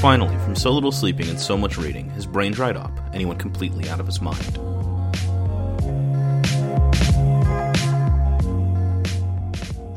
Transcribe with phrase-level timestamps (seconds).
[0.00, 3.26] Finally, from so little sleeping and so much reading, his brain dried up and he
[3.26, 4.58] went completely out of his mind.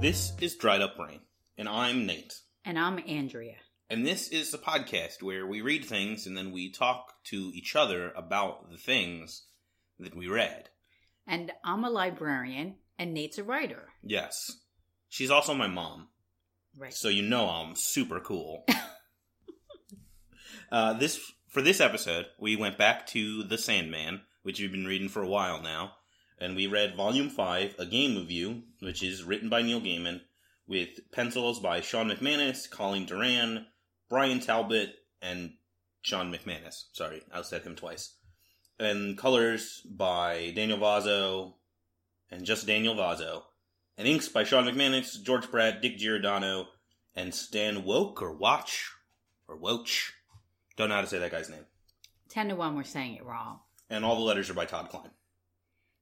[0.02, 1.20] This is Dried Up Brain,
[1.58, 2.34] and I'm Nate.
[2.66, 3.56] And I'm Andrea.
[3.90, 7.76] And this is the podcast where we read things and then we talk to each
[7.76, 9.44] other about the things
[10.00, 10.70] that we read.
[11.26, 13.88] And I'm a librarian, and Nate's a writer.
[14.02, 14.52] Yes.
[15.10, 16.10] She's also my mom,
[16.78, 16.94] Right.
[16.94, 18.66] so you know I'm super cool.
[20.74, 25.08] uh, this for this episode, we went back to The Sandman, which we've been reading
[25.08, 25.92] for a while now,
[26.40, 30.22] and we read Volume Five, A Game of You, which is written by Neil Gaiman,
[30.68, 33.68] with pencils by Shawn McManus, Colleen Doran,
[34.10, 35.54] Bryan Talbot, and
[36.02, 36.86] Shawn McManus.
[36.94, 38.16] Sorry, I said him twice.
[38.80, 41.54] And colors by Daniel Vozzo,
[42.32, 43.44] and just Daniel Vozzo.
[43.96, 46.70] And inks by Shawn McManus, George Pratt, Dick Giordano,
[47.16, 48.90] and Stan Woke or Watch
[49.48, 50.14] or Woach.
[50.76, 51.66] Don't know how to say that guy's name.
[52.30, 53.60] 10 to 1, we're saying it wrong.
[53.90, 55.12] And all the letters are by Todd Klein.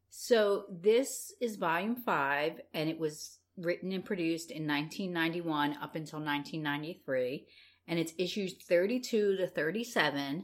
[0.10, 6.20] So this is volume 5, and it was written and produced in 1991 up until
[6.20, 7.48] 1993.
[7.88, 10.44] And it's issues 32 to 37.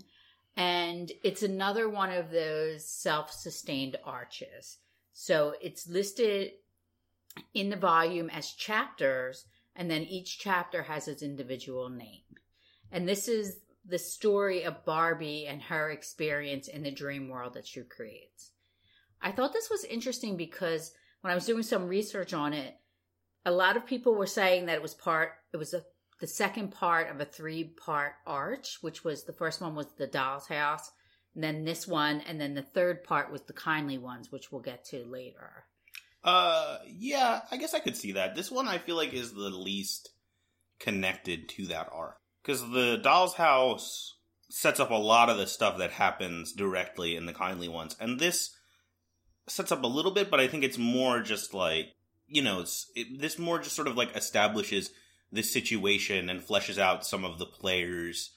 [0.58, 4.78] And it's another one of those self sustained arches.
[5.14, 6.52] So it's listed
[7.53, 12.23] in the volume as chapters, and then each chapter has its individual name.
[12.92, 17.66] And this is the story of Barbie and her experience in the dream world that
[17.66, 18.52] she creates.
[19.21, 22.75] I thought this was interesting because when I was doing some research on it,
[23.45, 25.83] a lot of people were saying that it was part, it was a,
[26.19, 30.08] the second part of a three part arch, which was the first one was the
[30.08, 30.91] doll's house,
[31.33, 34.61] and then this one, and then the third part was the kindly ones, which we'll
[34.61, 35.63] get to later.
[36.23, 38.35] Uh, yeah, I guess I could see that.
[38.35, 40.09] This one I feel like is the least
[40.80, 42.17] connected to that arc.
[42.47, 44.15] Because the Doll's House
[44.49, 47.97] sets up a lot of the stuff that happens directly in the kindly ones.
[47.99, 48.55] And this
[49.49, 51.87] sets up a little bit, but I think it's more just like,
[52.25, 52.63] you know,
[52.95, 54.91] it, this more just sort of like establishes
[55.30, 58.31] this situation and fleshes out some of the players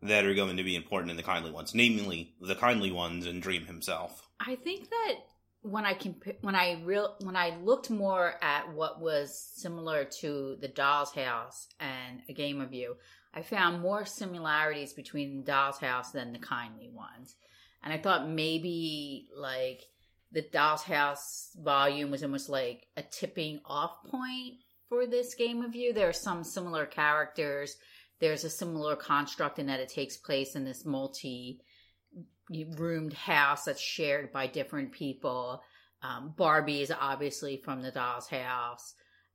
[0.00, 3.42] that are going to be important in the kindly ones, namely the kindly ones and
[3.42, 4.28] Dream himself.
[4.38, 5.14] I think that
[5.62, 10.56] when I comp- when I real when I looked more at what was similar to
[10.60, 12.96] the Doll's House and A Game of You,
[13.34, 17.36] I found more similarities between Doll's House than the kindly ones,
[17.82, 19.82] and I thought maybe like
[20.32, 24.54] the Doll's House volume was almost like a tipping off point
[24.88, 25.92] for this Game of You.
[25.92, 27.76] There are some similar characters.
[28.20, 31.60] There's a similar construct in that it takes place in this multi
[32.78, 35.62] roomed house that's shared by different people.
[36.02, 38.94] Um, Barbie is obviously from the doll's house.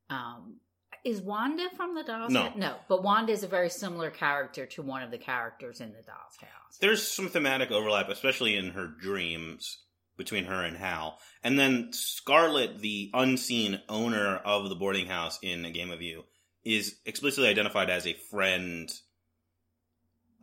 [0.09, 0.57] Um,
[1.03, 2.43] is Wanda from the doll's No.
[2.43, 2.55] house?
[2.55, 6.01] No, but Wanda is a very similar character to one of the characters in the
[6.01, 6.77] doll's house.
[6.79, 9.79] There's some thematic overlap, especially in her dreams
[10.17, 11.19] between her and Hal.
[11.43, 16.25] And then Scarlet, the unseen owner of the boarding house in A Game of You,
[16.63, 18.91] is explicitly identified as a friend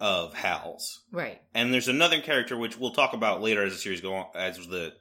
[0.00, 1.02] of Hal's.
[1.12, 1.40] Right.
[1.54, 4.56] And there's another character which we'll talk about later as the series go on, as
[4.66, 4.94] the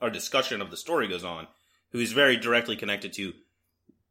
[0.00, 1.46] our discussion of the story goes on,
[1.90, 3.32] who is very directly connected to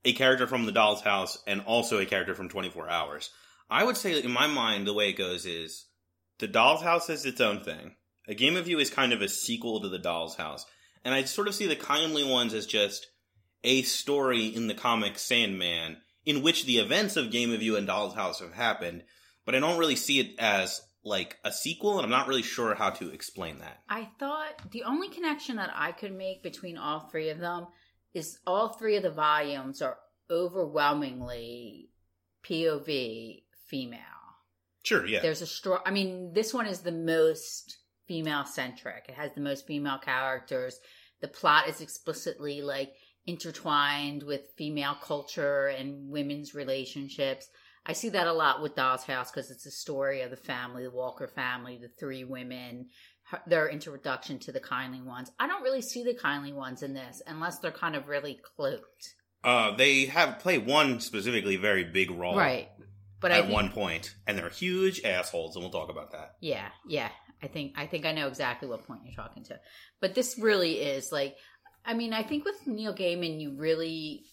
[0.06, 3.32] a character from the Doll's House and also a character from 24 Hours.
[3.70, 5.86] I would say, in my mind, the way it goes is
[6.40, 7.96] the Doll's House is its own thing.
[8.28, 10.66] A Game of You is kind of a sequel to the Doll's House,
[11.04, 13.08] and I sort of see the kindly ones as just
[13.64, 17.88] a story in the comic Sandman in which the events of Game of You and
[17.88, 19.04] Doll's House have happened,
[19.46, 22.74] but I don't really see it as like a sequel, and I'm not really sure
[22.74, 23.80] how to explain that.
[23.88, 27.68] I thought the only connection that I could make between all three of them
[28.16, 29.98] is all three of the volumes are
[30.32, 31.90] overwhelmingly
[32.44, 34.00] POV female.
[34.84, 35.22] Sure, yeah.
[35.22, 35.80] There's a strong.
[35.86, 37.78] I mean, this one is the most
[38.08, 39.06] female centric.
[39.10, 40.80] It has the most female characters.
[41.22, 42.94] The plot is explicitly like
[43.26, 47.48] intertwined with female culture and women's relationships.
[47.86, 50.84] I see that a lot with Doll's House because it's a story of the family,
[50.84, 52.88] the Walker family, the three women,
[53.48, 55.32] their introduction to the kindly ones.
[55.40, 59.16] I don't really see the kindly ones in this unless they're kind of really cloaked.
[59.44, 62.70] Uh, they have play one specifically very big role, Right.
[63.22, 66.34] But at think, one point, and they're huge assholes, and we'll talk about that.
[66.42, 67.10] Yeah, yeah.
[67.42, 69.60] I think I think I know exactly what point you're talking to.
[70.02, 71.36] But this really is like
[71.86, 74.26] I mean, I think with Neil Gaiman you really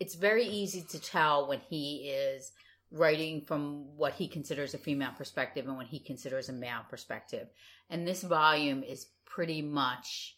[0.00, 2.52] it's very easy to tell when he is
[2.90, 7.48] writing from what he considers a female perspective and what he considers a male perspective.
[7.90, 10.36] And this volume is pretty much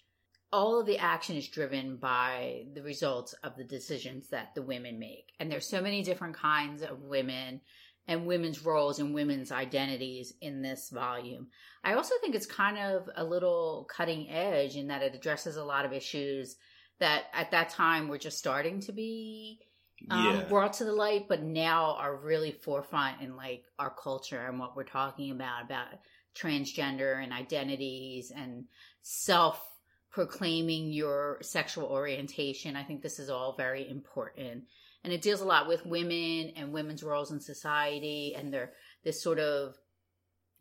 [0.52, 4.98] all of the action is driven by the results of the decisions that the women
[4.98, 5.32] make.
[5.38, 7.60] And there's so many different kinds of women
[8.08, 11.46] and women's roles and women's identities in this volume.
[11.84, 15.64] I also think it's kind of a little cutting edge in that it addresses a
[15.64, 16.56] lot of issues
[16.98, 19.60] that at that time were just starting to be
[20.08, 20.42] um, yeah.
[20.48, 24.76] brought to the light, but now are really forefront in like our culture and what
[24.76, 25.86] we're talking about about
[26.34, 28.64] transgender and identities and
[29.02, 29.66] self
[30.10, 32.76] proclaiming your sexual orientation.
[32.76, 34.64] I think this is all very important.
[35.04, 38.72] And it deals a lot with women and women's roles in society and their
[39.04, 39.76] this sort of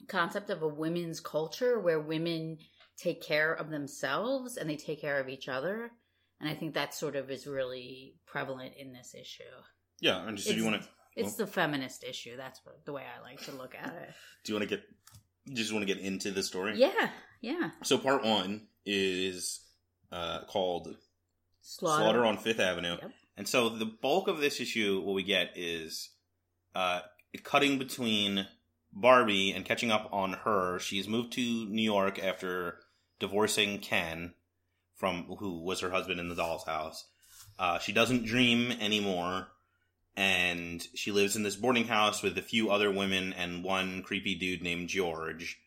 [0.07, 2.57] concept of a women's culture where women
[2.95, 5.91] take care of themselves and they take care of each other.
[6.39, 9.43] And I think that sort of is really prevalent in this issue.
[9.99, 12.37] Yeah, and It's- you want to, It's the feminist issue.
[12.37, 14.13] That's what, the way I like to look at it.
[14.43, 14.85] do you want to get,
[15.45, 16.77] you just want to get into the story?
[16.77, 17.09] Yeah,
[17.41, 17.71] yeah.
[17.83, 19.59] So part one is
[20.11, 20.95] uh, called
[21.61, 22.03] Slaughter.
[22.03, 22.97] Slaughter on Fifth Avenue.
[23.01, 23.11] Yep.
[23.35, 26.09] And so the bulk of this issue, what we get is
[26.75, 27.01] uh,
[27.43, 28.47] cutting between
[28.93, 30.79] Barbie and catching up on her.
[30.79, 32.79] She's moved to New York after
[33.19, 34.33] divorcing Ken,
[34.99, 37.05] from who was her husband in the doll's house.
[37.57, 39.47] Uh, she doesn't dream anymore,
[40.15, 44.35] and she lives in this boarding house with a few other women and one creepy
[44.35, 45.57] dude named George.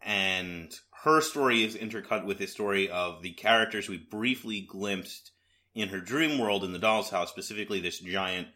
[0.00, 0.74] And
[1.04, 5.30] her story is intercut with the story of the characters we briefly glimpsed
[5.74, 8.48] in her dream world in the doll's house, specifically this giant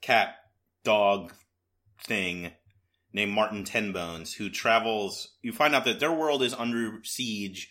[0.00, 0.34] cat
[0.82, 1.32] dog
[2.04, 2.50] thing
[3.12, 5.28] named Martin Tenbones, who travels.
[5.42, 7.70] You find out that their world is under siege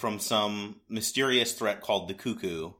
[0.00, 2.72] from some mysterious threat called the Cuckoo,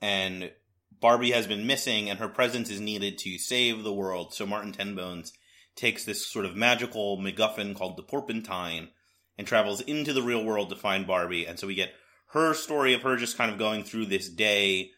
[0.00, 0.52] and
[1.00, 4.32] Barbie has been missing, and her presence is needed to save the world.
[4.32, 5.32] So Martin Tenbones
[5.74, 8.90] takes this sort of magical MacGuffin called the Porpentine
[9.36, 11.46] and travels into the real world to find Barbie.
[11.46, 11.92] And so we get
[12.28, 14.92] her story of her just kind of going through this day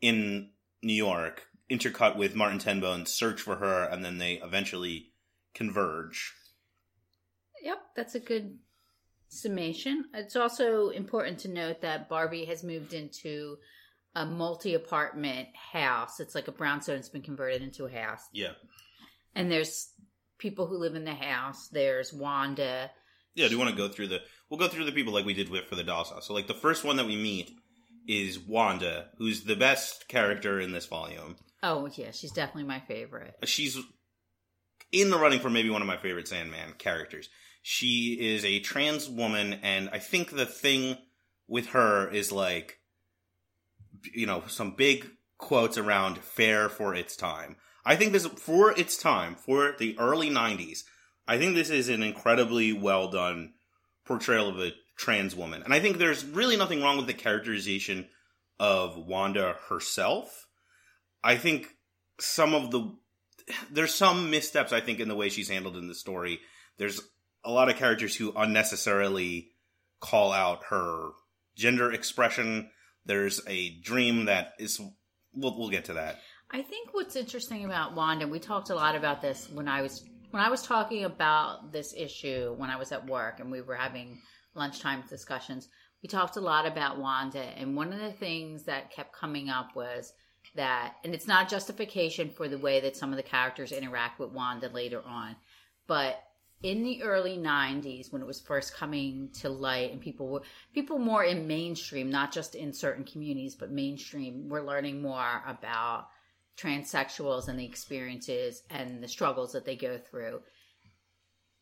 [0.00, 0.50] in
[0.82, 5.12] New York, intercut with Martin Tenbone's search for her, and then they eventually
[5.54, 6.32] converge.
[7.62, 8.58] Yep, that's a good
[9.34, 10.04] summation.
[10.14, 13.58] It's also important to note that Barbie has moved into
[14.14, 16.20] a multi apartment house.
[16.20, 18.22] It's like a brownstone it's been converted into a house.
[18.32, 18.52] Yeah.
[19.34, 19.88] And there's
[20.38, 21.68] people who live in the house.
[21.68, 22.90] There's Wanda.
[23.34, 25.34] Yeah, do you want to go through the we'll go through the people like we
[25.34, 26.28] did with for the Doll's House.
[26.28, 27.50] So like the first one that we meet
[28.06, 31.36] is Wanda, who's the best character in this volume.
[31.62, 33.34] Oh, yeah, she's definitely my favorite.
[33.44, 33.78] She's
[34.92, 37.28] in the running for maybe one of my favorite Sandman characters.
[37.66, 40.98] She is a trans woman, and I think the thing
[41.48, 42.78] with her is like,
[44.12, 45.08] you know, some big
[45.38, 47.56] quotes around fair for its time.
[47.82, 50.82] I think this, for its time, for the early 90s,
[51.26, 53.54] I think this is an incredibly well done
[54.04, 55.62] portrayal of a trans woman.
[55.62, 58.08] And I think there's really nothing wrong with the characterization
[58.60, 60.48] of Wanda herself.
[61.22, 61.68] I think
[62.20, 62.94] some of the
[63.70, 66.40] there's some missteps I think in the way she's handled in the story.
[66.76, 67.00] There's
[67.44, 69.50] a lot of characters who unnecessarily
[70.00, 71.10] call out her
[71.56, 72.70] gender expression.
[73.06, 74.80] There's a dream that is
[75.34, 76.20] we'll we'll get to that.
[76.50, 80.04] I think what's interesting about Wanda, we talked a lot about this when I was
[80.30, 83.76] when I was talking about this issue when I was at work and we were
[83.76, 84.20] having
[84.54, 85.68] lunchtime discussions.
[86.02, 89.74] We talked a lot about Wanda, and one of the things that kept coming up
[89.74, 90.12] was
[90.54, 94.30] that, and it's not justification for the way that some of the characters interact with
[94.30, 95.34] Wanda later on,
[95.86, 96.22] but
[96.64, 100.42] in the early 90s when it was first coming to light and people were
[100.72, 106.06] people more in mainstream not just in certain communities but mainstream were learning more about
[106.56, 110.40] transsexuals and the experiences and the struggles that they go through.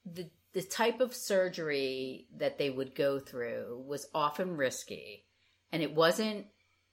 [0.06, 5.24] The the type of surgery that they would go through was often risky
[5.72, 6.46] and it wasn't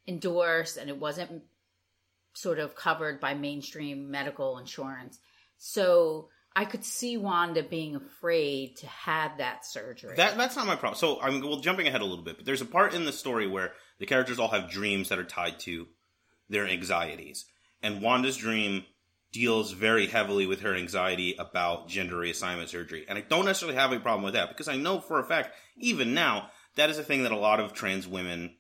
[0.08, 1.44] endorsed and it wasn't
[2.34, 5.20] sort of covered by mainstream medical insurance.
[5.58, 10.16] So I could see Wanda being afraid to have that surgery.
[10.16, 10.98] That that's not my problem.
[10.98, 13.48] So I'm well, jumping ahead a little bit, but there's a part in the story
[13.48, 15.88] where the characters all have dreams that are tied to
[16.50, 17.46] their anxieties,
[17.84, 18.84] and Wanda's dream
[19.32, 23.92] deals very heavily with her anxiety about gender reassignment surgery, and I don't necessarily have
[23.92, 27.04] a problem with that because I know for a fact, even now, that is a
[27.04, 28.56] thing that a lot of trans women,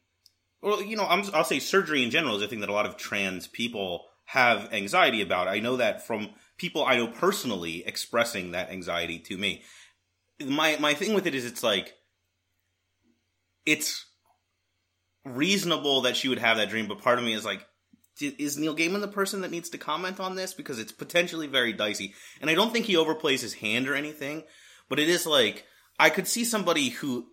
[0.61, 2.85] or you know, I'm, I'll say surgery in general is a thing that a lot
[2.85, 5.47] of trans people have anxiety about.
[5.47, 9.63] I know that from people I know personally expressing that anxiety to me.
[10.45, 11.93] My my thing with it is it's like
[13.65, 14.05] it's
[15.25, 17.65] reasonable that she would have that dream, but part of me is like
[18.21, 21.71] is Neil Gaiman the person that needs to comment on this because it's potentially very
[21.71, 22.13] dicey.
[22.41, 24.43] And I don't think he overplays his hand or anything,
[24.89, 25.65] but it is like
[25.97, 27.27] I could see somebody who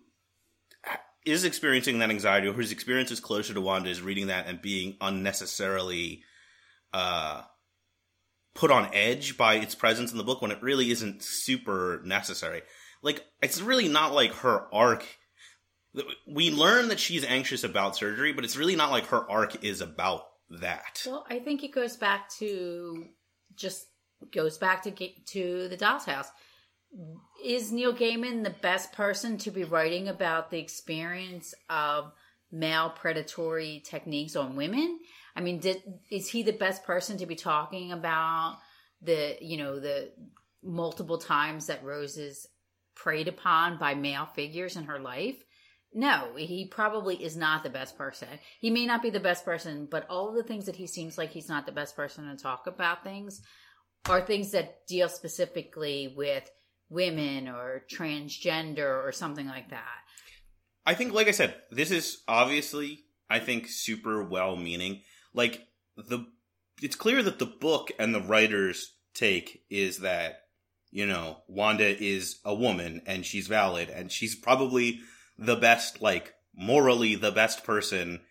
[1.25, 4.61] is experiencing that anxiety or whose experience is closer to Wanda is reading that and
[4.61, 6.23] being unnecessarily
[6.93, 7.41] uh
[8.57, 12.63] put on edge by its presence in the book when it really isn't super necessary.
[13.03, 15.05] Like it's really not like her arc.
[16.27, 19.79] We learn that she's anxious about surgery, but it's really not like her arc is
[19.79, 21.03] about that.
[21.05, 23.05] Well, I think it goes back to
[23.55, 23.85] just
[24.31, 26.29] goes back to to the Doll's House.
[27.43, 32.11] Is Neil Gaiman the best person to be writing about the experience of
[32.51, 34.99] male predatory techniques on women?
[35.37, 38.57] I mean, did, is he the best person to be talking about
[39.03, 40.11] the you know the
[40.63, 42.47] multiple times that Rose is
[42.95, 45.37] preyed upon by male figures in her life?
[45.93, 48.27] No, he probably is not the best person.
[48.59, 51.17] He may not be the best person, but all of the things that he seems
[51.17, 53.41] like he's not the best person to talk about things
[54.09, 56.49] are things that deal specifically with
[56.89, 59.99] women or transgender or something like that.
[60.85, 65.01] I think, like I said, this is obviously, I think, super well meaning.
[65.37, 66.25] Like, the,
[66.81, 70.39] it's clear that the book and the writer's take is that,
[70.89, 75.01] you know, Wanda is a woman and she's valid and she's probably
[75.37, 78.21] the best, like, morally the best person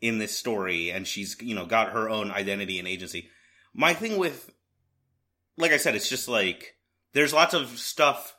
[0.00, 3.28] in this story and she's, you know, got her own identity and agency.
[3.74, 4.52] My thing with,
[5.56, 6.76] like I said, it's just like,
[7.12, 8.36] there's lots of stuff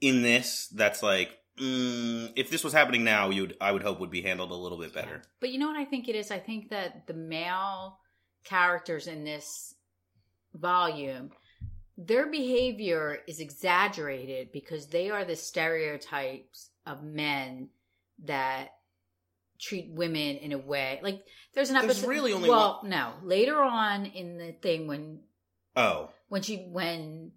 [0.00, 4.00] in this that's like, mm, if this was happening now, you would, I would hope
[4.00, 5.22] would be handled a little bit better.
[5.40, 6.30] But you know what I think it is?
[6.30, 7.98] I think that the male
[8.44, 9.74] characters in this
[10.54, 11.30] volume,
[11.96, 17.68] their behavior is exaggerated because they are the stereotypes of men
[18.24, 18.68] that
[19.58, 21.22] treat women in a way like
[21.54, 25.20] there's an episode There's really only well no later on in the thing when
[25.76, 27.32] Oh, when she when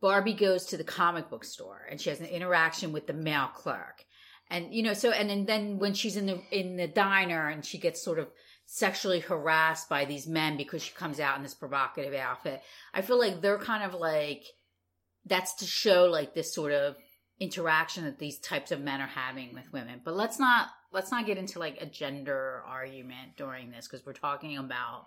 [0.00, 3.48] Barbie goes to the comic book store and she has an interaction with the male
[3.48, 4.04] clerk.
[4.50, 7.64] And you know, so and, and then when she's in the in the diner and
[7.64, 8.28] she gets sort of
[8.70, 12.62] sexually harassed by these men because she comes out in this provocative outfit.
[12.92, 14.44] I feel like they're kind of like
[15.24, 16.96] that's to show like this sort of
[17.40, 20.00] interaction that these types of men are having with women.
[20.04, 24.12] But let's not let's not get into like a gender argument during this because we're
[24.12, 25.06] talking about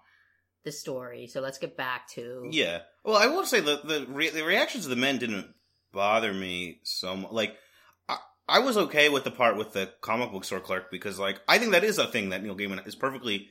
[0.63, 1.27] the story.
[1.27, 2.81] So let's get back to yeah.
[3.03, 5.53] Well, I will say the the, re- the reactions of the men didn't
[5.91, 7.31] bother me so much.
[7.31, 7.57] Like,
[8.07, 11.41] I, I was okay with the part with the comic book store clerk because, like,
[11.47, 13.49] I think that is a thing that Neil Gaiman is perfectly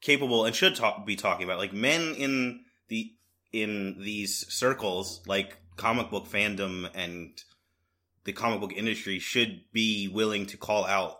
[0.00, 1.58] capable and should talk, be talking about.
[1.58, 3.12] Like, men in the
[3.52, 7.42] in these circles, like comic book fandom and
[8.24, 11.18] the comic book industry, should be willing to call out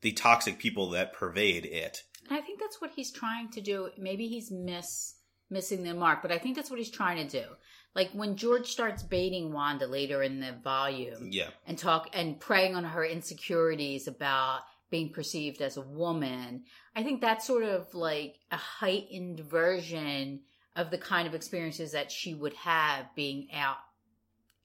[0.00, 2.02] the toxic people that pervade it.
[2.28, 3.90] And I think that's what he's trying to do.
[3.98, 5.14] Maybe he's miss
[5.50, 7.46] missing the mark, but I think that's what he's trying to do.
[7.94, 11.48] Like when George starts baiting Wanda later in the volume Yeah.
[11.66, 17.22] and talk and preying on her insecurities about being perceived as a woman, I think
[17.22, 20.40] that's sort of like a heightened version
[20.76, 23.78] of the kind of experiences that she would have being out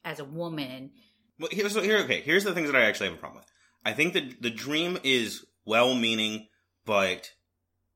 [0.03, 0.91] as a woman.
[1.39, 1.99] Well, here's here.
[1.99, 3.51] Okay, here's the things that I actually have a problem with.
[3.85, 6.47] I think that the dream is well-meaning,
[6.85, 7.31] but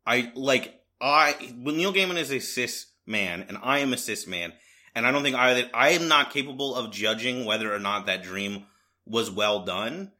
[0.07, 4.25] I like I when Neil Gaiman is a cis man and I am a cis
[4.25, 4.53] man,
[4.95, 8.23] and I don't think I I am not capable of judging whether or not that
[8.23, 8.65] dream
[9.05, 10.13] was well done.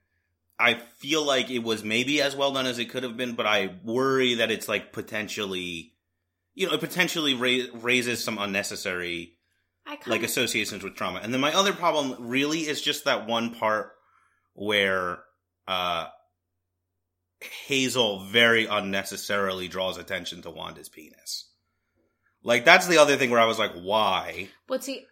[0.60, 3.46] I feel like it was maybe as well done as it could have been, but
[3.46, 5.94] I worry that it's like potentially,
[6.56, 9.38] you know, it potentially ra- raises some unnecessary
[10.06, 11.22] like associations with trauma.
[11.24, 13.94] And then my other problem really is just that one part
[14.54, 15.20] where
[15.68, 16.08] uh
[17.40, 21.50] Hazel very unnecessarily draws attention to Wanda's penis.
[22.44, 24.50] Like that's the other thing where I was like, why?
[24.68, 25.06] But see,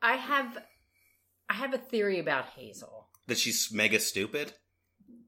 [0.00, 0.58] I have,
[1.48, 3.08] I have a theory about Hazel.
[3.28, 4.52] That she's mega stupid?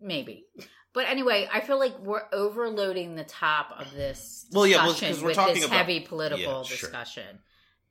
[0.00, 0.44] Maybe.
[0.92, 5.24] But anyway, I feel like we're overloading the top of this Well, yeah, well, we're
[5.26, 6.76] with talking this about- heavy political Yeah, sure.
[6.88, 7.38] discussion.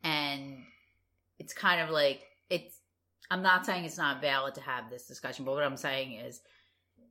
[0.04, 0.64] And
[1.40, 2.78] it's kind of like it's
[3.32, 6.40] I'm not saying it's not valid to have this discussion, but what I'm saying is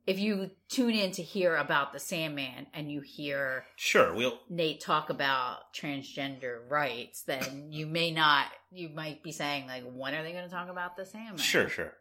[0.05, 4.81] if you tune in to hear about the Sandman and you hear Sure, we'll Nate
[4.81, 10.23] talk about transgender rights, then you may not you might be saying like when are
[10.23, 11.37] they going to talk about the Sandman?
[11.37, 11.93] Sure, sure.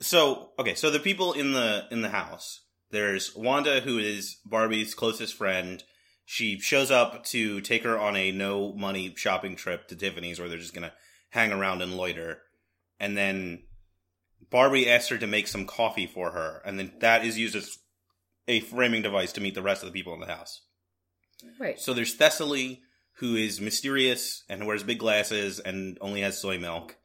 [0.00, 2.60] So, okay, so the people in the in the house.
[2.90, 5.82] There's Wanda who is Barbie's closest friend.
[6.24, 10.48] She shows up to take her on a no money shopping trip to Tiffany's where
[10.48, 10.92] they're just going to
[11.30, 12.42] hang around and loiter.
[12.98, 13.62] And then
[14.48, 17.78] Barbie asks her to make some coffee for her, and then that is used as
[18.48, 20.62] a framing device to meet the rest of the people in the house.
[21.58, 21.78] Right.
[21.78, 22.80] So there's Thessaly,
[23.18, 26.96] who is mysterious and wears big glasses and only has soy milk.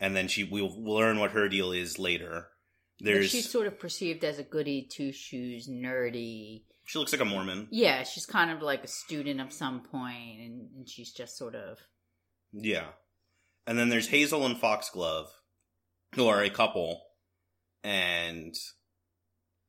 [0.00, 2.48] And then she we'll learn what her deal is later.
[2.98, 6.62] But There's she's sort of perceived as a goody two shoes, nerdy.
[6.84, 7.68] she looks like a Mormon.
[7.70, 11.54] Yeah, she's kind of like a student of some point, and, and she's just sort
[11.54, 11.78] of
[12.52, 12.86] Yeah.
[13.66, 15.28] And then there's Hazel and Foxglove,
[16.14, 17.02] who are a couple,
[17.82, 18.54] and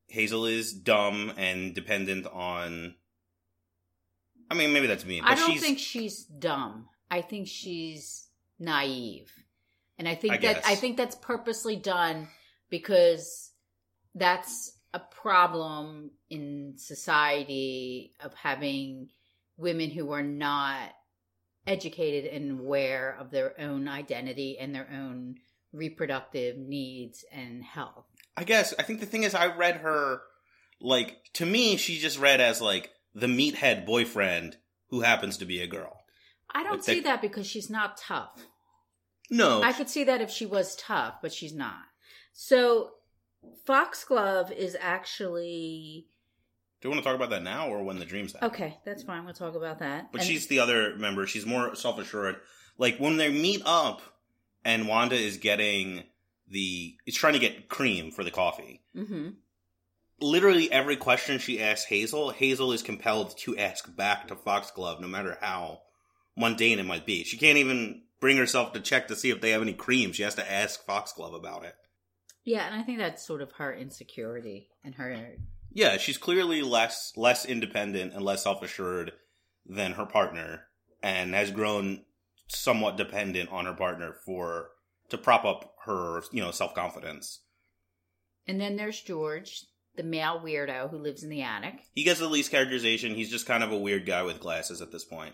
[0.07, 2.95] Hazel is dumb and dependent on.
[4.49, 5.21] I mean, maybe that's me.
[5.21, 6.87] But I don't she's, think she's dumb.
[7.09, 8.27] I think she's
[8.59, 9.31] naive,
[9.97, 12.27] and I think I that I think that's purposely done
[12.69, 13.51] because
[14.13, 19.09] that's a problem in society of having
[19.57, 20.89] women who are not
[21.67, 25.35] educated and aware of their own identity and their own
[25.75, 28.05] reproductive needs and health.
[28.37, 30.21] I guess I think the thing is, I read her
[30.81, 34.57] like to me, she just read as like the meathead boyfriend
[34.89, 36.01] who happens to be a girl.
[36.53, 38.45] I don't But see they- that because she's not tough.
[39.29, 41.81] No, I could see that if she was tough, but she's not.
[42.33, 42.91] So
[43.65, 46.07] Foxglove is actually
[46.81, 48.49] do you want to talk about that now or when the dreams happen?
[48.49, 48.77] okay.
[48.85, 49.25] That's fine.
[49.25, 50.11] We'll talk about that.
[50.11, 51.25] But And- she's the other member.
[51.25, 52.35] She's more self assured.
[52.77, 54.01] Like when they meet up,
[54.65, 56.03] and Wanda is getting
[56.47, 58.81] the is trying to get cream for the coffee.
[58.95, 59.35] Mhm.
[60.19, 65.07] Literally every question she asks Hazel, Hazel is compelled to ask back to Foxglove, no
[65.07, 65.81] matter how
[66.37, 67.23] mundane it might be.
[67.23, 70.13] She can't even bring herself to check to see if they have any cream.
[70.13, 71.75] She has to ask Foxglove about it.
[72.43, 75.35] yeah, and I think that's sort of her insecurity and her
[75.71, 79.13] Yeah, she's clearly less less independent and less self assured
[79.65, 80.67] than her partner,
[81.03, 82.05] and has grown
[82.47, 84.69] somewhat dependent on her partner for
[85.09, 87.41] to prop up her you know self confidence.
[88.47, 91.75] And then there's George, the male weirdo who lives in the attic.
[91.93, 93.15] He gets the least characterization.
[93.15, 95.33] He's just kind of a weird guy with glasses at this point,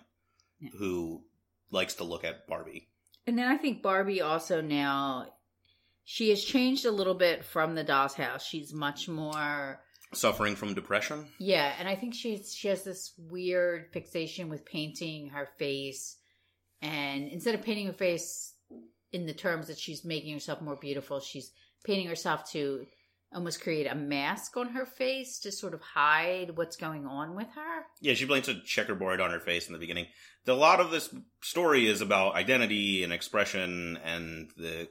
[0.60, 0.70] Yeah.
[0.78, 1.24] who
[1.72, 2.88] likes to look at Barbie.
[3.28, 5.28] And then I think Barbie also now
[6.04, 8.44] she has changed a little bit from the doll's house.
[8.46, 9.82] She's much more
[10.14, 11.28] Suffering from depression.
[11.40, 16.18] Yeah, and I think she's she has this weird fixation with painting her face,
[16.82, 18.54] and instead of painting her face
[19.12, 21.52] in the terms that she's making herself more beautiful, she's
[21.84, 22.86] painting herself to
[23.34, 27.48] almost create a mask on her face to sort of hide what's going on with
[27.56, 27.86] her.
[28.02, 30.08] Yeah, she blames a checkerboard on her face in the beginning.
[30.46, 34.90] The, a lot of this story is about identity and expression and the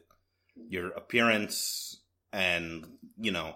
[0.69, 2.01] your appearance
[2.33, 2.87] and
[3.19, 3.55] you know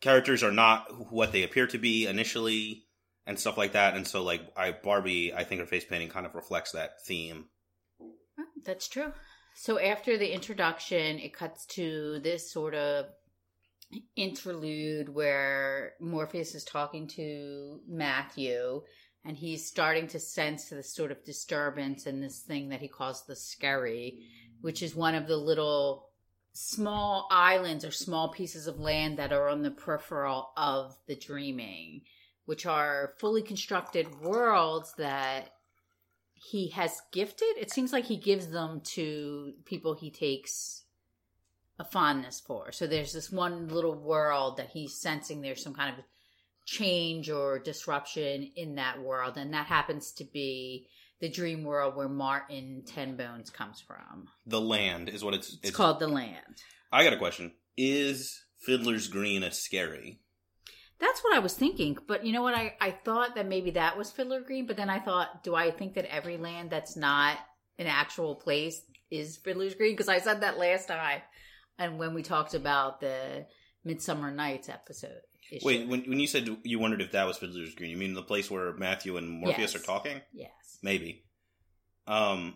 [0.00, 2.85] characters are not what they appear to be initially
[3.26, 3.94] and stuff like that.
[3.94, 7.46] And so like I Barbie, I think her face painting kind of reflects that theme.
[8.00, 9.12] Oh, that's true.
[9.56, 13.06] So after the introduction, it cuts to this sort of
[14.16, 18.82] interlude where Morpheus is talking to Matthew
[19.24, 23.24] and he's starting to sense this sort of disturbance and this thing that he calls
[23.26, 24.20] the skerry,
[24.60, 26.10] which is one of the little
[26.52, 32.02] small islands or small pieces of land that are on the peripheral of the dreaming,
[32.46, 35.50] which are fully constructed worlds that
[36.32, 37.56] he has gifted.
[37.58, 40.84] It seems like he gives them to people he takes
[41.78, 42.72] a fondness for.
[42.72, 46.04] So there's this one little world that he's sensing there's some kind of
[46.64, 50.88] change or disruption in that world, and that happens to be
[51.20, 54.28] the dream world where Martin Tenbones comes from.
[54.46, 55.58] The land is what it's.
[55.62, 56.62] It's, called the Land.
[56.92, 57.52] I got a question.
[57.76, 60.20] Is Fiddler's Green a skerry?
[60.98, 62.54] That's what I was thinking, but you know what?
[62.54, 65.70] I, I thought that maybe that was Fiddler Green, but then I thought, do I
[65.70, 67.36] think that every land that's not
[67.78, 68.80] an actual place
[69.10, 69.92] is Fiddler's Green?
[69.92, 71.20] Because I said that last time,
[71.78, 73.44] and when we talked about the
[73.84, 75.20] Midsummer Nights episode.
[75.52, 75.66] issue.
[75.66, 78.22] Wait, when when you said you wondered if that was Fiddler's Green, you mean the
[78.22, 79.76] place where Matthew and Morpheus Yes.
[79.76, 80.20] are talking?
[80.32, 81.24] yes, Maybe.
[82.06, 82.54] Um,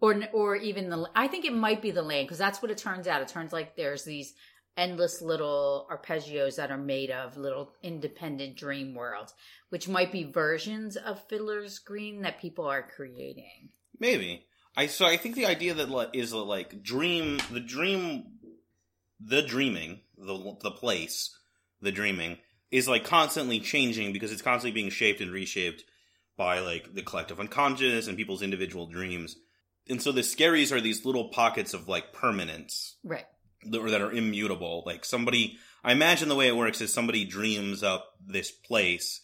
[0.00, 1.08] or or even the.
[1.14, 3.22] I think it might be the land because that's what it turns out.
[3.22, 4.34] It turns like there's these
[4.76, 9.34] endless little arpeggios that are made of little independent dream worlds,
[9.68, 13.70] which might be versions of Fiddler's Green that people are creating.
[13.98, 14.46] maybe.
[14.76, 18.38] I so I think the idea that is like, that, like dream the dream
[19.20, 21.36] the dreaming the the place
[21.82, 22.38] the dreaming
[22.70, 25.84] is like constantly changing because it's constantly being shaped and reshaped
[26.36, 29.36] by like the collective unconscious and people's individual dreams.
[29.88, 33.26] And so the skerries are these little pockets of like permanence Right.
[33.64, 34.82] That- or that are immutable.
[34.86, 39.20] Like somebody, I imagine the way it works is somebody dreams up this place,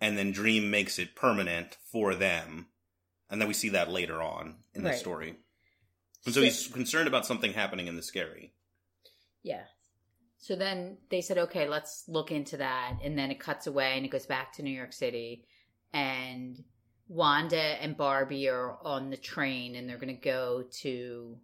[0.00, 2.66] and then Dream makes it permanent for them,
[3.30, 5.36] and then we see that later on in the story.
[6.26, 8.54] And so he's concerned about something happening in the skerry.
[9.42, 9.64] Yeah.
[10.38, 12.98] So then they said, okay, let's look into that.
[13.02, 15.46] And then it cuts away and it goes back to New York City.
[15.92, 16.62] And
[17.08, 21.38] Wanda and Barbie are on the train and they're going to go to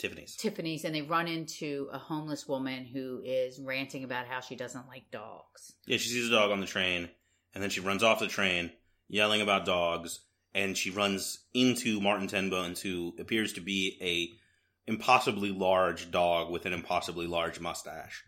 [0.00, 0.34] Tiffany's.
[0.36, 4.88] Tiffany's and they run into a homeless woman who is ranting about how she doesn't
[4.88, 5.74] like dogs.
[5.86, 7.08] Yeah, she sees a dog on the train,
[7.54, 8.72] and then she runs off the train,
[9.08, 10.20] yelling about dogs,
[10.54, 16.66] and she runs into Martin Tenbones, who appears to be a impossibly large dog with
[16.66, 18.24] an impossibly large mustache,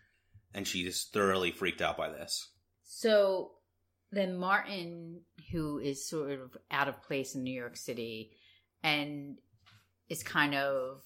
[0.55, 2.49] and she's thoroughly freaked out by this.
[2.85, 3.53] So
[4.13, 8.33] then Martin, who is sort of out of place in New York City
[8.83, 9.39] and
[10.09, 11.03] is kind of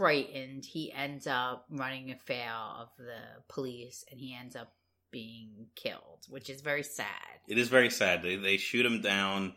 [0.00, 4.72] frightened, he ends up running afoul of the police and he ends up
[5.10, 7.06] being killed, which is very sad.
[7.46, 8.22] It is very sad.
[8.22, 9.52] They, they shoot him down,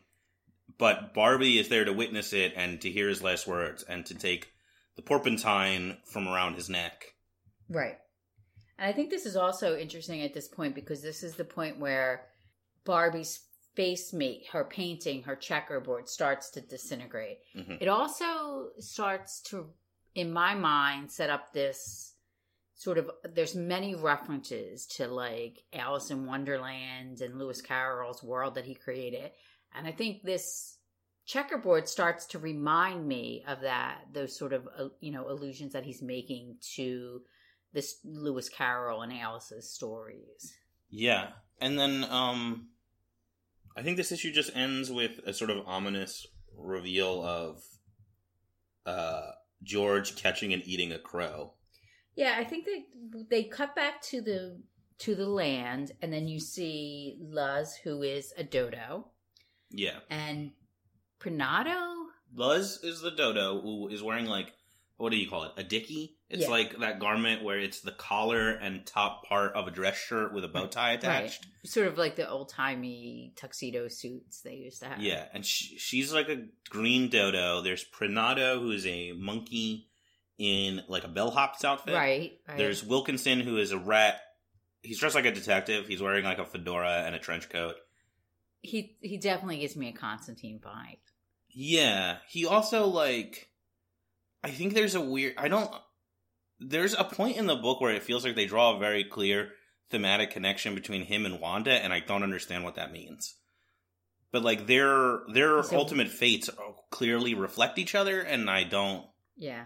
[0.77, 4.15] but Barbie is there to witness it and to hear his last words and to
[4.15, 4.49] take
[4.97, 7.13] the porpentine from around his neck.
[7.69, 7.97] Right.
[8.77, 11.79] And I think this is also interesting at this point because this is the point
[11.79, 12.25] where
[12.83, 13.39] Barbie's
[13.75, 17.37] face mate, her painting, her checkerboard starts to disintegrate.
[17.55, 17.81] Mhm.
[17.81, 19.69] It also starts to,
[20.15, 22.13] in my mind, set up this
[22.75, 28.65] sort of there's many references to like Alice in Wonderland and Lewis Carroll's world that
[28.65, 29.31] he created.
[29.75, 30.77] And I think this
[31.25, 35.85] checkerboard starts to remind me of that those sort of uh, you know allusions that
[35.85, 37.21] he's making to
[37.71, 40.53] this Lewis Carroll and Alice's stories.
[40.89, 41.29] Yeah.
[41.59, 42.67] And then um
[43.77, 47.63] I think this issue just ends with a sort of ominous reveal of
[48.85, 49.31] uh
[49.63, 51.53] George catching and eating a crow.
[52.15, 52.85] Yeah, I think they
[53.29, 54.61] they cut back to the
[54.99, 59.07] to the land, and then you see Luz, who is a dodo,
[59.71, 59.99] Yeah.
[60.09, 60.51] and
[61.19, 62.05] Prinado.
[62.35, 64.53] Luz is the dodo who is wearing like
[64.97, 65.51] what do you call it?
[65.57, 66.17] A dicky?
[66.33, 66.49] It's Yeah.
[66.49, 70.43] like that garment where it's the collar and top part of a dress shirt with
[70.43, 71.45] a bow tie attached.
[71.45, 71.69] Right.
[71.69, 74.99] Sort of like the old timey tuxedo suits they used to have.
[74.99, 77.61] Yeah, and she, she's like a green dodo.
[77.61, 79.87] There's Prinado, who is a monkey
[80.39, 81.93] in like a bellhop's outfit.
[81.93, 82.33] right.
[82.47, 82.57] right.
[82.57, 84.19] There's Wilkinson, who is a rat.
[84.81, 85.87] He's dressed like a detective.
[85.87, 87.75] He's wearing like a fedora and a trench coat.
[88.61, 90.97] he he definitely gives me a Constantine vibe.
[91.49, 93.49] Yeah, he also like.
[94.43, 95.35] I think there's a weird.
[95.37, 95.71] I don't.
[96.69, 99.49] There's a point in the book where it feels like they draw a very clear
[99.89, 103.35] thematic connection between him and Wanda, and I don't understand what that means.
[104.31, 106.49] But like their their So- ultimate fates
[106.89, 109.07] clearly reflect each other, and I don't.
[109.35, 109.65] Yeah,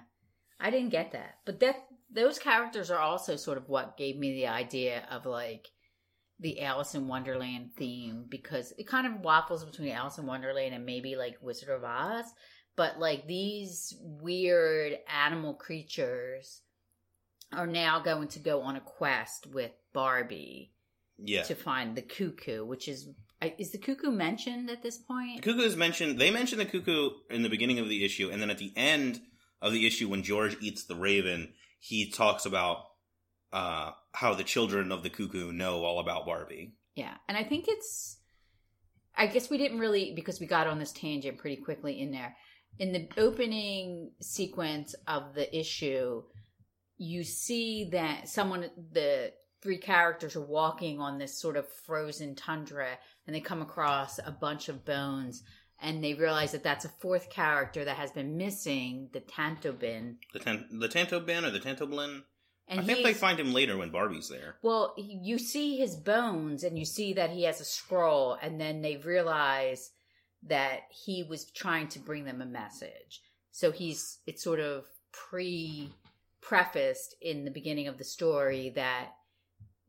[0.59, 1.75] I didn't get that, but that
[2.09, 5.67] those characters are also sort of what gave me the idea of like
[6.39, 10.85] the Alice in Wonderland theme because it kind of waffles between Alice in Wonderland and
[10.85, 12.25] maybe like Wizard of Oz,
[12.75, 16.61] but like these weird animal creatures
[17.53, 20.73] are now going to go on a quest with Barbie
[21.17, 23.09] Yeah, to find the cuckoo, which is
[23.57, 25.41] is the cuckoo mentioned at this the point?
[25.43, 26.19] cuckoo is mentioned.
[26.19, 29.21] They mention the cuckoo in the beginning of the issue, and then at the end
[29.61, 32.77] of the issue, when George eats the raven, he talks about
[33.53, 36.73] uh, how the children of the cuckoo know all about Barbie.
[36.95, 38.17] Yeah, and I think it's.
[39.15, 42.35] I guess we didn't really because we got on this tangent pretty quickly in there.
[42.79, 46.21] In the opening sequence of the issue,
[46.97, 52.97] you see that someone, the three characters are walking on this sort of frozen tundra,
[53.25, 55.43] and they come across a bunch of bones,
[55.79, 60.15] and they realize that that's a fourth character that has been missing, the Tantobin.
[60.33, 62.23] The tan- the Tantobin or the Tantoblin.
[62.69, 64.57] And I think they find him later when Barbie's there.
[64.61, 68.81] Well, you see his bones and you see that he has a scroll, and then
[68.81, 69.91] they realize
[70.43, 73.21] that he was trying to bring them a message.
[73.51, 75.89] So he's, it's sort of pre
[76.41, 79.09] prefaced in the beginning of the story that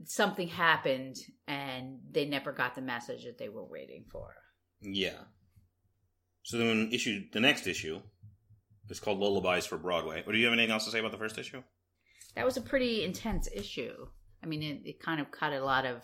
[0.04, 4.34] something happened and they never got the message that they were waiting for.
[4.80, 5.18] Yeah.
[6.42, 8.00] So then issue the next issue
[8.88, 10.22] is called Lullabies for Broadway.
[10.26, 11.62] Or do you have anything else to say about the first issue?
[12.34, 14.06] That was a pretty intense issue.
[14.42, 16.02] I mean, it, it kind of cut a lot of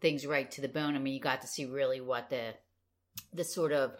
[0.00, 0.96] things right to the bone.
[0.96, 2.54] I mean, you got to see really what the
[3.32, 3.92] the sort of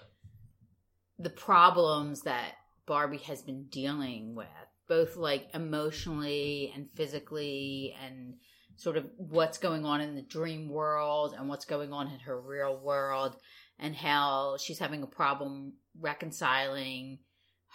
[1.19, 2.53] the problems that
[2.87, 4.47] Barbie has been dealing with,
[4.91, 8.35] both like emotionally and physically, and
[8.77, 12.39] sort of what's going on in the dream world and what's going on in her
[12.39, 13.37] real world,
[13.79, 17.21] and how she's having a problem reconciling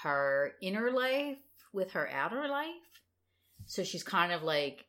[0.04, 1.38] her inner life
[1.71, 2.67] with her outer life.
[3.65, 4.86] So she's kind of like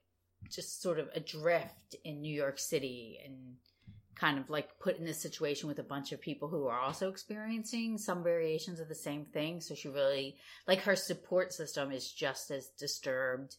[0.51, 3.55] just sort of adrift in New York City and
[4.19, 7.11] kind of like put in this situation with a bunch of people who are also
[7.11, 9.61] experiencing some variations of the same thing.
[9.61, 13.57] So she really, like, her support system is just as disturbed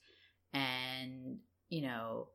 [0.54, 1.38] and,
[1.70, 2.30] you know,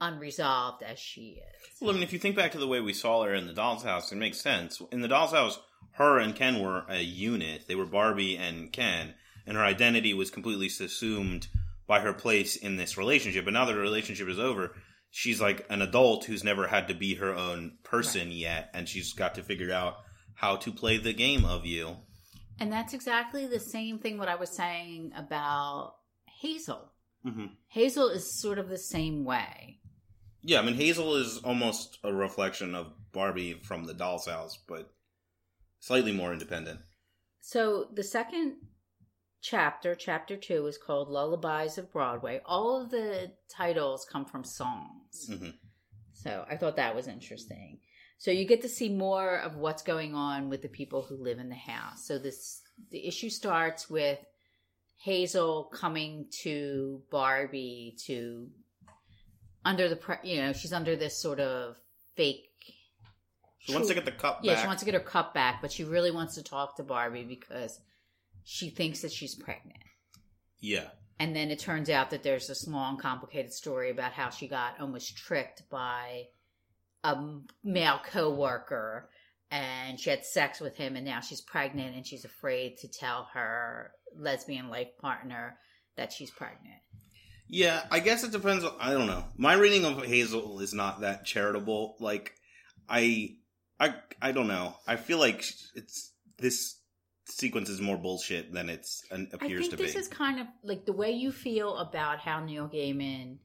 [0.00, 1.80] unresolved as she is.
[1.80, 3.54] Well, I mean, if you think back to the way we saw her in the
[3.54, 4.82] Doll's House, it makes sense.
[4.90, 5.58] In the Doll's House,
[5.92, 7.66] her and Ken were a unit.
[7.68, 9.14] They were Barbie and Ken,
[9.46, 11.48] and her identity was completely subsumed
[11.86, 13.44] by her place in this relationship.
[13.44, 14.74] But now that the relationship is over,
[15.12, 19.12] she's like an adult who's never had to be her own person yet, and she's
[19.12, 19.98] got to figure out
[20.34, 21.98] how to play the game of you.
[22.58, 25.94] And that's exactly the same thing what I was saying about
[26.40, 26.90] Hazel.
[27.22, 29.78] hmm Hazel is sort of the same way.
[30.42, 34.90] Yeah, I mean Hazel is almost a reflection of Barbie from the Doll's House, but
[35.78, 36.80] slightly more independent.
[37.40, 38.56] So the second
[39.40, 42.40] chapter, chapter two, is called Lullabies of Broadway.
[42.44, 45.01] All of the titles come from songs.
[45.28, 45.50] Hmm
[46.14, 47.78] So I thought that was interesting.
[48.18, 51.38] So you get to see more of what's going on with the people who live
[51.38, 52.06] in the house.
[52.06, 54.18] So this the issue starts with
[55.02, 58.48] Hazel coming to Barbie to
[59.64, 61.76] under the pre- you know she's under this sort of
[62.16, 62.48] fake
[63.60, 64.62] She wants to get the cup yeah back.
[64.62, 67.24] she wants to get her cup back but she really wants to talk to Barbie
[67.24, 67.78] because
[68.44, 69.78] she thinks that she's pregnant
[70.64, 70.88] yeah.
[71.22, 74.80] And then it turns out that there's this long, complicated story about how she got
[74.80, 76.24] almost tricked by
[77.04, 77.16] a
[77.62, 79.08] male coworker,
[79.48, 83.28] and she had sex with him, and now she's pregnant, and she's afraid to tell
[83.34, 85.56] her lesbian life partner
[85.96, 86.80] that she's pregnant.
[87.46, 88.64] Yeah, I guess it depends.
[88.64, 89.24] On, I don't know.
[89.36, 91.98] My reading of Hazel is not that charitable.
[92.00, 92.32] Like,
[92.88, 93.36] I,
[93.78, 94.74] I, I don't know.
[94.88, 95.44] I feel like
[95.76, 96.80] it's this
[97.38, 99.98] sequence is more bullshit than it's an, I appears think to this be.
[100.00, 103.38] is kind of like the way you feel about how Neil Gaiman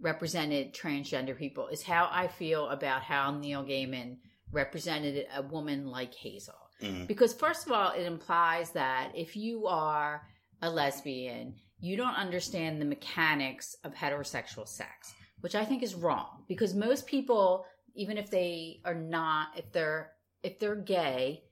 [0.00, 4.18] represented transgender people is how I feel about how Neil Gaiman
[4.52, 6.54] represented a woman like Hazel.
[6.82, 7.06] Mhm.
[7.06, 10.28] Because first of all, it implies that if you are
[10.62, 16.44] a lesbian, you don't understand the mechanics of heterosexual sex, which I think is wrong.
[16.48, 21.42] Because most people, even if they are not, if they're if they're gay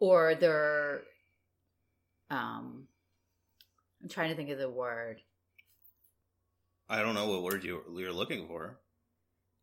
[0.00, 1.02] or they're
[2.30, 2.88] um
[4.02, 5.20] I'm trying to think of the word.
[6.88, 8.80] I don't know what word you, you're looking for.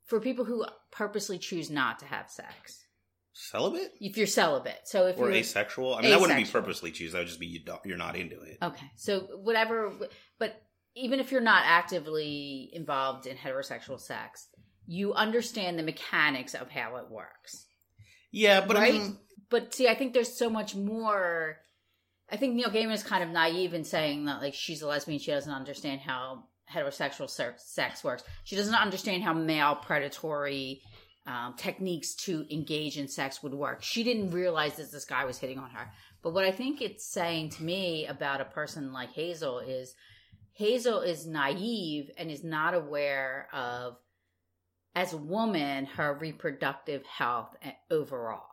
[0.05, 2.85] For people who purposely choose not to have sex.
[3.33, 4.79] Celibate If you're celibate.
[4.85, 5.95] So if or you're asexual?
[5.95, 7.11] I mean, that wouldn't be purposely choose.
[7.11, 8.57] That would just be you you're not into it.
[8.61, 8.89] Okay.
[8.95, 9.91] So whatever,
[10.39, 10.61] but
[10.95, 14.47] even if you're not actively involved in heterosexual sex,
[14.87, 17.65] you understand the mechanics of how it works.
[18.31, 18.93] Yeah, but I Right?
[18.93, 19.19] mean,
[19.49, 21.57] But see, I think there's so much more.
[22.29, 25.19] I think Neil Gaiman is kind of naive in saying that like she's a lesbian,
[25.19, 28.23] she doesn't understand how heterosexual sex works.
[28.43, 30.81] She doesn't understand how male predatory
[31.25, 33.83] um, techniques to engage in sex would work.
[33.83, 35.91] She didn't realize that this guy was hitting on her.
[36.21, 39.95] But what I think it's saying to me about a person like Hazel is
[40.53, 43.97] Hazel is naive and is not aware of,
[44.95, 48.47] as a woman, her reproductive health eh, overall.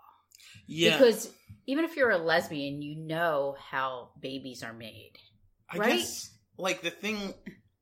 [0.67, 1.31] Yeah, Because
[1.67, 5.13] even if you're a lesbian, you know how babies are made.
[5.71, 5.97] I right?
[5.99, 7.35] guess like the thing.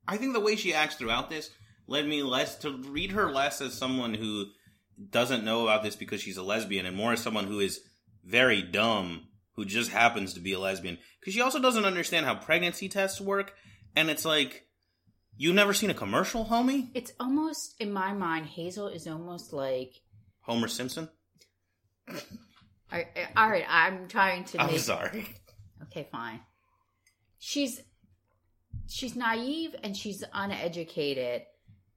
[0.07, 1.51] I think the way she acts throughout this
[1.87, 4.47] led me less to read her less as someone who
[5.11, 7.81] doesn't know about this because she's a lesbian, and more as someone who is
[8.25, 10.99] very dumb who just happens to be a lesbian.
[11.21, 13.55] Because she also doesn't understand how pregnancy tests work,
[13.95, 14.67] and it's like
[15.37, 16.91] you've never seen a commercial, homie.
[16.95, 19.93] It's almost, in my mind, Hazel is almost like.
[20.43, 21.09] Homer Simpson.
[22.93, 24.81] All right, eh, all right I'm trying to I'm make.
[24.81, 25.35] sorry.
[25.85, 26.41] Okay, fine.
[27.39, 27.81] She's
[28.87, 31.43] she's naive and she's uneducated,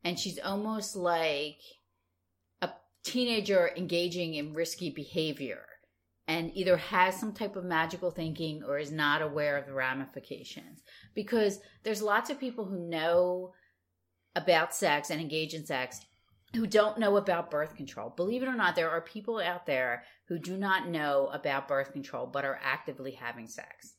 [0.03, 1.59] and she's almost like
[2.61, 2.69] a
[3.03, 5.65] teenager engaging in risky behavior,
[6.27, 10.81] and either has some type of magical thinking or is not aware of the ramifications.
[11.13, 13.53] Because there's lots of people who know
[14.35, 16.01] about sex and engage in sex
[16.55, 18.13] who don't know about birth control.
[18.15, 21.91] Believe it or not, there are people out there who do not know about birth
[21.91, 23.93] control but are actively having sex.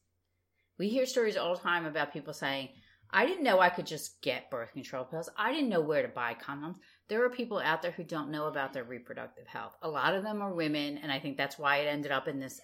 [0.78, 2.68] We hear stories all the time about people saying,
[3.10, 5.30] I didn't know I could just get birth control pills.
[5.36, 6.76] I didn't know where to buy condoms.
[7.08, 9.76] There are people out there who don't know about their reproductive health.
[9.82, 12.40] A lot of them are women, and I think that's why it ended up in
[12.40, 12.60] this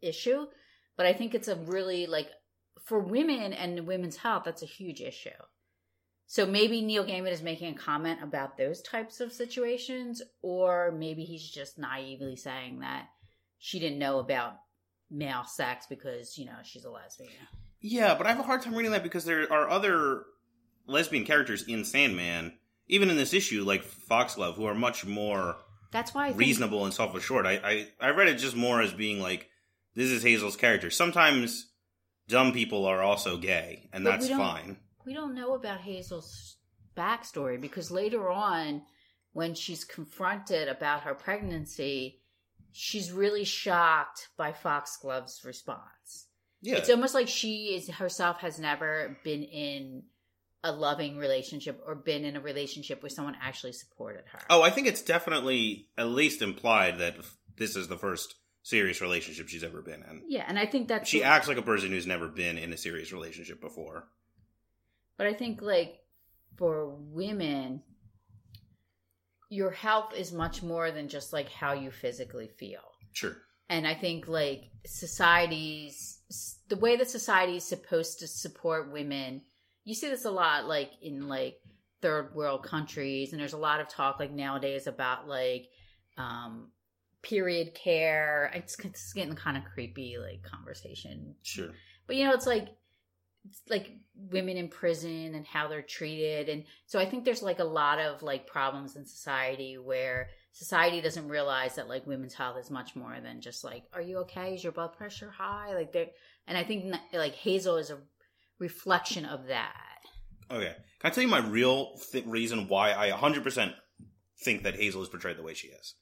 [0.00, 0.46] issue.
[0.96, 2.28] But I think it's a really, like,
[2.84, 5.30] for women and women's health, that's a huge issue.
[6.26, 11.24] So maybe Neil Gaiman is making a comment about those types of situations, or maybe
[11.24, 13.08] he's just naively saying that
[13.58, 14.54] she didn't know about
[15.10, 17.30] male sex because, you know, she's a lesbian.
[17.80, 20.24] Yeah, but I have a hard time reading that because there are other
[20.86, 22.54] lesbian characters in Sandman,
[22.88, 25.56] even in this issue, like Foxglove, who are much more
[25.92, 27.46] That's why I think, reasonable and self assured.
[27.46, 29.50] I, I I read it just more as being like
[29.94, 30.90] this is Hazel's character.
[30.90, 31.70] Sometimes
[32.26, 34.78] dumb people are also gay, and But that's fine.
[35.04, 36.56] We don't know about Hazel's
[36.96, 38.82] backstory because later on,
[39.32, 42.20] when she's confronted about her pregnancy,
[42.72, 46.26] she's really shocked by Foxglove's response.
[46.62, 50.04] Yeah, It's almost like she is herself has never been in
[50.62, 54.40] a loving relationship or been in a relationship where someone actually supported her.
[54.48, 57.16] oh, I think it's definitely at least implied that
[57.58, 60.22] this is the first serious relationship she's ever been in.
[60.26, 62.78] Yeah, and I think that's She acts like a person who's never been in a
[62.78, 64.08] serious relationship before.
[65.16, 66.00] But I think like
[66.56, 67.82] for women,
[69.48, 72.80] your health is much more than just like how you physically feel.
[73.12, 73.36] Sure.
[73.68, 76.18] And I think like societies,
[76.68, 79.42] the way that society is supposed to support women,
[79.84, 81.56] you see this a lot like in like
[82.02, 85.68] third world countries, and there's a lot of talk like nowadays about like
[86.18, 86.70] um
[87.22, 88.50] period care.
[88.54, 91.70] It's, it's getting kind of creepy like conversation Sure.
[92.06, 92.68] but you know it's like
[93.68, 97.64] like women in prison and how they're treated and so i think there's like a
[97.64, 102.70] lot of like problems in society where society doesn't realize that like women's health is
[102.70, 106.10] much more than just like are you okay is your blood pressure high like they
[106.46, 107.98] and i think like hazel is a
[108.58, 109.84] reflection of that
[110.50, 110.74] Okay.
[111.00, 113.72] Can I tell you my real th- reason why I 100%
[114.42, 115.94] think that Hazel is portrayed the way she is?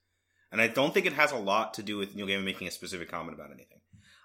[0.50, 2.72] And I don't think it has a lot to do with Neil Gaiman making a
[2.72, 3.78] specific comment about anything.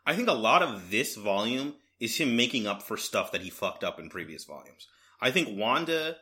[0.05, 3.49] I think a lot of this volume is him making up for stuff that he
[3.49, 4.87] fucked up in previous volumes.
[5.19, 6.17] I think Wanda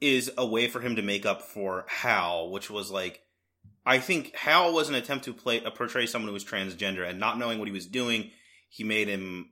[0.00, 3.20] is a way for him to make up for Hal, which was like,
[3.84, 7.18] I think Hal was an attempt to play uh, portray someone who was transgender, and
[7.18, 8.30] not knowing what he was doing,
[8.68, 9.50] he made him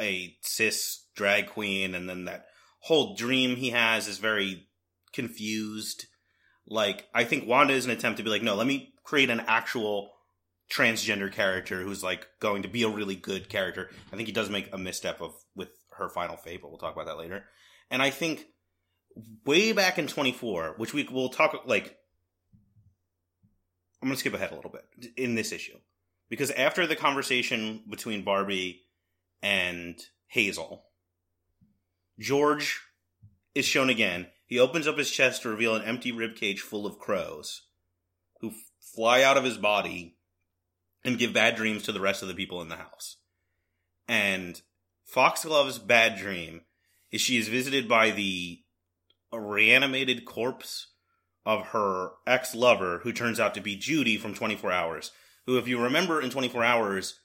[0.00, 2.46] a cis drag queen, and then that
[2.80, 4.66] whole dream he has is very
[5.12, 6.06] confused.
[6.66, 9.44] Like, I think Wanda is an attempt to be like, no, let me create an
[9.46, 10.13] actual
[10.70, 13.90] transgender character who's like going to be a really good character.
[14.12, 16.94] I think he does make a misstep of with her final fate, but we'll talk
[16.94, 17.44] about that later.
[17.90, 18.46] And I think
[19.44, 21.96] way back in 24, which we will talk like
[24.02, 25.78] I'm going to skip ahead a little bit in this issue
[26.28, 28.82] because after the conversation between Barbie
[29.42, 30.84] and Hazel,
[32.18, 32.82] George
[33.54, 34.26] is shown again.
[34.46, 37.62] He opens up his chest to reveal an empty rib cage full of crows
[38.40, 38.52] who
[38.94, 40.16] fly out of his body
[41.04, 43.16] and give bad dreams to the rest of the people in the house.
[44.08, 44.60] And
[45.04, 46.62] Foxglove's bad dream
[47.10, 48.60] is she is visited by the
[49.32, 50.88] reanimated corpse
[51.46, 55.12] of her ex lover, who turns out to be Judy from 24 Hours,
[55.46, 57.20] who, if you remember in 24 Hours,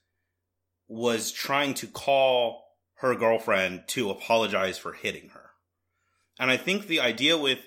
[0.88, 2.66] was trying to call
[2.96, 5.52] her girlfriend to apologize for hitting her.
[6.38, 7.60] And I think the idea with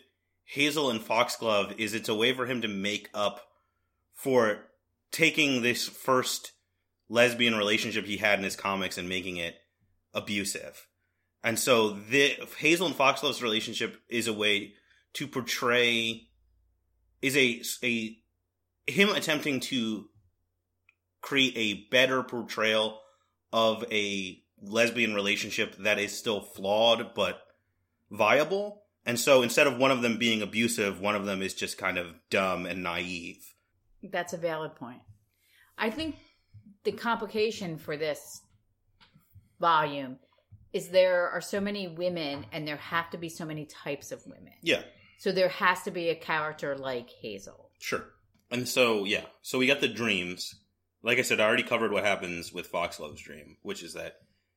[0.44, 3.40] Hazel and Foxglove is it's a way for him to make up
[4.12, 4.66] for
[5.12, 6.53] taking this first
[7.09, 9.55] lesbian relationship he had in his comics and making it
[10.14, 10.87] abusive.
[11.44, 14.75] And so the Hazel and Foxglove's relationship is a way
[15.14, 16.29] to portray
[17.20, 18.18] is a a
[18.90, 20.07] him attempting to
[21.20, 23.01] create a better portrayal
[23.53, 27.42] of a lesbian relationship that is still flawed but
[28.11, 28.83] viable.
[29.05, 31.98] And so instead of one of them being abusive, one of them is just kind
[31.98, 33.51] of dumb and naive.
[34.02, 35.00] That's a valid point.
[35.78, 36.16] I think
[36.84, 38.40] the complication for this
[39.60, 40.18] volume
[40.72, 44.24] is there are so many women and there have to be so many types of
[44.26, 44.52] women.
[44.62, 44.82] Yeah,
[45.18, 47.70] So there has to be a character like Hazel.
[47.78, 48.04] sure.
[48.50, 50.54] And so yeah, so we got the dreams.
[51.02, 54.16] Like I said, I already covered what happens with Foxglove's dream, which is that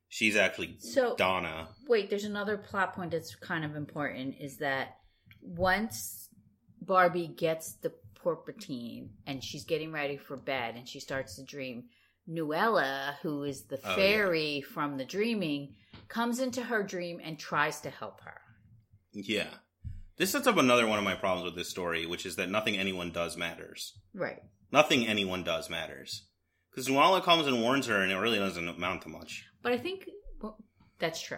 [0.09, 1.69] she's actually So Donna.
[1.87, 4.97] wait, there's another plot point that's kind of important is that
[5.41, 6.27] once
[6.81, 7.93] Barbie gets the
[8.25, 11.83] porpatine and she's getting ready for bed and she starts to dream,
[12.25, 13.95] Nuala, who is the Oh, yeah.
[13.95, 15.75] fairy from the dreaming,
[16.07, 18.41] comes into her dream and tries to help her.
[19.13, 19.49] Yeah.
[20.17, 22.77] This sets up another one of my problems with this story, which is that nothing
[22.77, 23.93] anyone does matters.
[24.13, 24.41] Right.
[24.71, 26.25] Nothing anyone does matters.
[26.71, 29.45] Because Nuala comes and warns her, and it really doesn't amount to much.
[29.61, 30.09] But I think
[30.41, 30.57] well,
[30.99, 31.37] that's true.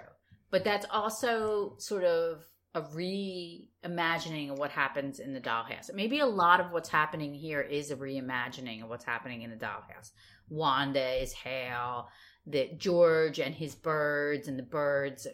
[0.52, 2.45] But that's also sort of
[2.76, 5.94] a reimagining of what happens in the dollhouse.
[5.94, 9.56] Maybe a lot of what's happening here is a reimagining of what's happening in the
[9.56, 10.12] dollhouse.
[10.50, 12.10] Wanda is Hal,
[12.48, 15.28] that George and his birds and the birds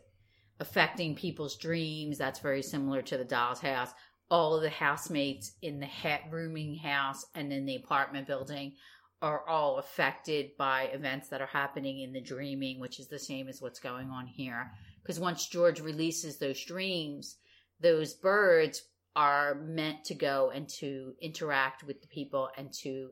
[0.60, 2.18] affecting people's dreams.
[2.18, 3.92] That's very similar to the doll's house.
[4.30, 8.74] All of the housemates in the ha- rooming house and in the apartment building
[9.22, 13.48] are all affected by events that are happening in the dreaming, which is the same
[13.48, 14.72] as what's going on here.
[15.04, 17.38] Because once George releases those dreams,
[17.80, 18.84] those birds
[19.16, 23.10] are meant to go and to interact with the people and to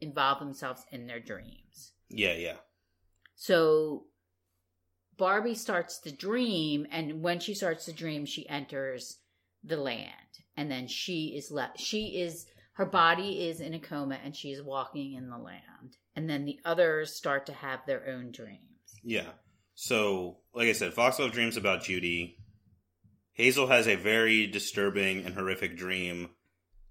[0.00, 1.92] involve themselves in their dreams.
[2.08, 2.56] Yeah, yeah.
[3.34, 4.04] So
[5.16, 9.18] Barbie starts to dream, and when she starts to dream, she enters
[9.64, 10.10] the land,
[10.56, 11.78] and then she is left.
[11.78, 15.96] She is her body is in a coma, and she is walking in the land,
[16.16, 18.60] and then the others start to have their own dreams.
[19.02, 19.30] Yeah.
[19.74, 22.36] So, like I said, Foxglove dreams about Judy.
[23.32, 26.30] Hazel has a very disturbing and horrific dream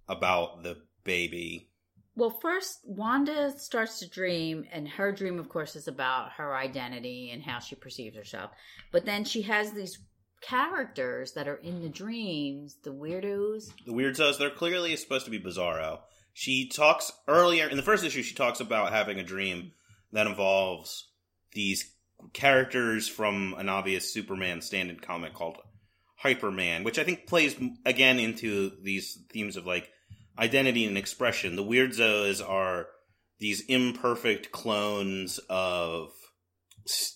[0.07, 1.69] about the baby.
[2.15, 7.31] Well, first, Wanda starts to dream, and her dream, of course, is about her identity
[7.31, 8.51] and how she perceives herself.
[8.91, 9.97] But then she has these
[10.41, 13.71] characters that are in the dreams, the weirdos.
[13.85, 15.99] The Weirdos, they're clearly supposed to be Bizarro.
[16.33, 18.23] She talks earlier in the first issue.
[18.23, 19.71] She talks about having a dream
[20.11, 21.09] that involves
[21.53, 21.93] these
[22.33, 25.57] characters from an obvious Superman stand-in comic called
[26.23, 27.55] Hyperman, which I think plays
[27.85, 29.89] again into these themes of like
[30.37, 31.55] identity and expression.
[31.55, 32.87] The Weirdos are
[33.39, 36.11] these imperfect clones of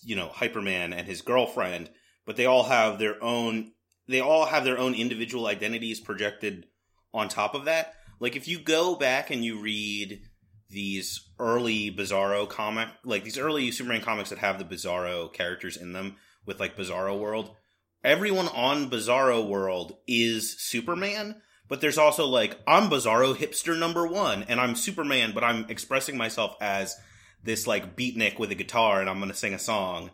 [0.02, 1.90] you know Hyperman and his girlfriend,
[2.24, 3.72] but they all have their own
[4.08, 6.66] they all have their own individual identities projected
[7.12, 7.94] on top of that.
[8.20, 10.20] Like if you go back and you read
[10.68, 15.92] these early Bizarro comic, like these early Superman comics that have the Bizarro characters in
[15.92, 17.54] them with like Bizarro World,
[18.02, 24.44] everyone on Bizarro World is Superman, but there's also like I'm Bizarro hipster number 1
[24.48, 26.96] and I'm Superman, but I'm expressing myself as
[27.42, 30.10] this like beatnik with a guitar and I'm going to sing a song.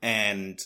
[0.00, 0.60] And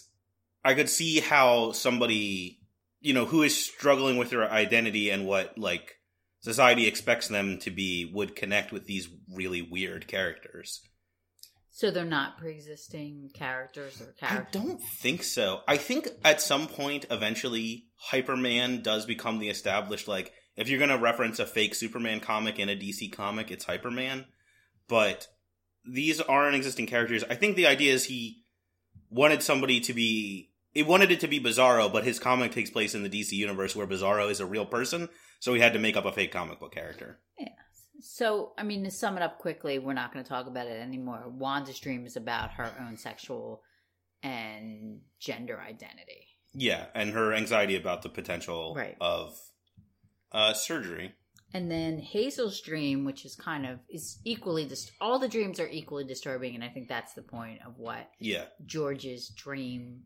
[0.65, 2.61] I could see how somebody,
[3.01, 5.97] you know, who is struggling with their identity and what like
[6.43, 10.83] society expects them to be would connect with these really weird characters.
[11.71, 14.61] So they're not pre-existing characters or characters.
[14.61, 15.63] I don't think so.
[15.67, 20.07] I think at some point, eventually, Hyperman does become the established.
[20.07, 23.65] Like, if you're going to reference a fake Superman comic in a DC comic, it's
[23.65, 24.27] Hyperman.
[24.87, 25.29] But
[25.91, 27.25] these aren't existing characters.
[27.31, 28.43] I think the idea is he
[29.09, 30.51] wanted somebody to be.
[30.73, 33.75] He wanted it to be Bizarro, but his comic takes place in the DC universe
[33.77, 35.09] where Bizarro is a real person,
[35.43, 37.19] so he had to make up a fake comic book character.
[37.37, 37.49] Yeah.
[37.99, 40.81] So, I mean, to sum it up quickly, we're not going to talk about it
[40.81, 41.25] anymore.
[41.27, 43.63] Wanda's dream is about her own sexual
[44.23, 46.29] and gender identity.
[46.55, 48.97] Yeah, and her anxiety about the potential Right.
[49.01, 49.37] of
[50.31, 51.15] uh, surgery.
[51.53, 55.69] And then Hazel's dream, which is kind of is equally dis- all the dreams are
[55.69, 58.45] equally disturbing, and I think that's the point of what Yeah.
[58.65, 60.05] George's dream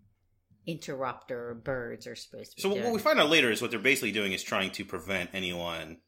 [0.66, 2.84] interrupter birds are supposed to be So doing.
[2.84, 5.98] what we find out later is what they're basically doing is trying to prevent anyone.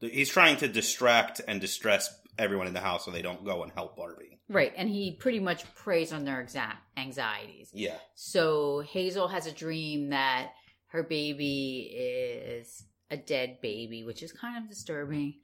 [0.00, 2.08] He's trying to distract and distress
[2.38, 4.40] everyone in the house so they don't go and help Barbie.
[4.48, 7.70] right, and he pretty much preys on their exact anxieties.
[7.74, 7.96] Yeah.
[8.14, 10.50] So Hazel has a dream that
[10.88, 15.34] her baby is a dead baby, which is kind of disturbing.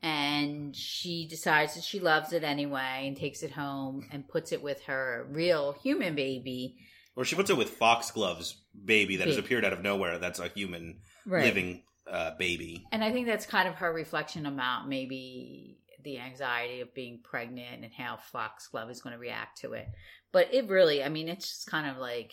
[0.00, 4.62] And she decides that she loves it anyway and takes it home and puts it
[4.62, 6.76] with her real human baby.
[7.18, 8.54] Or she puts it with Foxglove's
[8.84, 9.44] baby that has Baby.
[9.46, 10.18] appeared out of nowhere.
[10.20, 11.42] That's a human Right.
[11.44, 12.86] living uh, baby.
[12.92, 17.82] And I think that's kind of her reflection about maybe the anxiety of being pregnant
[17.84, 19.86] and how Foxglove is going to react to it.
[20.32, 22.32] But it really, I mean, it's just kind of like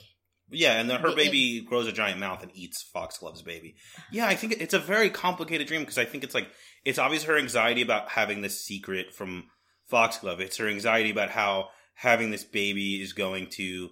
[0.52, 3.76] Yeah, and then her The- baby grows a giant mouth and eats Foxglove's baby.
[4.12, 6.48] Yeah, I think it's a very complicated dream because I think it's like
[6.86, 9.50] it's obvious her anxiety about having this secret from
[9.92, 10.40] Foxglove.
[10.40, 13.90] It's her anxiety about how having this baby is going to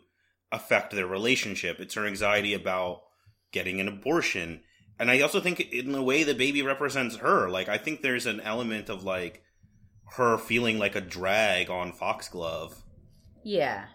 [0.53, 1.79] affect their relationship.
[1.79, 3.01] It's her anxiety about
[3.51, 4.61] getting an abortion.
[4.99, 8.25] And I also think in the way the baby represents her, like I think there's
[8.25, 9.43] an element of like
[10.15, 12.75] her feeling like a drag on Foxglove.
[13.43, 13.85] Yeah.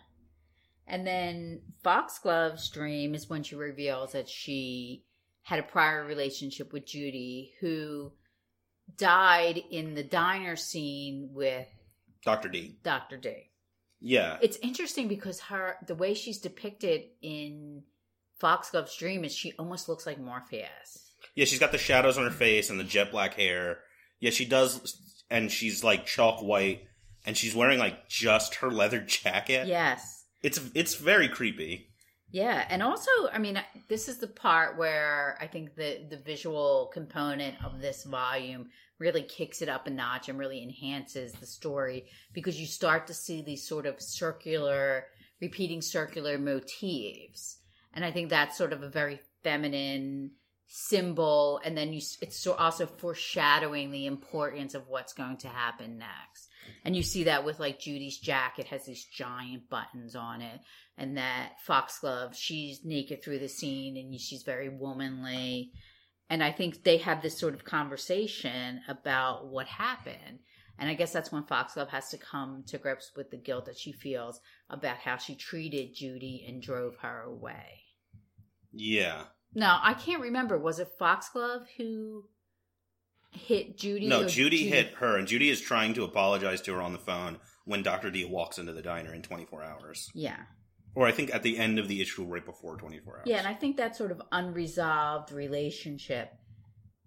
[0.86, 5.04] And then Foxglove's dream is when she reveals that she
[5.42, 8.12] had a prior relationship with Judy, who
[8.96, 11.68] died in the diner scene with
[12.24, 12.48] Dr.
[12.48, 12.78] D.
[12.82, 13.16] Dr.
[13.16, 13.47] D.
[14.00, 14.38] Yeah.
[14.40, 17.82] It's interesting because her the way she's depicted in
[18.38, 21.12] Foxglove's dream is she almost looks like Morpheus.
[21.34, 23.78] Yeah, she's got the shadows on her face and the jet black hair.
[24.20, 26.82] Yeah, she does, and she's like chalk white,
[27.26, 29.66] and she's wearing like just her leather jacket.
[29.66, 30.24] Yes.
[30.42, 31.87] it's it's very creepy.
[32.30, 33.58] Yeah, and also, I mean,
[33.88, 38.68] this is the part where I think the the visual component of this volume
[38.98, 43.14] really kicks it up a notch and really enhances the story because you start to
[43.14, 45.06] see these sort of circular,
[45.40, 47.60] repeating circular motifs,
[47.94, 50.32] and I think that's sort of a very feminine
[50.66, 56.47] symbol, and then you it's also foreshadowing the importance of what's going to happen next.
[56.84, 60.60] And you see that with like Judy's jacket has these giant buttons on it
[60.96, 65.72] and that Foxglove, she's naked through the scene and she's very womanly.
[66.28, 70.40] And I think they have this sort of conversation about what happened.
[70.78, 73.78] And I guess that's when Foxglove has to come to grips with the guilt that
[73.78, 74.40] she feels
[74.70, 77.82] about how she treated Judy and drove her away.
[78.72, 79.24] Yeah.
[79.54, 80.58] Now, I can't remember.
[80.58, 82.24] Was it Foxglove who
[83.30, 84.06] hit Judy?
[84.08, 86.98] No, or Judy hit her, and Judy is trying to apologize to her on the
[86.98, 90.38] phone when Doctor D walks into the diner in 24 hours, Yeah.
[90.94, 93.26] or I think at the end of the issue, right before 24 hours.
[93.26, 96.32] Yeah, and I think that sort of unresolved relationship,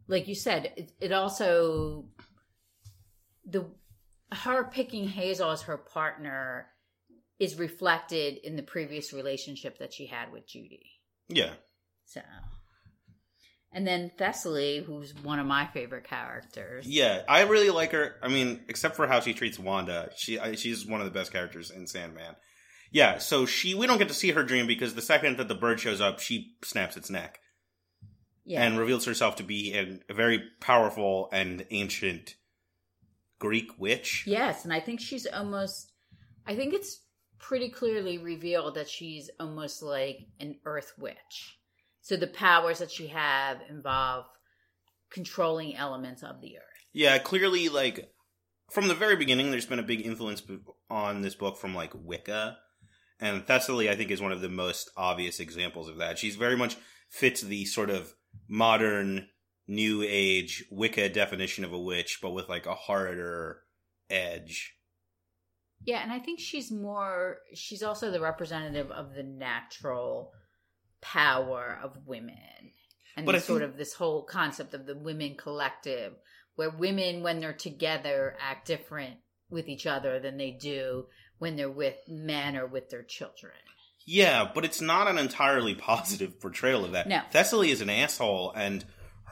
[0.07, 2.05] like you said, it, it also
[3.45, 3.65] the
[4.33, 6.67] her picking Hazel as her partner
[7.39, 10.91] is reflected in the previous relationship that she had with Judy.
[11.27, 11.53] Yeah.
[12.05, 12.21] So,
[13.73, 16.85] and then Thessaly, who's one of my favorite characters.
[16.87, 18.15] Yeah, I really like her.
[18.21, 21.31] I mean, except for how she treats Wanda, she I, she's one of the best
[21.31, 22.35] characters in Sandman.
[22.91, 25.55] Yeah, so she we don't get to see her dream because the second that the
[25.55, 27.39] bird shows up, she snaps its neck
[28.43, 32.35] Yeah, and reveals herself to be an, a very powerful and ancient
[33.39, 34.25] Greek witch.
[34.27, 35.91] yes, and I think she's almost.
[36.45, 36.99] I think it's
[37.39, 41.57] pretty clearly revealed that she's almost like an Earth witch.
[42.01, 44.25] So the powers that she have involve
[45.11, 46.63] controlling elements of the Earth.
[46.93, 48.11] Yeah, clearly, like
[48.71, 50.41] from the very beginning, there's been a big influence
[50.89, 52.57] on this book from like Wicca,
[53.19, 56.17] and Thessaly, I think, is one of the most obvious examples of that.
[56.17, 56.75] She's very much
[57.09, 58.13] fits the sort of
[58.49, 59.27] modern
[59.67, 63.61] New Age Wicca definition of a witch, but with like a harder
[64.09, 64.75] edge.
[65.83, 70.31] Yeah, and I think she's more she's also the representative of the natural
[71.01, 72.37] power of women.
[73.17, 76.13] And But sort think- of this whole concept of the women collective
[76.55, 79.17] where women when they're together act different
[79.49, 81.07] with each other than they do
[81.39, 83.53] when they're with men or with their children.
[84.05, 87.07] Yeah, but it's not an entirely positive portrayal of that.
[87.07, 87.21] No.
[87.31, 88.83] Thessaly is an asshole, and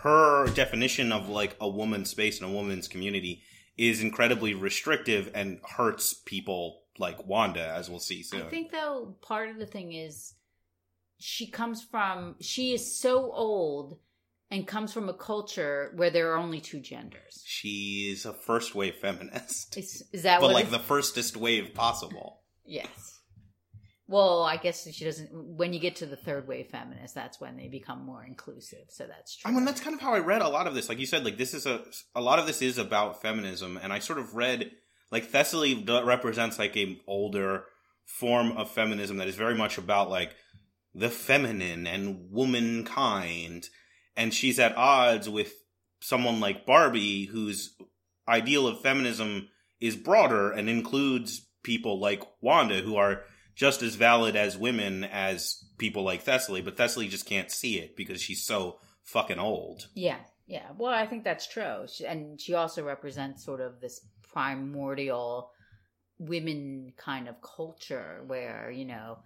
[0.04, 3.44] her definition of like a woman's space and a woman's community
[3.78, 8.42] is incredibly restrictive and hurts people like Wanda, as we'll see soon.
[8.44, 10.34] I think though part of the thing is
[11.20, 14.00] she comes from she is so old
[14.52, 17.44] and comes from a culture where there are only two genders.
[17.46, 21.74] She's a first wave feminist, Is, is that but what like it- the firstest wave
[21.74, 22.42] possible.
[22.66, 23.18] Yes.
[24.08, 25.30] Well, I guess she doesn't.
[25.32, 28.86] When you get to the third wave feminist, that's when they become more inclusive.
[28.90, 29.52] So that's true.
[29.52, 30.90] I mean, that's kind of how I read a lot of this.
[30.90, 31.84] Like you said, like this is a
[32.16, 34.72] a lot of this is about feminism, and I sort of read
[35.12, 37.66] like Thessaly represents like a older
[38.20, 40.34] form of feminism that is very much about like
[40.94, 43.70] the feminine and womankind,
[44.16, 45.54] and she's at odds with
[46.02, 47.76] someone like Barbie, whose
[48.28, 53.24] ideal of feminism is broader and includes people like Wanda, who are
[53.56, 57.96] just as valid as women as people like Thessaly, but Thessaly just can't see it
[57.96, 59.88] because she's so fucking old.
[59.96, 60.68] yeah, yeah.
[60.78, 61.86] Well, I think that's true.
[61.92, 65.52] She, and she also represents sort of this primordial
[66.20, 69.20] women kind of culture where you know,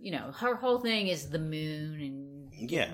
[0.00, 2.90] you know, her whole thing is the moon and Yeah.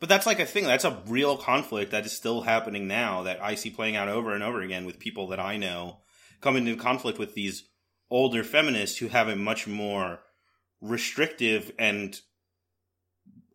[0.00, 0.64] But that's like a thing.
[0.64, 4.34] That's a real conflict that is still happening now that I see playing out over
[4.34, 5.98] and over again with people that I know
[6.40, 7.64] coming into conflict with these
[8.10, 10.20] older feminists who have a much more
[10.80, 12.20] restrictive and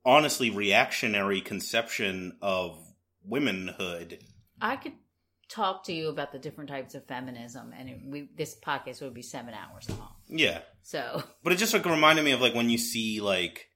[0.03, 2.78] honestly reactionary conception of
[3.24, 4.20] womanhood.
[4.59, 4.93] I could
[5.50, 9.14] talk to you about the different types of feminism, and it, we this podcast would
[9.14, 10.14] be seven hours long.
[10.28, 10.60] Yeah.
[10.84, 13.68] So But it just like reminded me of like when you see like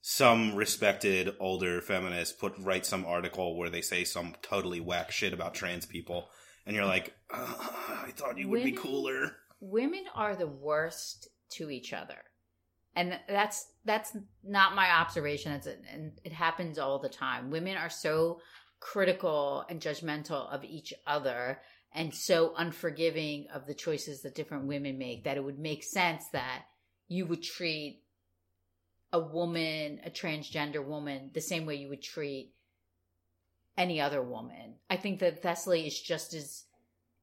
[0.00, 5.32] some respected older feminist put write some article where they say some totally whack shit
[5.32, 6.28] about trans people,
[6.66, 9.36] and you're like, I thought you would be cooler.
[9.60, 12.16] women are the worst to each other
[12.94, 17.88] and that's that's not my observation it's and it happens all the time women are
[17.90, 18.40] so
[18.80, 21.60] critical and judgmental of each other
[21.92, 26.24] and so unforgiving of the choices that different women make that it would make sense
[26.32, 26.62] that
[27.08, 28.02] you would treat
[29.12, 32.52] a woman a transgender woman the same way you would treat
[33.76, 36.64] any other woman i think that thessaly is just as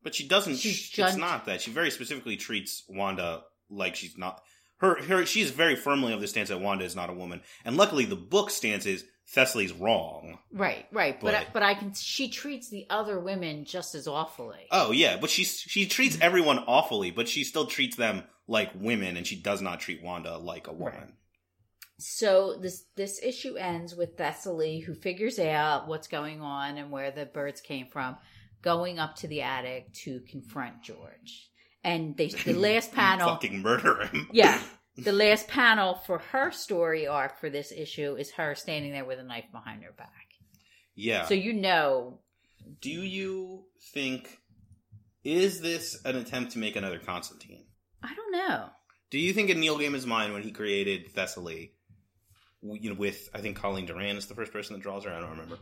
[0.04, 0.58] But she doesn't.
[0.58, 1.62] She's sh- judged- it's not that.
[1.62, 4.44] She very specifically treats Wanda like she's not.
[4.78, 7.42] Her, her, she is very firmly of the stance that Wanda is not a woman,
[7.64, 10.38] and luckily the book stance is Thessaly's wrong.
[10.52, 11.20] Right, right.
[11.20, 11.94] But I, But- but I can.
[11.94, 14.68] She treats the other women just as awfully.
[14.72, 19.18] Oh yeah, but she she treats everyone awfully, but she still treats them like women,
[19.18, 21.14] and she does not treat Wanda like a woman.
[21.98, 27.10] So this this issue ends with Thessaly, who figures out what's going on and where
[27.12, 28.18] the birds came from,
[28.62, 31.50] going up to the attic to confront George.
[31.84, 34.28] And they the last panel, fucking murder him.
[34.32, 34.62] yeah,
[34.98, 39.20] the last panel for her story arc for this issue is her standing there with
[39.20, 40.28] a knife behind her back.
[40.96, 41.26] yeah.
[41.26, 42.20] So you know,
[42.82, 44.40] Do you think
[45.24, 47.66] is this an attempt to make another Constantine?
[48.04, 48.70] I don't know.
[49.10, 51.72] Do you think in Neil Gaiman's mind when he created Thessaly,
[52.62, 55.12] you know, with I think Colleen Doran is the first person that draws her.
[55.12, 55.58] I don't remember.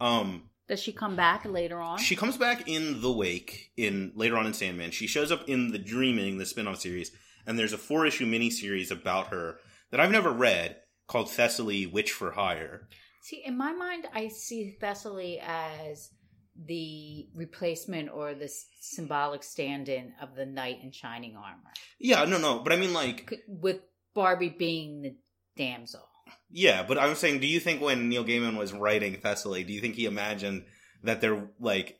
[0.00, 1.98] Um, Does she come back later on?
[1.98, 4.90] she comes back in the Wake in later on in Sandman.
[4.92, 7.10] She shows up in the Dreaming, the spin-off series,
[7.48, 9.56] and there's a four issue miniseries about her
[9.90, 10.76] that I've never read
[11.08, 12.86] called Thessaly Witch for Hire.
[13.22, 16.10] See, in my mind, I see Thessaly as
[16.54, 22.58] the replacement or the symbolic stand-in of the knight in shining armor, Yeah, no, no,
[22.60, 23.78] but I mean, like, with
[24.14, 25.16] Barbie being the
[25.56, 26.06] damsel.
[26.50, 29.80] yeah, but I'm saying, do you think when Neil Gaiman was writing Thessaly, do you
[29.80, 30.64] think he imagined
[31.04, 31.98] that there, like,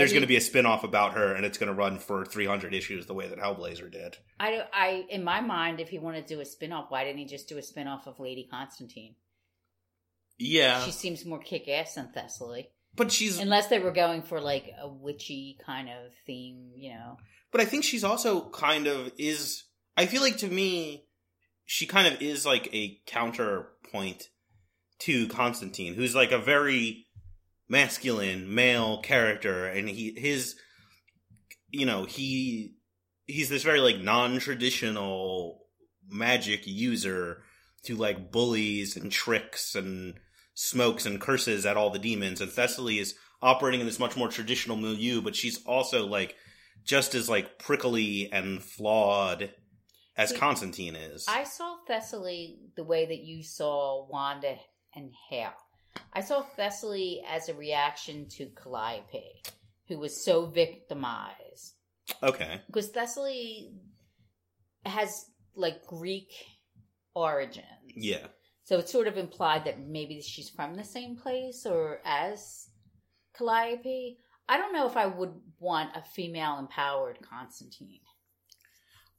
[0.00, 2.24] there's going to be a spin off about her and it's going to run for
[2.24, 4.16] 300 issues the way that Hellblazer did?
[4.38, 7.18] I, don't- I, in my mind, if he wanted to do a spin-off, why didn't
[7.18, 9.14] he just do a spin-off of Lady Constantine?
[10.38, 12.68] Yeah, She seems more kick-ass than Thessaly.
[12.96, 17.18] but she's, Unless they were going for like a witchy kind of theme, you know.
[17.52, 19.64] but I think she's also kind of is.
[19.96, 21.04] I feel like to me,
[21.66, 24.30] she kind of is like a counterpoint
[25.00, 27.06] to Constantine, who's like a very
[27.70, 30.56] masculine male character, and he his,
[31.70, 32.74] you know, he
[33.26, 35.62] he's this very like non-traditional
[36.06, 37.42] magic user
[37.84, 40.14] to like bullies and tricks and
[40.54, 44.28] smokes and curses at all the demons and Thessaly is operating in this much more
[44.28, 46.34] traditional milieu but she's also like
[46.84, 49.50] just as like prickly and flawed
[50.16, 51.24] as See, Constantine is.
[51.28, 54.56] I saw Thessaly the way that you saw Wanda
[54.94, 55.54] and Hal.
[56.12, 59.42] I saw Thessaly as a reaction to Calliope,
[59.88, 61.74] who was so victimized.
[62.22, 62.60] okay.
[62.66, 63.72] Because Thessaly
[64.84, 66.32] has like Greek
[67.14, 67.66] origins.
[67.94, 68.26] Yeah.
[68.64, 72.68] So it's sort of implied that maybe she's from the same place or as
[73.36, 74.18] Calliope.
[74.48, 78.00] I don't know if I would want a female empowered Constantine.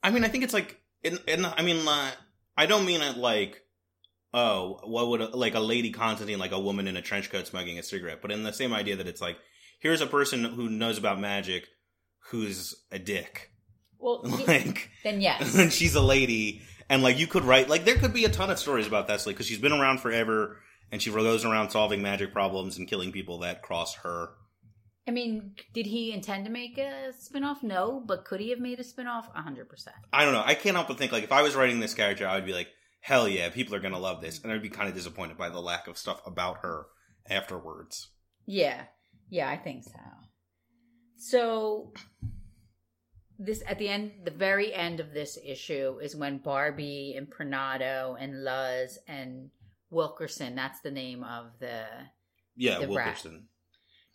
[0.03, 2.11] I mean, I think it's like, in, in, I mean, uh,
[2.57, 3.61] I don't mean it like,
[4.33, 7.47] oh, what would a, like a lady Constantine, like a woman in a trench coat
[7.47, 9.37] smoking a cigarette, but in the same idea that it's like,
[9.79, 11.67] here's a person who knows about magic,
[12.29, 13.51] who's a dick,
[13.99, 15.55] Well, like, then yes.
[15.55, 18.49] and she's a lady, and like you could write, like there could be a ton
[18.49, 20.57] of stories about Thessaly because she's been around forever,
[20.91, 24.29] and she goes around solving magic problems and killing people that cross her.
[25.07, 27.63] I mean, did he intend to make a spinoff?
[27.63, 29.33] No, but could he have made a spinoff?
[29.35, 29.87] 100%.
[30.13, 30.43] I don't know.
[30.45, 32.53] I can't help but think like if I was writing this character, I would be
[32.53, 32.67] like,
[33.01, 35.59] hell yeah, people are gonna love this, and I'd be kind of disappointed by the
[35.59, 36.85] lack of stuff about her
[37.29, 38.09] afterwards.
[38.45, 38.83] Yeah.
[39.29, 39.99] Yeah, I think so.
[41.17, 41.93] So
[43.37, 48.15] this at the end the very end of this issue is when Barbie and Prinado
[48.19, 49.49] and Luz and
[49.89, 51.83] Wilkerson, that's the name of the
[52.55, 53.05] Yeah, The rat.
[53.07, 53.47] Wilkerson.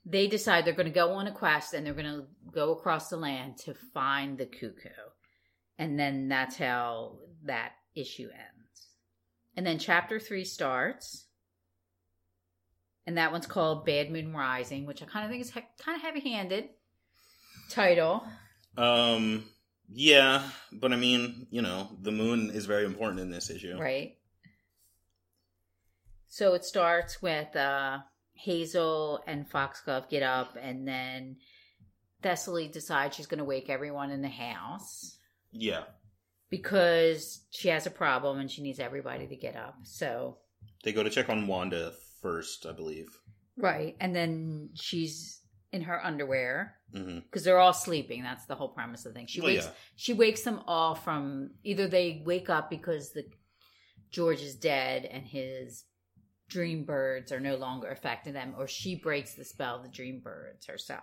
[0.04, 3.08] they decide they're going to go on a quest and they're going to go across
[3.08, 4.88] the land to find the cuckoo.
[5.78, 8.55] And then that's how that issue ends.
[9.56, 11.24] And then chapter three starts.
[13.06, 15.96] And that one's called Bad Moon Rising, which I kind of think is he- kind
[15.96, 16.68] of heavy handed
[17.70, 18.24] title.
[18.76, 19.44] Um,
[19.88, 20.42] yeah,
[20.72, 23.78] but I mean, you know, the moon is very important in this issue.
[23.78, 24.16] Right.
[26.28, 27.98] So it starts with uh,
[28.34, 31.36] Hazel and Foxglove get up, and then
[32.22, 35.16] Thessaly decides she's going to wake everyone in the house
[35.52, 35.84] Yeah,
[36.50, 39.76] because she has a problem and she needs everybody to get up.
[39.82, 40.38] So,
[40.84, 41.92] they go to check on Wanda
[42.22, 43.08] first, I believe.
[43.56, 43.96] right.
[44.00, 45.40] And then she's
[45.72, 47.18] in her underwear mm-hmm.
[47.20, 48.22] because they're all sleeping.
[48.22, 49.26] That's the whole premise of the thing.
[49.26, 49.72] She Well, wakes yeah.
[49.96, 53.24] she wakes them all from either they wake up because the
[54.10, 55.84] George is dead and his
[56.48, 60.20] dream birds are no longer affecting them, or she breaks the spell of the dream
[60.22, 61.02] birds herself.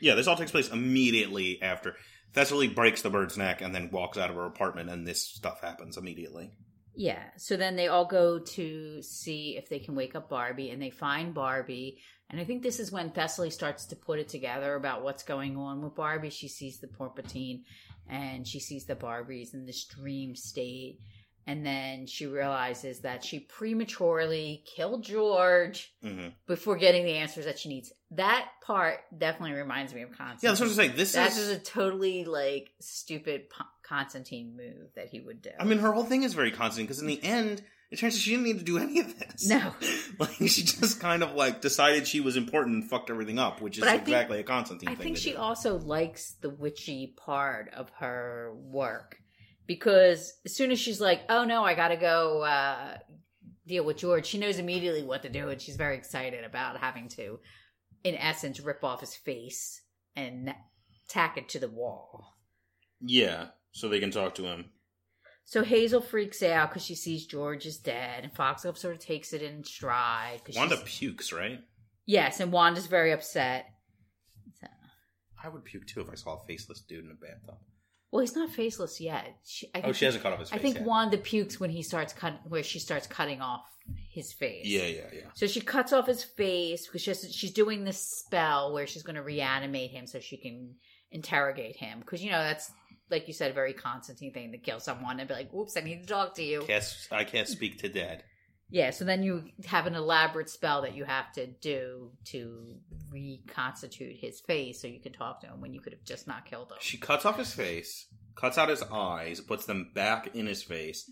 [0.00, 1.94] Yeah, this all takes place immediately after
[2.32, 5.60] Thessaly breaks the bird's neck and then walks out of her apartment, and this stuff
[5.60, 6.52] happens immediately.
[6.94, 7.22] Yeah.
[7.36, 10.90] So then they all go to see if they can wake up Barbie, and they
[10.90, 11.98] find Barbie.
[12.28, 15.56] And I think this is when Thessaly starts to put it together about what's going
[15.56, 16.30] on with Barbie.
[16.30, 17.64] She sees the Porpatine,
[18.08, 20.98] and she sees the Barbies in this dream state.
[21.46, 27.58] And then she realizes that she prematurely killed George hmm before getting the answers that
[27.58, 27.92] she needs.
[28.12, 30.38] That part definitely reminds me of Constantine.
[30.42, 30.92] Yeah, that's what I'm saying.
[30.96, 31.38] This That is.
[31.38, 33.42] is a totally like stupid
[33.84, 35.50] Constantine move that he would do.
[35.58, 38.20] I mean, her whole thing is very Constantine because in the end, it turns out
[38.20, 39.48] she didn't need to do any of this.
[39.48, 39.72] No.
[40.18, 43.78] like she just kind of like decided she was important and fucked everything up, which
[43.78, 44.98] is I think- exactly a Constantine thing.
[44.98, 45.38] I think she do.
[45.38, 49.18] also likes the witchy part of her work
[49.66, 52.96] because as soon as she's like, "Oh no, I got to go uh,
[53.68, 57.08] deal with George," she knows immediately what to do, and she's very excited about having
[57.10, 57.38] to,
[58.04, 59.82] in essence, rip off his face
[60.16, 60.54] and
[61.08, 62.36] tack it to the wall.
[63.00, 64.70] Yeah, so they can talk to him.
[65.44, 69.32] So Hazel freaks out because she sees George is dead, and Foxglove sort of takes
[69.32, 70.42] it in stride.
[70.54, 71.60] Wanda she's- pukes, right?
[72.06, 73.66] yes, and Wanda's very upset.
[74.60, 74.66] So-
[75.42, 77.58] I would puke too if I saw a faceless dude in a bathtub.
[78.10, 79.36] Well, he's not faceless yet.
[79.44, 80.58] She, I Oh, think she hasn't cut off his face.
[80.58, 80.84] I think yet.
[80.84, 83.62] Wanda pukes when he starts cut where she starts cutting off
[84.10, 84.66] his face.
[84.66, 85.20] Yeah, yeah, yeah.
[85.34, 89.16] So she cuts off his face because she's, she's doing this spell where she's going
[89.16, 90.74] to reanimate him so she can
[91.10, 92.00] interrogate him.
[92.00, 92.70] Because, you know, that's,
[93.10, 95.80] like you said, a very Constantine thing to kill someone and be like, oops, I
[95.80, 96.62] need to talk to you.
[96.62, 98.24] Can't, I can't speak to dead.
[98.70, 102.76] Yeah, so then you have an elaborate spell that you have to do to
[103.10, 106.46] reconstitute his face so you can talk to him when you could have just not
[106.46, 106.78] killed him.
[106.80, 108.06] She cuts off his face,
[108.36, 111.10] cuts out his eyes, puts them back in his face,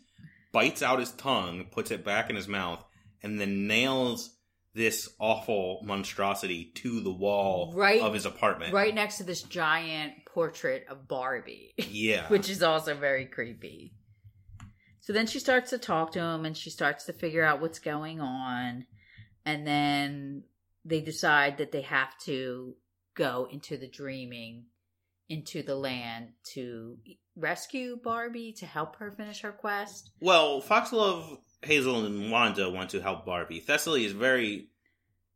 [0.53, 2.85] bites out his tongue, puts it back in his mouth,
[3.23, 4.35] and then nails
[4.75, 8.73] this awful monstrosity to the wall Right- of his apartment.
[8.73, 11.75] Right next to this giant portrait of Barbie.
[11.91, 12.29] Yeah.
[12.29, 13.95] which is also very creepy.
[15.09, 17.79] So then she starts to talk to him and she starts to figure out what's
[17.79, 18.85] going on.
[19.47, 20.43] And then
[20.85, 22.77] they decide that they have to
[23.15, 24.67] go into the dreaming,
[25.31, 26.99] into the land to
[27.37, 30.11] rescue Barbie, to help her finish her quest.
[30.21, 33.65] Well, Foxglove, Hazel, and Wanda want to help Barbie.
[33.67, 34.69] Thessaly is very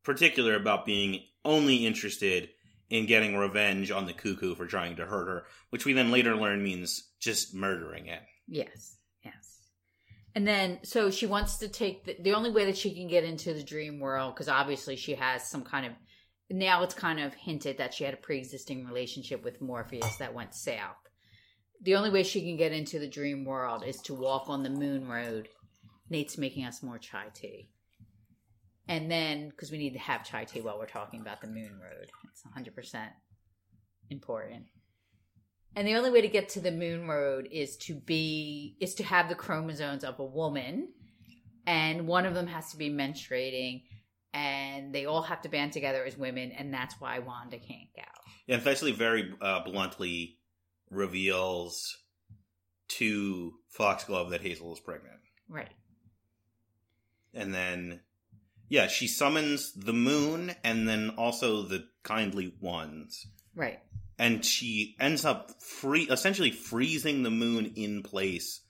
[0.04, 2.50] particular about being only interested
[2.90, 6.36] in getting revenge on the cuckoo for trying to hurt her, which we then later
[6.36, 8.20] learn means just murdering it.
[8.46, 8.96] Yes, yes.
[10.34, 13.24] And then, so she wants to take the, the only way that she can get
[13.24, 15.92] into the dream world, because obviously she has some kind of,
[16.50, 20.34] now it's kind of hinted that she had a pre existing relationship with Morpheus that
[20.34, 20.96] went south.
[21.82, 24.70] The only way she can get into the dream world is to walk on the
[24.70, 25.48] moon road.
[26.08, 27.68] Nate's making us more chai tea.
[28.88, 31.78] And then, because we need to have chai tea while we're talking about the moon
[31.80, 33.08] road, it's 100%
[34.10, 34.64] important.
[35.74, 39.04] And the only way to get to the moon road is to be is to
[39.04, 40.88] have the chromosomes of a woman,
[41.66, 43.84] and one of them has to be menstruating,
[44.34, 48.02] and they all have to band together as women, and that's why Wanda can't go.
[48.46, 50.38] Yeah, and Thessaly very uh, bluntly
[50.90, 51.96] reveals
[52.88, 55.20] to Foxglove that Hazel is pregnant.
[55.48, 55.70] Right.
[57.32, 58.00] And then,
[58.68, 63.26] yeah, she summons the moon and then also the kindly ones.
[63.54, 63.80] Right.
[64.22, 68.60] And she ends up free, essentially freezing the moon in place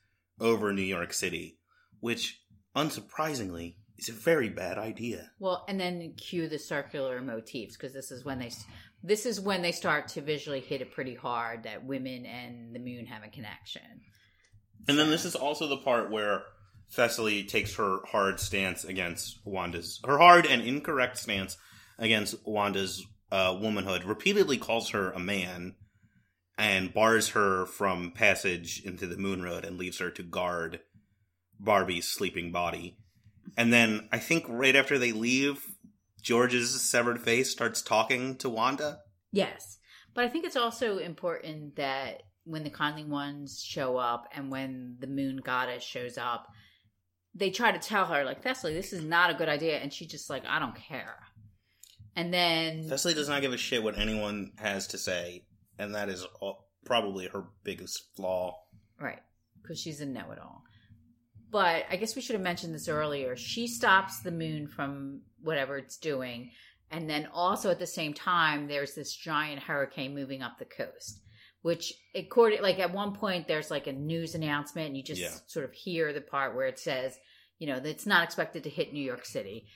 [0.40, 1.58] over New York City,
[2.00, 2.40] which,
[2.74, 5.30] unsurprisingly, is a very bad idea.
[5.38, 8.50] Well, and then cue the circular motifs because this is when they
[9.02, 12.78] this is when they start to visually hit it pretty hard that women and the
[12.78, 13.82] moon have a connection.
[14.88, 16.44] And then this is also the part where
[16.94, 21.58] Thessaly takes her hard stance against Wanda's, her hard and incorrect stance
[21.98, 25.74] against Wanda's uh, womanhood, repeatedly calls her a man
[26.58, 30.80] and bars her from passage into the moon road and leaves her to guard
[31.58, 32.98] Barbie's sleeping body.
[33.56, 35.64] And then I think right after they leave,
[36.20, 38.98] George's severed face starts talking to Wanda.
[39.32, 39.78] Yes.
[40.14, 44.96] But I think it's also important that when the kindly ones show up and when
[45.00, 46.46] the moon goddess shows up,
[47.34, 49.78] they try to tell her, like, Thessaly, this is not a good idea.
[49.78, 51.16] And she's just like, I don't care.
[52.16, 55.44] And then, Thessaly does not give a shit what anyone has to say,
[55.78, 58.58] and that is all, probably her biggest flaw.
[59.00, 59.20] right,
[59.62, 60.62] because she's a know it all.
[61.50, 63.36] But I guess we should have mentioned this earlier.
[63.36, 66.50] She stops the moon from whatever it's doing.
[66.90, 71.20] And then also at the same time, there's this giant hurricane moving up the coast.
[71.62, 75.36] Which, according, like at one point, there's like a news announcement, and you just Yeah.
[75.46, 77.16] sort of hear the part where it says,
[77.58, 79.66] you know, that it's not expected to hit New York City.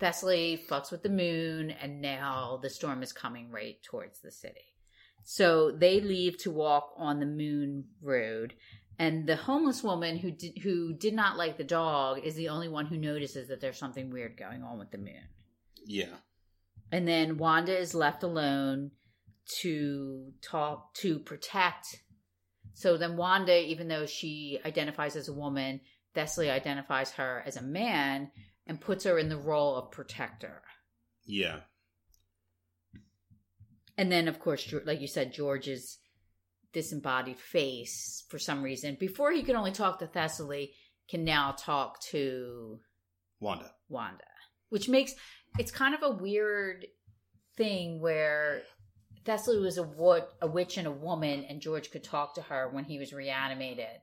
[0.00, 4.74] Thessaly fucks with the moon, and now the storm is coming right towards the city.
[5.22, 8.54] So they leave to walk on the moon road,
[8.98, 12.68] and the homeless woman who did, who did not like the dog is the only
[12.68, 15.28] one who notices that there's something weird going on with the moon.
[15.84, 16.16] Yeah.
[16.92, 18.90] And then Wanda is left alone
[19.60, 22.02] to talk to protect.
[22.74, 25.80] So then Wanda, even though she identifies as a woman,
[26.14, 28.30] Thessaly identifies her as a man
[28.70, 30.62] and puts her in the role of protector.
[31.26, 31.56] Yeah.
[33.98, 35.98] And then, of course, like you said, George's
[36.72, 40.70] disembodied face, for some reason, before he could only talk to Thessaly,
[41.08, 42.78] can now talk to
[43.40, 43.72] Wanda.
[43.88, 44.22] Wanda,
[44.68, 45.14] which makes
[45.58, 46.86] it's kind of a weird
[47.56, 48.62] thing where
[49.24, 52.70] Thessaly was a, wo- a witch and a woman, and George could talk to her
[52.70, 53.98] when he was reanimated.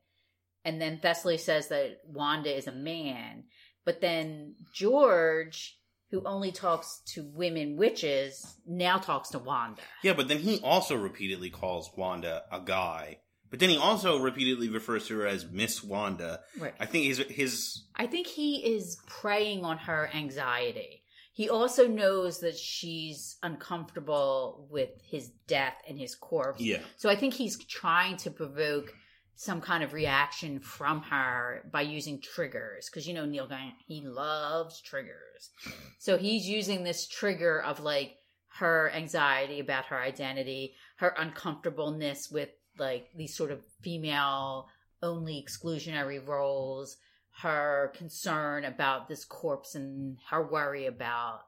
[0.66, 3.46] And then Thessaly says that Wanda is a man,
[3.88, 5.80] but then George,
[6.12, 9.82] who only talks to women witches, now talks to Wanda.
[10.04, 13.20] Yeah, but then he also repeatedly calls Wanda a guy.
[13.50, 16.42] But then he also repeatedly refers to her as Miss Wanda.
[16.60, 16.74] Right.
[16.82, 21.04] I think his his I think he is preying on her anxiety.
[21.32, 26.60] He also knows that she's uncomfortable with his death and his corpse.
[26.60, 28.92] yeah So I think he's trying to provoke
[29.38, 34.02] some kind of reaction from her by using triggers because you know Neil Gaiman he
[34.02, 35.52] loves triggers,
[36.00, 38.18] so he's using this trigger of like
[38.60, 44.68] her anxiety about her identity, her uncomfortableness with like these sort of female
[45.04, 46.98] only exclusionary roles,
[47.42, 51.42] her concern about this corpse and her worry about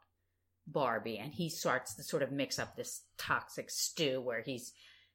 [0.68, 1.18] Barbie.
[1.18, 4.74] And he starts to sort of mix up this toxic stew where he's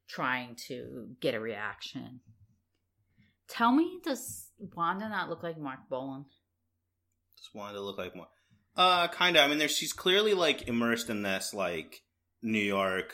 [0.08, 2.20] trying to get a reaction.
[3.48, 6.24] Tell me, does Wanda not look like Marc Bolan?
[7.36, 8.28] Just wanted to look like more.
[8.76, 9.44] Uh, kind of.
[9.44, 12.02] I mean, there's she's clearly like immersed in this like
[12.42, 13.12] New York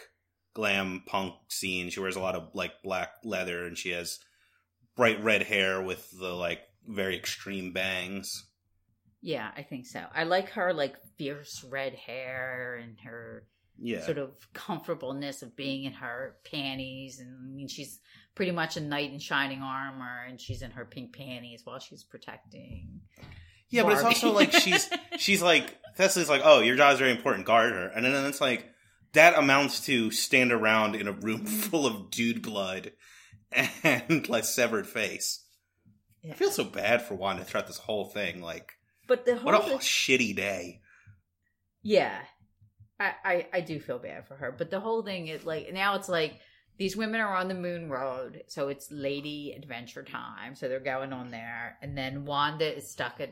[0.54, 1.90] glam punk scene.
[1.90, 4.18] She wears a lot of like black leather, and she has
[4.96, 8.46] bright red hair with the like very extreme bangs.
[9.20, 10.02] Yeah, I think so.
[10.14, 13.44] I like her like fierce red hair and her
[13.78, 17.18] Yeah, sort of comfortableness of being in her panties.
[17.18, 18.00] And I mean, she's
[18.34, 22.04] pretty much a knight in shining armor, and she's in her pink panties while she's
[22.04, 23.00] protecting.
[23.68, 27.10] yeah, but it's also like she's she's like Thessaly's like, oh, your job is very
[27.10, 28.66] important, guard her, and then it's like
[29.12, 31.46] that amounts to stand around in a room mm-hmm.
[31.46, 32.92] full of dude blood
[33.82, 35.44] and like severed face.
[36.22, 36.32] Yeah.
[36.32, 38.42] I feel so bad for Wanda throughout this whole thing.
[38.42, 38.72] Like,
[39.08, 40.80] But the whole what a shitty day.
[41.82, 42.16] Yeah.
[42.98, 44.52] I, I I do feel bad for her.
[44.52, 46.38] But the whole thing is like now it's like
[46.80, 50.54] these women are on the moon road, so it's lady adventure time.
[50.54, 51.76] So they're going on there.
[51.82, 53.28] And then Wanda is stuck at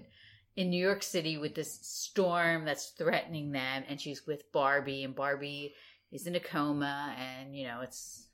[0.55, 5.14] in New York City with this storm that's threatening them and she's with Barbie and
[5.14, 5.72] Barbie
[6.12, 8.26] is in a coma and you know it's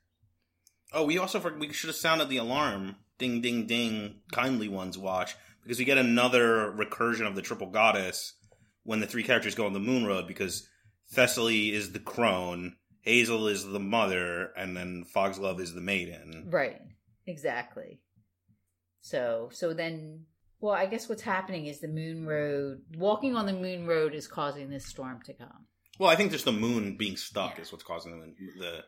[0.93, 2.97] Oh, we also we should have sounded the alarm.
[3.19, 4.17] Ding, ding, ding.
[4.33, 8.33] Kindly ones watch because we get another recursion of the triple goddess
[8.83, 10.69] when the three characters go on the moon road because
[11.15, 16.49] Thessaly is the crone, Hazel is the mother, and then Foxglove is the maiden.
[16.51, 16.81] Right.
[17.27, 18.01] Exactly.
[19.01, 20.25] So so then
[20.61, 24.27] well, I guess what's happening is the moon road walking on the moon road is
[24.27, 25.67] causing this storm to come.
[25.99, 27.63] Well, I think just the moon being stuck Yeah.
[27.63, 28.85] is what's causing the, the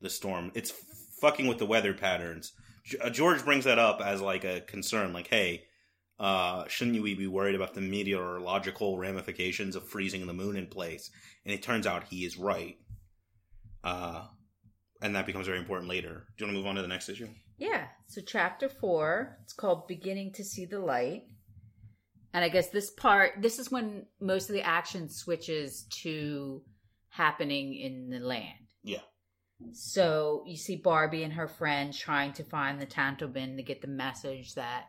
[0.00, 0.52] the storm.
[0.54, 0.72] It's
[1.20, 2.52] fucking with the weather patterns.
[3.00, 5.64] Uh, George brings that up as like a concern, like, hey,
[6.18, 11.10] uh, shouldn't we be worried about the meteorological ramifications of freezing the moon in place?
[11.44, 12.76] And it turns out he is right.
[13.82, 14.26] Uh,
[15.02, 16.26] and that becomes very important later.
[16.36, 17.28] Do you want to move on to the next issue?
[17.58, 17.86] Yeah.
[18.06, 21.22] So chapter 4, it's called Beginning to See the Light.
[22.32, 26.62] And I guess this part this is when most of the action switches to
[27.08, 28.66] happening in the land.
[28.84, 29.00] Yeah.
[29.72, 33.88] So you see Barbie and her friend trying to find the Tantobin to get the
[33.88, 34.84] message that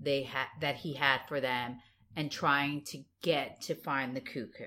[0.00, 1.78] they had that he had for them
[2.16, 4.64] and trying to get to find the cuckoo.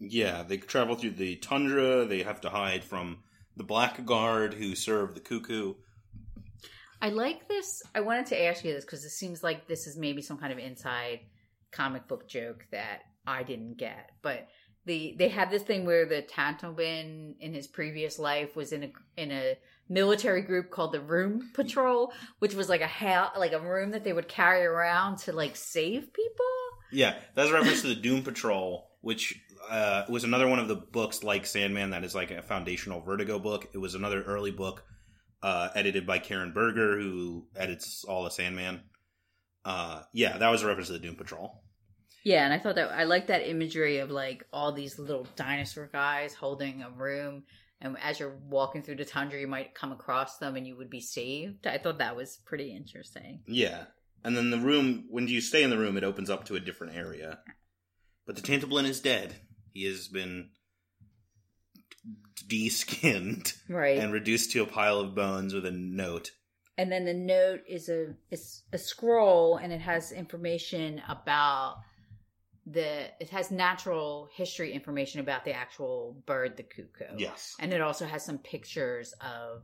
[0.00, 2.04] Yeah, they travel through the tundra.
[2.04, 3.18] They have to hide from
[3.56, 5.74] the black guard who serve the cuckoo.
[7.00, 7.82] I like this.
[7.94, 10.52] I wanted to ask you this because it seems like this is maybe some kind
[10.52, 11.20] of inside
[11.70, 14.10] comic book joke that I didn't get.
[14.22, 14.48] But
[14.84, 18.92] the they had this thing where the Tantobin in his previous life was in a
[19.16, 19.56] in a
[19.88, 24.02] military group called the Room Patrol, which was like a ha- like a room that
[24.02, 26.46] they would carry around to like save people.
[26.90, 30.68] Yeah, that's a reference to the Doom Patrol, which uh, it was another one of
[30.68, 33.68] the books like Sandman that is like a foundational Vertigo book.
[33.72, 34.84] It was another early book
[35.42, 38.80] uh, edited by Karen Berger, who edits all the Sandman.
[39.64, 41.62] Uh, yeah, that was a reference to the Doom Patrol.
[42.24, 45.88] Yeah, and I thought that I like that imagery of like all these little dinosaur
[45.92, 47.44] guys holding a room,
[47.80, 50.90] and as you're walking through the tundra, you might come across them and you would
[50.90, 51.66] be saved.
[51.66, 53.40] I thought that was pretty interesting.
[53.46, 53.84] Yeah,
[54.24, 56.60] and then the room when you stay in the room, it opens up to a
[56.60, 57.38] different area.
[58.26, 59.36] But the Tantobin is dead.
[59.78, 60.50] He has been
[62.48, 63.94] de-skinned Right.
[63.94, 66.32] and And, reduced to a pile of bones with a note.
[66.76, 71.76] And then the note is a is a scroll, and it has information about
[72.66, 77.16] the it has natural history information about the actual bird, the cuckoo.
[77.16, 77.54] Yes.
[77.60, 79.62] and it also has some pictures of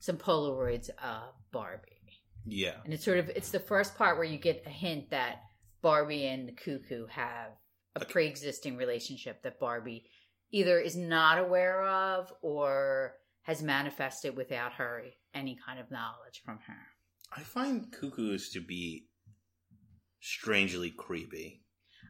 [0.00, 2.20] some Polaroids of Barbie.
[2.44, 2.76] Yeah.
[2.84, 5.44] And it's sort of it's the first part where you get a hint that
[5.80, 7.52] Barbie and the cuckoo have
[7.96, 8.12] a Okay.
[8.12, 10.08] pre-existing relationship that Barbie
[10.50, 16.58] either is not aware of or has manifested without her any kind of knowledge from
[16.66, 16.88] her.
[17.32, 19.08] I find cuckoos to be
[20.20, 21.62] strangely creepy.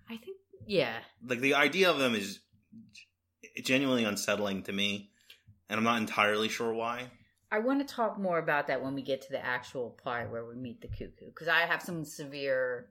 [0.08, 0.98] I think yeah.
[1.26, 2.40] Like the idea of them is
[3.62, 5.10] genuinely unsettling to me,
[5.68, 7.10] and I'm not entirely sure why.
[7.52, 10.44] I want to talk more about that when we get to the actual part where
[10.46, 12.90] we meet the cuckoo because I have some severe.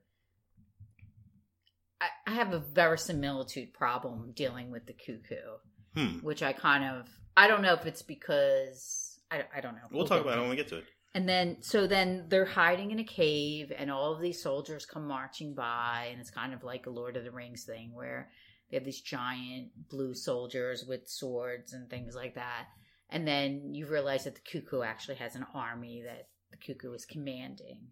[2.01, 5.57] I, I have a verisimilitude problem dealing with the cuckoo,
[5.95, 6.19] Hmm.
[6.19, 9.81] which I kind of I don't know if it's because I, I don't know.
[9.91, 10.85] We'll talk about it when we get to it.
[11.15, 15.07] And then, so then they're hiding in a cave, and all of these soldiers come
[15.07, 18.29] marching by, and it's kind of like a Lord of the Rings thing where
[18.69, 22.67] they have these giant blue soldiers with swords and things like that.
[23.09, 27.05] And then you realize that the cuckoo actually has an army that the cuckoo is
[27.05, 27.87] commanding,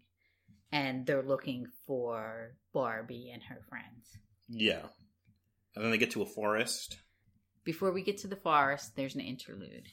[0.72, 4.18] and they're looking for Barbie and her friends.
[4.48, 4.86] Yeah.
[5.74, 6.98] And then they get to a forest.
[7.64, 9.86] Before we get to the forest, there's an interlude.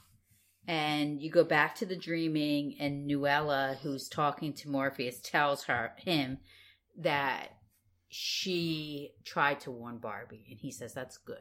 [0.68, 5.92] And you go back to the dreaming, and Nuala, who's talking to Morpheus, tells her
[5.98, 6.40] him
[6.98, 7.50] that
[8.10, 11.38] she tried to warn Barbie, and he says that's good,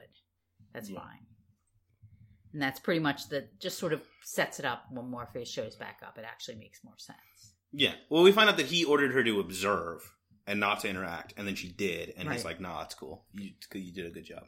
[0.73, 1.01] that's Yeah.
[1.01, 1.27] fine.
[2.53, 6.01] And that's pretty much the just sort of sets it up when Morpheus shows back
[6.07, 6.19] up.
[6.19, 7.54] It actually makes more sense.
[7.75, 7.95] Yeah.
[8.09, 10.01] Well, we find out that he ordered her to observe
[10.47, 13.25] and not to interact, and then she did, and he's like, "Nah, it's cool.
[13.33, 14.45] You you did a good job."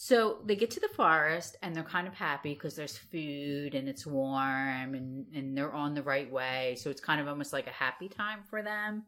[0.00, 3.88] So they get to the forest and they're kind of happy because there's food and
[3.88, 6.76] it's warm and, and they're on the right way.
[6.78, 9.02] So it's kind of almost like a happy time for them.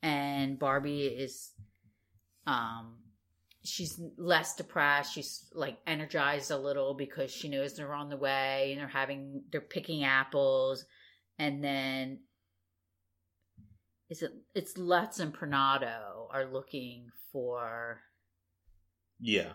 [0.00, 1.50] And Barbie is,
[2.46, 2.98] um,
[3.64, 5.12] she's less depressed.
[5.12, 9.42] She's like energized a little because she knows they're on the way and they're having,
[9.50, 10.84] they're picking apples.
[11.40, 12.20] And then
[14.12, 17.98] is it, it's Luz and Prinado are looking for
[19.18, 19.52] Yeah.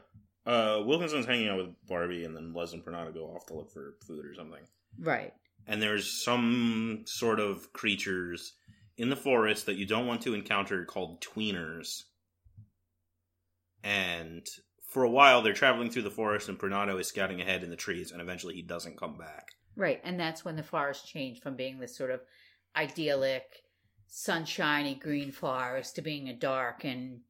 [0.48, 3.72] Uh, Wilkinson's hanging out with Barbie, and then Les and Prinado go off to look
[3.72, 4.64] for food or something.
[5.00, 5.34] right.
[5.68, 8.54] And there's some sort of creatures
[8.98, 12.04] in the forest that you don't want to encounter called tweeners.
[13.84, 14.46] And
[14.88, 17.76] for a while, they're traveling through the forest, and Prinado is scouting ahead in the
[17.76, 19.50] trees, and eventually he doesn't come back.
[19.76, 22.22] Right, and that's when the forest changed from being this sort of
[22.76, 23.44] idyllic,
[24.08, 27.22] sunshiny green forest to being a dark and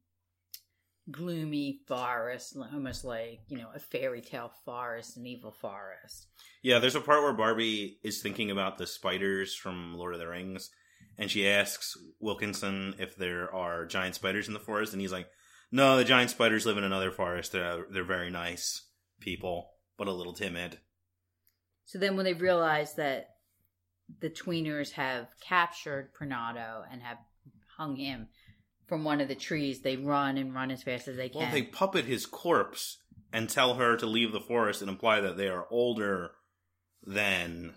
[1.10, 6.26] gloomy forest, almost like, you know, a fairy tale forest, an evil forest.
[6.62, 10.28] Yeah, there's a part where Barbie is thinking about the spiders from Lord of the
[10.28, 10.70] Rings,
[11.16, 15.28] and she asks Wilkinson if there are giant spiders in the forest, and he's like,
[15.72, 17.52] "No, the giant spiders live in another forest.
[17.52, 18.82] They're they're very nice
[19.20, 20.78] people, but a little timid."
[21.86, 23.37] So then when they realize that
[24.20, 27.18] the tweeners have captured Prinado and have
[27.76, 28.28] hung him
[28.88, 31.42] from one of the trees, they run and run as fast as they can.
[31.42, 32.98] Well, they puppet his corpse
[33.32, 36.32] and tell her to leave the forest and imply that they are older
[37.06, 37.74] than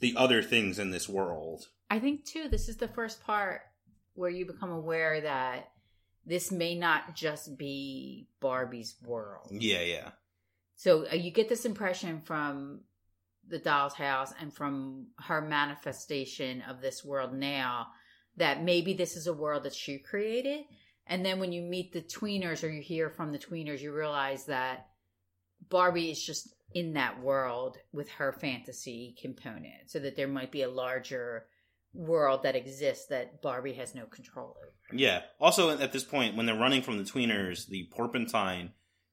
[0.00, 1.68] the other things in this world.
[1.90, 3.60] I think too, this is the first part
[4.14, 5.70] where you become aware that
[6.24, 9.48] this may not just be Barbie's world.
[9.50, 10.10] Yeah, yeah.
[10.76, 12.80] So uh, you get this impression from
[13.50, 17.88] the doll's house and from her manifestation of this world now
[18.36, 20.64] that maybe this is a world that she created.
[21.06, 24.46] And then when you meet the tweeners or you hear from the tweeners, you realize
[24.46, 24.86] that
[25.68, 30.62] Barbie is just in that world with her fantasy component, so that there might be
[30.62, 31.46] a larger
[31.92, 34.72] world that exists that Barbie has no control over.
[34.92, 35.22] Yeah.
[35.40, 38.70] Also, at this point, when they're running from the tweeners, the porpentine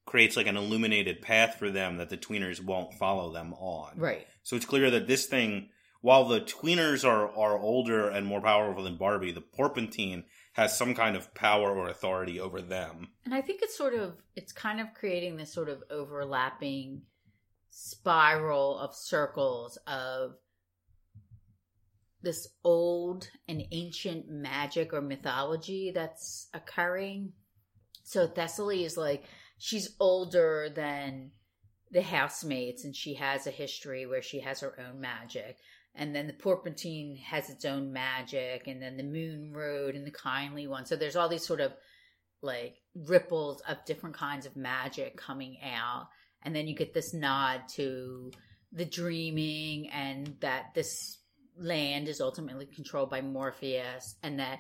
[0.07, 3.99] creates like an illuminated path for them that the tweeners won't follow them on.
[3.99, 4.25] Right.
[4.41, 5.69] So it's clear that this thing,
[6.01, 10.95] while the tweeners are are older and more powerful than Barbie, the porpentine has some
[10.95, 13.09] kind of power or authority over them.
[13.25, 17.03] And I think it's sort of it's kind of creating this sort of overlapping
[17.69, 20.31] spiral of circles of
[22.23, 27.33] this old and ancient magic or mythology that's occurring.
[28.03, 29.25] So Thessaly is like
[29.57, 31.31] she's older than
[31.91, 35.57] the housemates and she has a history where she has her own magic.
[35.95, 40.11] And then the Porpentine has its own magic, and then the Moon Road and the
[40.11, 40.85] Kindly One.
[40.85, 41.73] So there's all these sort of
[42.43, 46.07] like ripples of different kinds of magic coming out
[46.43, 48.31] and then you get this nod to
[48.71, 51.19] the dreaming and that this
[51.57, 54.59] land is ultimately controlled by Morpheus and that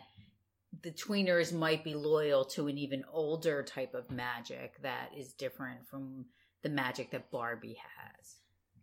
[0.83, 5.87] the tweeners might be loyal to an even older type of magic that is different
[5.89, 6.25] from
[6.63, 8.35] the magic that Barbie has.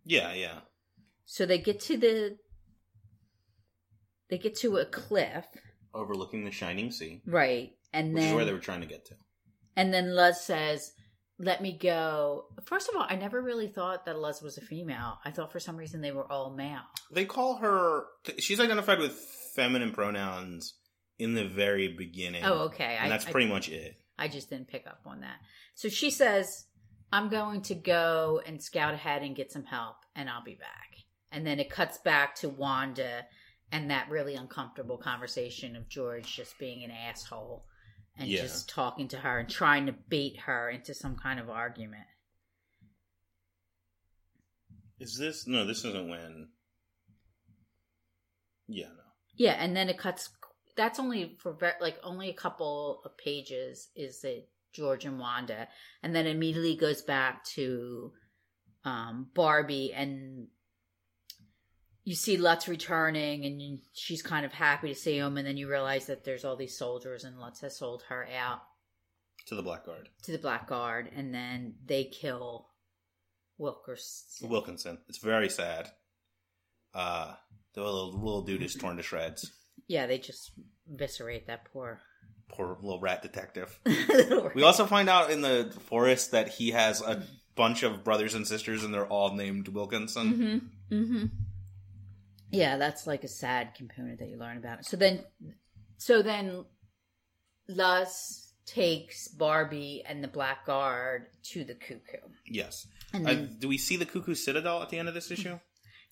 [0.04, 0.60] Yeah, yeah.
[1.26, 2.36] So they get to the
[4.30, 5.44] they get to a cliff,
[5.92, 7.70] Overlooking the shining sea, right?
[7.92, 9.14] And which then is where they were trying to get to.
[9.76, 10.92] And then Luz says,
[11.38, 12.46] Let me go.
[12.64, 15.18] First of all, I never really thought that Luz was a female.
[15.24, 16.82] I thought for some reason they were all male.
[17.12, 18.04] They call her.
[18.38, 19.12] She's identified with
[19.54, 20.74] feminine pronouns
[21.24, 22.44] in the very beginning.
[22.44, 22.96] Oh, okay.
[23.00, 23.96] And I, that's I- pretty much it.
[24.16, 25.38] I just didn't pick up on that.
[25.74, 26.66] So she says,
[27.12, 30.90] I'm going to go and scout ahead and get some help, and I'll be back.
[31.32, 33.24] And then it cuts back to Wanda
[33.72, 37.64] and that really uncomfortable conversation of George just being an asshole
[38.16, 38.42] and Yeah.
[38.42, 42.06] just talking to her and trying to bait her into some kind of argument.
[45.00, 45.66] Is this no?
[45.66, 46.48] This isn't when.
[48.68, 49.02] Yeah, no.
[49.36, 50.30] Yeah, and then it cuts.
[50.76, 53.88] That's only for like only a couple of pages.
[53.94, 55.68] Is it George and Wanda,
[56.02, 58.12] and then immediately goes back to
[58.84, 60.48] um, Barbie, and
[62.02, 65.68] you see Luz returning, and she's kind of happy to see him, and then you
[65.70, 68.62] realize that there's all these soldiers, and Luz has sold her out
[69.46, 70.08] To the Blackguard.
[70.24, 72.68] to the Black Guard, and then they kill
[73.56, 74.48] Wilkerson.
[74.48, 74.98] Wilkinson.
[75.08, 75.88] It's very sad.
[76.92, 77.34] Uh,
[77.74, 79.50] the little, little dude is torn to shreds.
[79.88, 80.52] Yeah, they just
[80.92, 82.00] eviscerate that poor.
[82.48, 83.78] Poor little rat detective.
[83.86, 87.22] little We also find out in the forest that he has a
[87.56, 90.32] bunch of brothers and sisters, and they're all named Wilkinson.
[90.90, 90.94] Mm-hmm.
[91.02, 91.24] Mm-hmm.
[92.50, 94.84] Yeah, that's like a sad component that you learn about.
[94.84, 95.24] So then,
[95.96, 96.64] so then,
[97.68, 102.86] Luz takes Barbie and the Black Guard to the Cuckoo, Yes.
[103.12, 105.58] and Uh, do we see the Cuckoo Citadel at the end of this issue?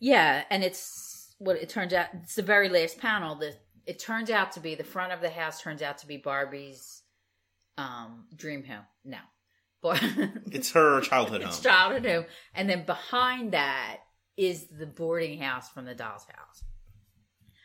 [0.01, 1.11] yeah, and it's
[1.43, 2.07] what it turns out.
[2.22, 3.34] It's the very last panel.
[3.36, 3.55] that
[3.86, 7.03] it turns out to be the front of the house turns out to be Barbie's
[7.78, 8.84] um dream home.
[9.05, 9.18] No,
[9.82, 9.99] Bar-
[10.53, 11.62] It's her childhood it's home.
[11.64, 12.24] childhood home,
[12.55, 13.99] and then behind that
[14.36, 16.62] is the boarding house from the doll's house,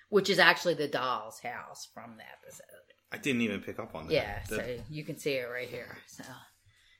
[0.10, 2.66] which is actually the doll's house from the episode.
[3.12, 4.14] I didn't even pick up on that.
[4.14, 5.98] Yeah, The- so you can see it right here.
[6.08, 6.24] So,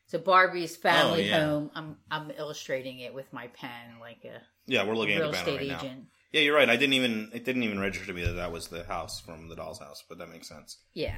[0.06, 1.46] so Barbie's family Oh, yeah.
[1.46, 1.72] home.
[1.76, 5.38] I'm I'm illustrating it with my pen like a yeah, we're looking at real the
[5.38, 5.96] banner estate right now.
[6.38, 6.70] Yeah, you're right.
[6.70, 9.50] I didn't even it didn't even register to me that that was the house from
[9.50, 10.78] the doll's house, but that makes sense.
[10.94, 11.16] Yeah,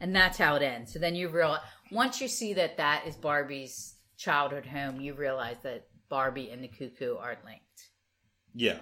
[0.00, 0.92] and that's how it ends.
[0.92, 1.60] So then you realize
[1.92, 6.68] once you see that that is Barbie's childhood home, you realize that Barbie and the
[6.68, 7.90] cuckoo are linked.
[8.54, 8.78] Yeah.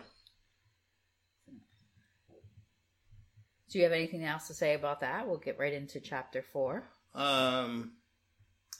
[3.68, 5.26] Do you have anything else to say about that?
[5.26, 6.84] We'll get right into chapter four.
[7.14, 7.92] Um.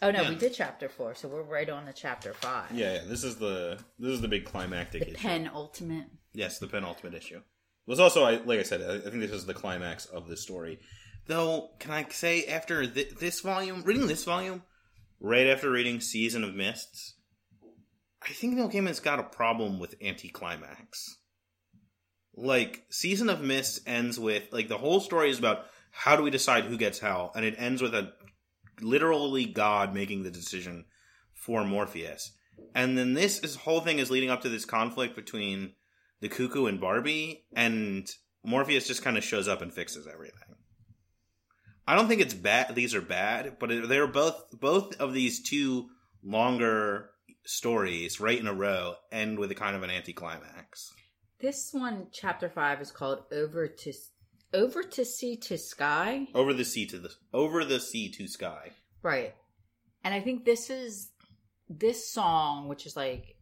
[0.02, 0.28] Oh no, Yeah.
[0.28, 2.70] we did chapter four, so we're right on to chapter five.
[2.72, 3.00] Yeah, yeah.
[3.06, 5.16] This is the this is the big climactic the issue.
[5.18, 6.06] penultimate.
[6.36, 7.38] Yes, the penultimate issue.
[7.38, 7.42] It
[7.90, 10.80] was also, like I said, I think this is the climax of the story.
[11.28, 14.62] Though, can I say after th- this volume, reading this volume,
[15.18, 17.14] right after reading Season of Mists,
[18.22, 21.16] I think Neil Gaiman's got a problem with anticlimax.
[22.34, 26.30] Like, Season of Mists ends with, like, the whole story is about how do we
[26.30, 28.12] decide who gets hell, and it ends with a
[28.82, 30.84] literally God making the decision
[31.32, 32.32] for Morpheus.
[32.74, 35.72] And then this is, whole thing is leading up to this conflict between
[36.20, 38.08] the cuckoo and Barbie, and
[38.44, 40.56] Morpheus just kind of shows up and fixes everything.
[41.86, 42.74] I don't think it's bad.
[42.74, 45.88] These are bad, but they're both both of these two
[46.22, 47.10] longer
[47.44, 50.92] stories right in a row end with a kind of an anticlimax.
[51.40, 53.92] This one, chapter five, is called "Over to
[54.52, 58.72] Over to Sea to Sky." Over the sea to the over the sea to sky.
[59.02, 59.34] Right,
[60.02, 61.10] and I think this is
[61.68, 63.35] this song, which is like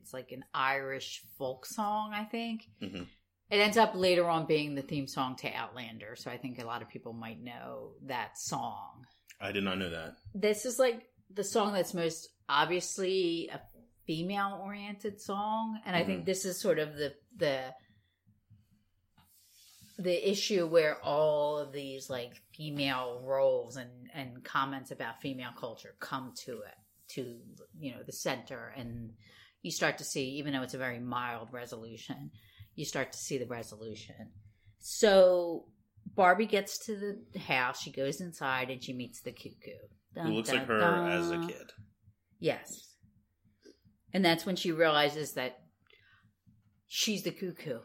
[0.00, 2.12] it's like an Irish folk song.
[2.12, 3.06] I think Mhm.
[3.50, 6.16] it ends up later on being the theme song to Outlander.
[6.16, 9.06] So I think a lot of people might know that song.
[9.40, 10.14] I did not know that.
[10.34, 13.60] This is like the song that's most obviously a
[14.06, 16.24] female oriented song and i think Mhm.
[16.24, 17.74] this is sort of the the
[19.98, 25.94] the issue where all of these like female roles and and comments about female culture
[26.00, 26.74] come to it
[27.08, 27.38] to
[27.78, 29.12] you know the center and
[29.68, 32.30] you start to see even though it's a very mild resolution
[32.74, 34.30] you start to see the resolution
[34.78, 35.66] so
[36.16, 39.82] barbie gets to the house she goes inside and she meets the cuckoo
[40.22, 41.66] Who looks like her dun, as a kid.
[42.40, 42.94] Yes.
[44.14, 45.58] And that's when she realizes that
[46.86, 47.80] she's the cuckoo,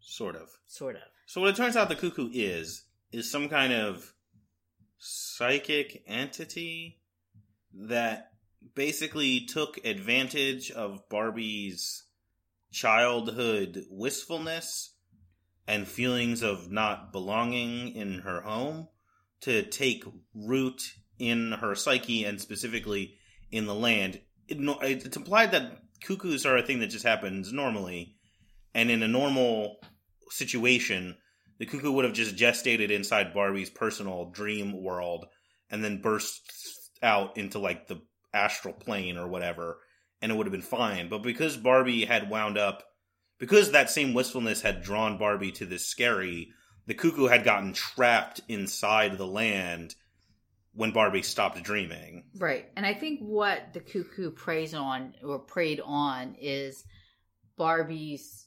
[0.00, 0.48] Sort of.
[0.66, 1.02] sort of.
[1.26, 4.12] So what it turns out the cuckoo is is some kind of
[4.98, 7.00] psychic entity
[7.88, 8.32] that
[8.74, 12.04] basically took advantage of Barbie's
[12.70, 14.94] childhood wistfulness
[15.66, 18.88] and feelings of not belonging in her home
[19.40, 20.04] to take
[20.34, 20.82] root
[21.18, 23.16] in her psyche and specifically
[23.50, 24.20] in the land.
[24.48, 28.16] It, it's implied that cuckoos are a thing that just happens normally,
[28.74, 29.78] and in a normal
[30.30, 31.16] situation,
[31.58, 35.26] the cuckoo would have just gestated inside Barbie's personal dream world
[35.70, 36.42] and then burst
[37.02, 38.00] out into like the
[38.36, 39.78] astral plane or whatever,
[40.22, 41.08] and it would have been fine.
[41.08, 42.84] But because Barbie had wound up,
[43.38, 46.50] because that same wistfulness had drawn Barbie to this scary,
[46.86, 49.94] the cuckoo had gotten trapped inside the land
[50.72, 52.24] when Barbie stopped dreaming.
[52.38, 52.66] Right.
[52.76, 56.84] And I think what the cuckoo preys on or preyed on is
[57.56, 58.46] Barbie's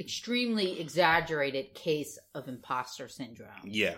[0.00, 3.50] extremely exaggerated case of imposter syndrome.
[3.64, 3.96] Yeah.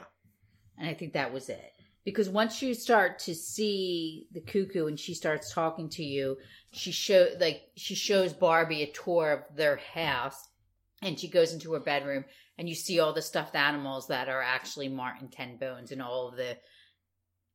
[0.77, 1.73] And I think that was it.
[2.05, 6.37] Because once you start to see the cuckoo and she starts talking to you,
[6.73, 10.49] she show like she shows Barbie a tour of their house
[11.03, 12.25] and she goes into her bedroom
[12.59, 16.37] and you see all the stuffed animals that are actually Martin Tenbones and all of
[16.37, 16.59] the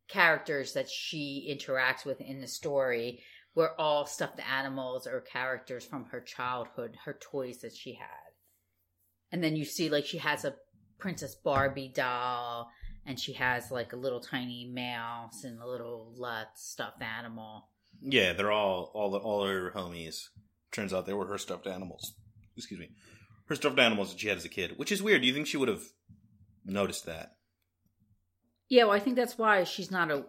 [0.08, 3.22] characters that she interacts with in the story
[3.56, 8.08] were all stuffed animals or characters from her childhood, her toys that she had.
[9.32, 10.56] And then you see like she has a
[10.98, 12.70] Princess Barbie doll
[13.10, 17.68] and she has like a little tiny mouse and a little uh, stuffed animal.
[18.02, 20.28] Yeah, they're all all the all her homies.
[20.72, 22.14] Turns out they were her stuffed animals.
[22.56, 22.92] Excuse me,
[23.48, 25.22] her stuffed animals that she had as a kid, which is weird.
[25.22, 25.82] Do you think she would have
[26.64, 27.38] noticed that?
[28.70, 30.26] Yeah, well, I think that's why she's not a,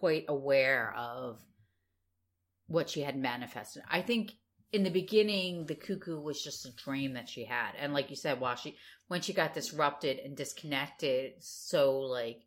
[0.00, 1.38] quite aware of
[2.66, 3.84] what she had manifested.
[3.88, 4.32] I think
[4.72, 8.16] in the beginning, the cuckoo was just a dream that she had, and like you
[8.16, 8.76] said, while she
[9.08, 12.42] when she got disrupted and disconnected so like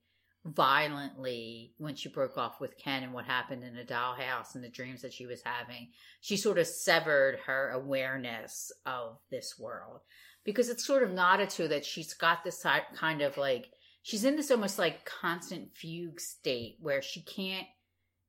[0.46, 4.70] violently when she broke off with Ken and what happened in the dollhouse and the
[4.70, 5.90] dreams that she was having,
[6.20, 10.02] she sort of severed her awareness of this world.
[10.44, 12.66] Because it's sort of nodded to that she's got this
[12.96, 13.68] kind of like
[14.02, 17.68] she's in this almost like constant fugue state where she can't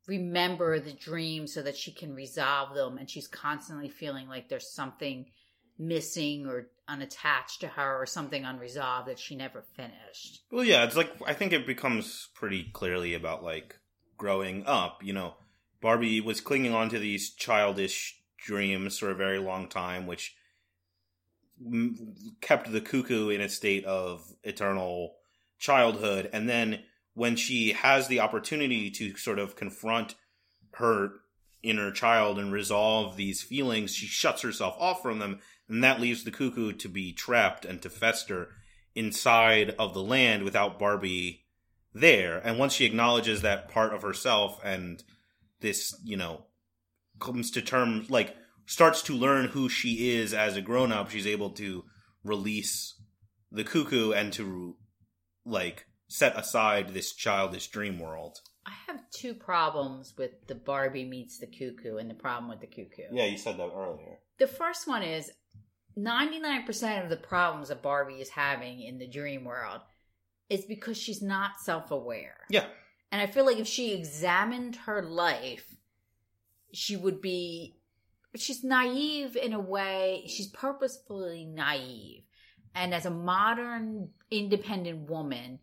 [0.07, 4.71] remember the dreams so that she can resolve them and she's constantly feeling like there's
[4.71, 5.27] something
[5.79, 10.43] missing or unattached to her or something unresolved that she never finished.
[10.51, 13.79] Well, yeah, it's like I think it becomes pretty clearly about like
[14.17, 15.03] growing up.
[15.03, 15.35] You know,
[15.81, 20.37] Barbie was clinging on to these childish dreams for a very long time, which
[22.41, 25.15] kept the cuckoo in a state of eternal
[25.59, 26.29] childhood.
[26.33, 26.83] And then
[27.15, 30.15] when she has the opportunity to sort of confront
[30.75, 31.11] her
[31.63, 35.41] inner child and resolve these feelings, she shuts herself off from them
[35.73, 38.51] and that leaves the cuckoo to be trapped and to fester
[38.95, 41.47] inside of the land without Barbie
[41.95, 42.39] there.
[42.39, 45.03] And once she acknowledges that part of herself and
[45.61, 46.45] this, you know,
[47.21, 48.37] comes to terms, like,
[48.67, 51.85] starts to learn who she is as a grown up, she's able to
[52.23, 53.01] release
[53.51, 54.77] the cuckoo and to,
[55.47, 58.39] like, set aside this childish dream world.
[58.67, 62.67] I have two problems with the Barbie meets the cuckoo and the problem with the
[62.67, 63.09] cuckoo.
[63.11, 64.19] Yeah, you said that earlier.
[64.39, 65.31] The first one is
[65.99, 69.81] 99% of the problems that Barbie is having in the dream world
[70.51, 72.37] is because she's not self aware.
[72.51, 72.67] Yeah.
[73.11, 75.75] And I feel like if she examined her life,
[76.75, 77.77] she would be.
[78.37, 80.25] She's naive in a way.
[80.27, 82.23] She's purposefully naive.
[82.75, 85.59] And as a modern, independent woman,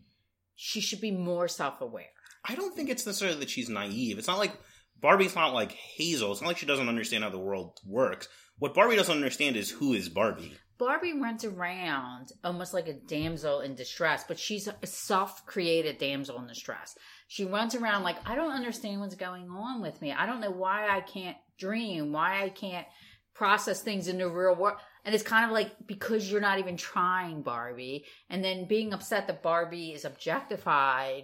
[0.61, 2.11] she should be more self aware.
[2.43, 4.17] I don't think it's necessarily that she's naive.
[4.17, 4.59] It's not like
[4.99, 6.33] Barbie's not like Hazel.
[6.33, 8.27] It's not like she doesn't understand how the world works.
[8.57, 10.51] What Barbie doesn't understand is who is Barbie.
[10.77, 16.37] Barbie runs around almost like a damsel in distress, but she's a self created damsel
[16.39, 16.93] in distress.
[17.29, 20.11] She runs around like, I don't understand what's going on with me.
[20.11, 22.87] I don't know why I can't dream, why I can't
[23.33, 24.79] process things in the real world.
[25.09, 28.05] And it's kind of like because you're not even trying, Barbie.
[28.29, 31.23] And then being upset that Barbie is objectified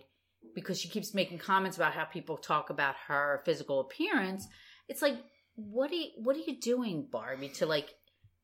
[0.55, 4.47] because she keeps making comments about how people talk about her physical appearance.
[4.89, 5.17] It's like,
[5.53, 7.93] what are you, what are you doing, Barbie, to like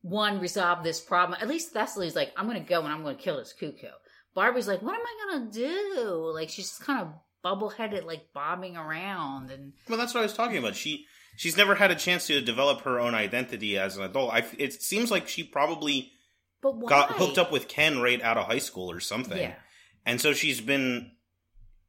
[0.02, 1.36] one resolve this problem?
[1.42, 3.88] At least Thessaly's like, I'm gonna go and I'm gonna kill this cuckoo.
[4.36, 6.30] Barbie's like, what am I gonna do?
[6.32, 9.72] Like she's just kind of bubble headed, like bobbing around and.
[9.88, 10.76] Well, that's what I was talking about.
[10.76, 11.06] She
[11.36, 14.32] she's never had a chance to develop her own identity as an adult.
[14.32, 16.12] I, it seems like she probably
[16.86, 19.38] got hooked up with Ken right out of high school or something.
[19.38, 19.54] Yeah.
[20.06, 21.12] And so she's been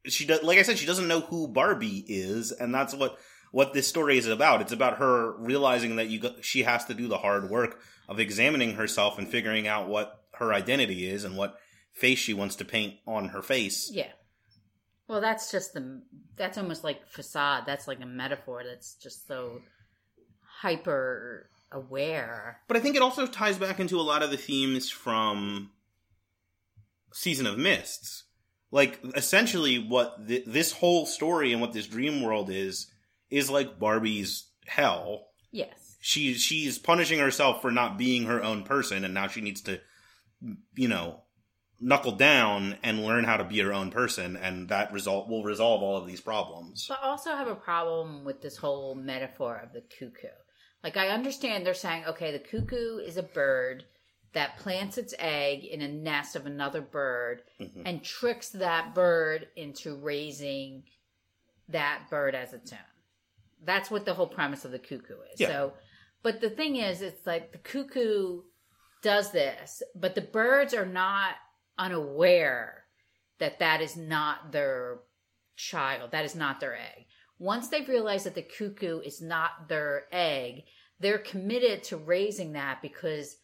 [0.06, 3.18] she does like I said she doesn't know who Barbie is and that's what
[3.52, 4.60] what this story is about.
[4.60, 8.18] It's about her realizing that you go, she has to do the hard work of
[8.18, 11.56] examining herself and figuring out what her identity is and what
[11.92, 13.90] face she wants to paint on her face.
[13.92, 14.08] Yeah.
[15.08, 16.02] Well, that's just the
[16.36, 17.64] that's almost like facade.
[17.66, 19.60] That's like a metaphor that's just so
[20.60, 22.60] hyper aware.
[22.68, 25.70] But I think it also ties back into a lot of the themes from
[27.12, 28.24] Season of Mists.
[28.70, 32.90] Like essentially what th- this whole story and what this dream world is
[33.30, 35.26] is like Barbie's hell.
[35.52, 35.96] Yes.
[36.00, 39.80] She she's punishing herself for not being her own person and now she needs to
[40.74, 41.23] you know
[41.84, 45.82] knuckle down and learn how to be your own person and that result will resolve
[45.82, 46.86] all of these problems.
[46.88, 50.28] But I also have a problem with this whole metaphor of the cuckoo.
[50.82, 53.84] Like I understand they're saying okay the cuckoo is a bird
[54.32, 57.82] that plants its egg in a nest of another bird mm-hmm.
[57.84, 60.84] and tricks that bird into raising
[61.68, 62.78] that bird as its own.
[63.62, 65.40] That's what the whole premise of the cuckoo is.
[65.40, 65.48] Yeah.
[65.48, 65.72] So,
[66.22, 68.42] but the thing is, it's like the cuckoo
[69.02, 71.34] does this, but the birds are not
[71.78, 72.84] unaware
[73.38, 74.98] that that is not their
[75.56, 77.06] child, that is not their egg.
[77.38, 80.64] Once they've realized that the cuckoo is not their egg,
[81.00, 83.36] they're committed to raising that because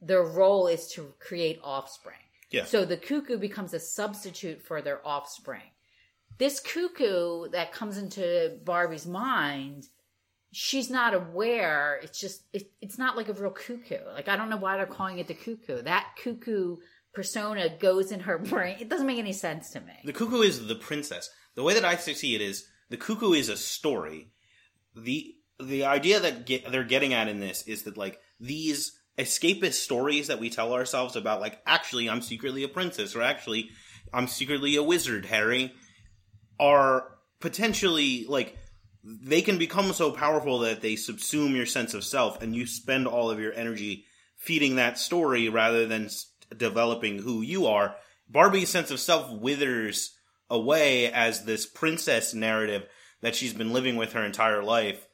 [0.00, 2.16] their role is to create offspring.
[2.50, 2.64] Yeah.
[2.64, 5.70] So the cuckoo becomes a substitute for their offspring.
[6.38, 9.86] This cuckoo that comes into Barbie's mind,
[10.52, 12.00] she's not aware.
[12.02, 14.04] It's just, it, it's not like a real cuckoo.
[14.14, 15.82] Like, I don't know why they're calling it the cuckoo.
[15.82, 16.76] That cuckoo
[17.18, 18.76] persona goes in her brain.
[18.78, 19.92] It doesn't make any sense to me.
[20.04, 21.28] The cuckoo is the princess.
[21.56, 24.30] The way that I see it is the cuckoo is a story.
[24.94, 29.74] The the idea that get, they're getting at in this is that like these escapist
[29.74, 33.70] stories that we tell ourselves about like actually I'm secretly a princess or actually
[34.14, 35.72] I'm secretly a wizard, Harry,
[36.60, 37.02] are
[37.40, 38.56] potentially like
[39.02, 43.08] they can become so powerful that they subsume your sense of self and you spend
[43.08, 44.04] all of your energy
[44.36, 46.08] feeding that story rather than
[46.56, 47.96] developing who you are.
[48.28, 50.16] Barbie's sense of self withers
[50.50, 52.86] away as this princess narrative
[53.20, 55.06] that she's been living with her entire life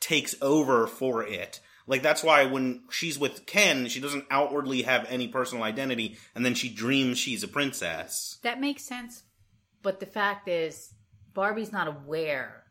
[0.00, 1.60] takes over for it.
[1.86, 6.44] Like that's why when she's with Ken, she doesn't outwardly have any personal identity, and
[6.44, 8.38] then she dreams she's a princess.
[8.42, 9.24] That makes sense.
[9.82, 10.94] But the fact is,
[11.34, 12.64] Barbie's not aware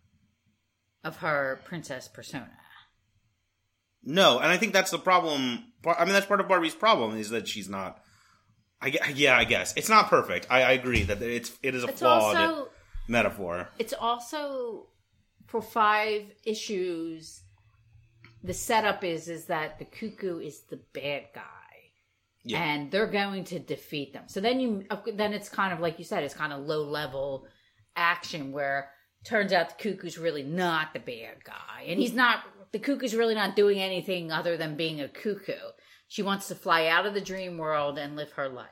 [1.04, 2.50] of her princess persona.
[4.04, 5.64] No, and I think that's the problem.
[5.86, 8.00] I mean, that's part of Barbie's problem is that she's not.
[8.82, 10.48] I yeah, I guess it's not perfect.
[10.50, 12.70] I, I agree that it's it is a It's flawed also
[13.08, 13.70] metaphor.
[13.80, 14.88] it's also
[15.48, 17.44] for five issues
[18.44, 21.42] the setup is is that the cuckoo is the bad guy
[22.44, 22.62] Yeah.
[22.64, 26.06] and they're going to defeat them so then you then it's kind of like you
[26.06, 27.46] said it's kind of low level
[27.96, 28.90] action where
[29.26, 32.40] turns out the cuckoo's really not the bad guy and he's not
[32.74, 35.72] the cuckoo's really not doing anything other than being a cuckoo
[36.08, 38.68] she wants to fly out of the dream world and live her life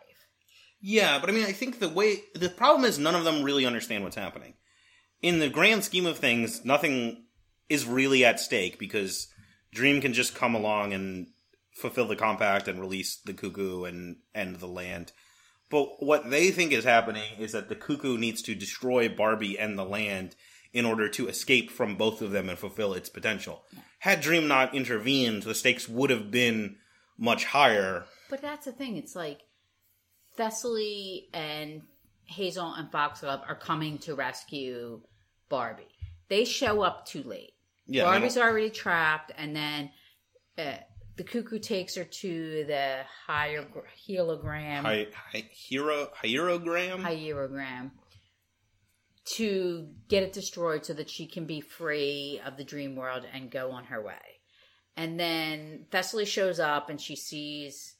[0.81, 3.65] Yeah, but I mean, I think the way the problem is none of them really
[3.65, 4.55] understand what's happening.
[5.21, 7.25] In the grand scheme of things, nothing
[7.69, 9.27] is really at stake because
[9.73, 11.27] Dream can just come along and
[11.75, 15.13] fulfill the compact and release the cuckoo and end the land.
[15.69, 19.77] But what they think is happening is that the cuckoo needs to destroy Barbie and
[19.77, 20.35] the land
[20.73, 23.63] in order to escape from both of them and fulfill its potential.
[23.99, 26.77] Had Dream not intervened, the stakes would have been
[27.17, 28.05] much higher.
[28.29, 28.97] But that's the thing.
[28.97, 29.41] It's like
[30.37, 31.81] Thessaly and
[32.25, 35.01] Hazel and Foxglove are coming to rescue
[35.49, 35.83] Barbie.
[36.29, 37.51] They show up too late.
[37.87, 39.89] Yeah, Barbie's already trapped, and then
[40.57, 40.77] uh,
[41.17, 43.65] the cuckoo takes her to the higher
[44.07, 47.01] hielogram, Hi, hi, hero, hierogram?
[47.03, 47.91] hierogram,
[49.23, 53.51] to get it destroyed so that she can be free of the dream world and
[53.51, 54.41] go on her way.
[54.97, 57.95] And then Thessaly shows up and she sees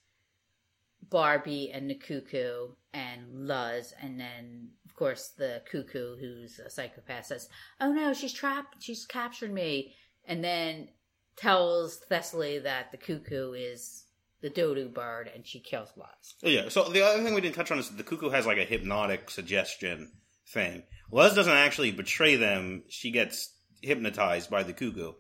[1.10, 7.26] Barbie and the cuckoo and Luz, and then of course the cuckoo, who's a psychopath,
[7.26, 7.50] says,
[7.80, 8.84] "Oh no, she's trapped.
[8.84, 9.96] She's captured me,"
[10.26, 10.90] and then
[11.36, 14.06] tells Thessaly that the cuckoo is
[14.42, 16.36] the dodo bird, and she kills Luz.
[16.42, 16.70] Yeah.
[16.70, 19.30] So the other thing we didn't touch on is the cuckoo has like a hypnotic
[19.30, 20.12] suggestion
[20.54, 20.84] thing.
[21.12, 25.14] Luz doesn't actually betray them; she gets hypnotized by the cuckoo,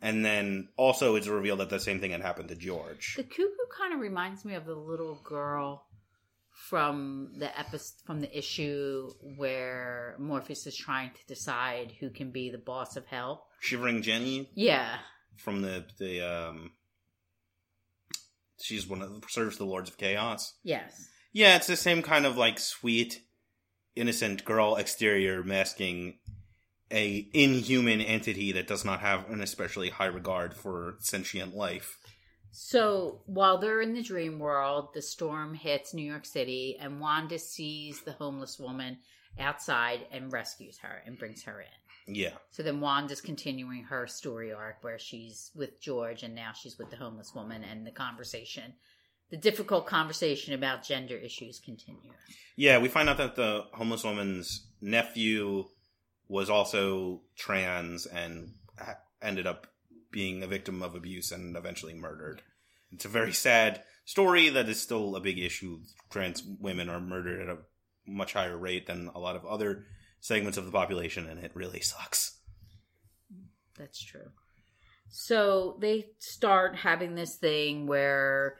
[0.00, 3.14] and then also it's revealed that the same thing had happened to George.
[3.16, 3.46] The cuckoo
[3.78, 5.86] kind of reminds me of the little girl
[6.68, 12.50] from the episode from the issue where Morpheus is trying to decide who can be
[12.50, 13.46] the boss of hell.
[13.60, 14.98] Shivering Jenny Yeah,
[15.38, 16.72] from the the um,
[18.60, 20.54] she's one of the serves the Lords of Chaos.
[20.62, 21.08] yes.
[21.34, 23.22] Yeah, it's the same kind of like sweet,
[23.96, 26.18] innocent girl exterior masking
[26.90, 31.98] a inhuman entity that does not have an especially high regard for sentient life.
[32.50, 37.38] So while they're in the dream world, the storm hits New York City, and Wanda
[37.38, 38.98] sees the homeless woman
[39.38, 42.14] outside and rescues her and brings her in.
[42.14, 42.32] Yeah.
[42.50, 46.90] So then Wanda's continuing her story arc where she's with George and now she's with
[46.90, 48.74] the homeless woman, and the conversation,
[49.32, 52.12] the difficult conversation about gender issues continue.
[52.54, 55.64] Yeah, we find out that the homeless woman's nephew
[56.28, 59.68] was also trans and ha- ended up
[60.10, 62.42] being a victim of abuse and eventually murdered.
[62.92, 65.80] It's a very sad story that is still a big issue.
[66.10, 67.60] Trans women are murdered at a
[68.06, 69.86] much higher rate than a lot of other
[70.20, 72.38] segments of the population, and it really sucks.
[73.78, 74.28] That's true.
[75.08, 78.58] So they start having this thing where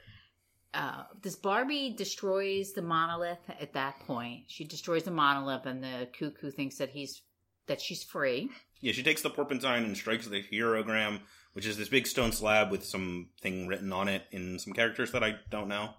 [0.75, 4.45] uh, this Barbie destroys the monolith at that point.
[4.47, 7.23] She destroys the monolith, and the cuckoo thinks that he's
[7.67, 8.51] that she's free.
[8.81, 11.21] Yeah, she takes the porpentine and strikes the hierogram,
[11.53, 15.23] which is this big stone slab with something written on it in some characters that
[15.23, 15.91] I don't know.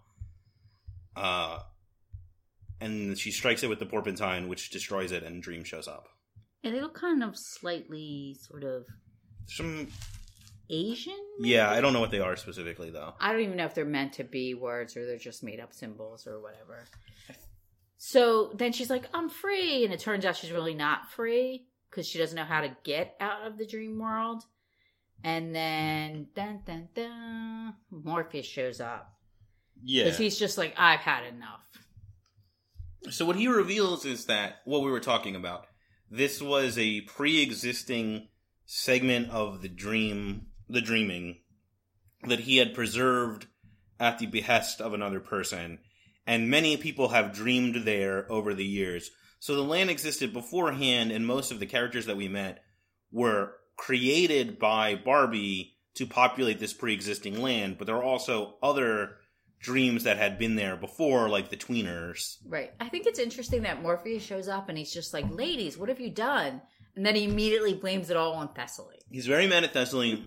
[1.16, 1.60] Uh,
[2.82, 6.10] and she strikes it with the porpentine, which destroys it, and Dream shows up.
[6.64, 8.86] And they look kind of slightly sort of
[9.48, 9.88] Some
[10.74, 11.18] Asian.
[11.40, 13.14] Yeah, I don't know what they are specifically though.
[13.20, 15.74] I don't even know if they're meant to be words or they're just made up
[15.74, 16.86] symbols or whatever.
[17.98, 19.86] So then she's like, I'm free.
[19.86, 23.16] And it turns out she's really not free because she doesn't know how to get
[23.20, 24.44] out of the dream world.
[25.24, 29.14] And then, dun, dun, dun, Morpheus shows up.
[29.82, 30.04] Yeah.
[30.04, 31.66] Because he's just like, I've had enough.
[33.10, 35.68] So what he reveals is that what we were talking about.
[36.12, 38.28] This was a pre-existing
[38.66, 41.38] segment of the dream, the dreaming,
[42.28, 43.48] that he had preserved
[44.00, 45.80] at the behest of another person,
[46.26, 49.10] and many people have dreamed there over the years.
[49.40, 52.64] So the land existed beforehand, and most of the characters that we met
[53.12, 57.78] were created by Barbie to populate this pre-existing land.
[57.78, 59.18] But there are also other
[59.60, 62.38] dreams that had been there before, like the tweeners.
[62.48, 62.72] Right.
[62.80, 66.02] I think it's interesting that Morpheus shows up and he's just like, ladies, what have
[66.02, 66.62] you done?
[66.96, 68.98] And then he immediately blames it all on Thessaly.
[69.10, 70.26] He's very mad at Thessaly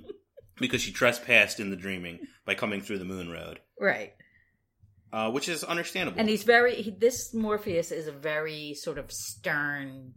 [0.58, 4.14] because she trespassed in the dreaming by coming through the moon road, Right.
[5.12, 6.18] uh, which is understandable.
[6.18, 10.14] And he's very, he, this Morpheus is a very sort of stern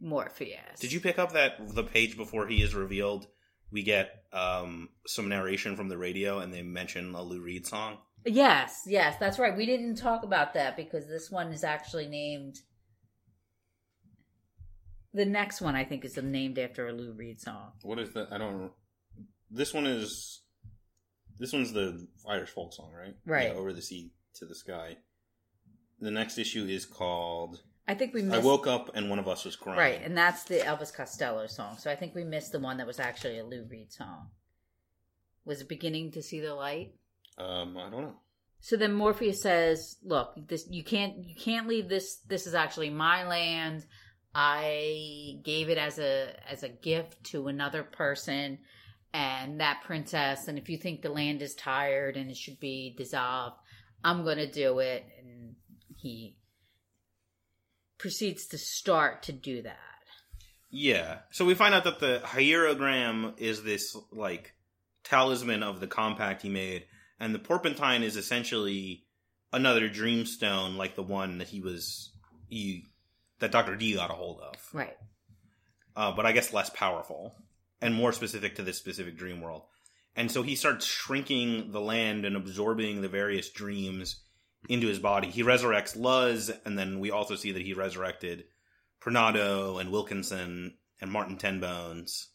[0.00, 0.78] Morpheus.
[0.80, 3.26] Did you pick up that the page before he is revealed,
[3.70, 7.98] we get um, some narration from the radio and they mention a Lou Reed song?
[8.24, 9.56] Yes, yes, that's right.
[9.56, 12.56] We didn't talk about that because this one is actually named.
[15.14, 17.72] The next one, I think, is named after a Lou Reed song.
[17.82, 18.28] What is that?
[18.32, 18.70] I don't.
[19.50, 20.42] This one is.
[21.38, 23.14] This one's the Irish folk song, right?
[23.24, 23.52] Right.
[23.52, 24.96] Yeah, Over the Sea to the Sky.
[26.00, 28.38] The next issue is called I think we I.
[28.38, 29.78] Woke Up and One of Us Was Crying.
[29.78, 31.78] Right, and that's the Elvis Costello song.
[31.78, 34.28] So I think we missed the one that was actually a Lou Reed song.
[35.46, 36.92] Was it beginning to see the light?
[37.38, 38.16] Um, I don't know.
[38.60, 42.16] So then Morpheus says, "Look, this you can't you can't leave this.
[42.28, 43.86] This is actually my land.
[44.34, 48.58] I gave it as a as a gift to another person,
[49.18, 50.46] and that princess.
[50.46, 53.56] And if you think the land is tired and it should be dissolved,
[54.04, 55.56] I'm going to do it." And
[55.96, 56.36] he
[57.98, 59.76] proceeds to start to do that.
[60.70, 61.18] Yeah.
[61.32, 64.54] So we find out that the hierogram is this like
[65.02, 66.84] talisman of the compact he made,
[67.18, 69.04] and the porpentine is essentially
[69.52, 72.12] another dreamstone like the one that he was
[72.48, 72.84] he
[73.40, 74.54] that Doctor D got a hold of.
[74.72, 74.96] Right.
[75.96, 77.34] Uh, but I guess less powerful
[77.80, 79.62] and more specific to this specific dream world.
[80.16, 84.20] And so he starts shrinking the land and absorbing the various dreams
[84.68, 85.28] into his body.
[85.30, 88.44] He resurrects Luz, and then we also see that he resurrected
[89.00, 92.28] Prinado and Wilkinson and Martin Tenbones.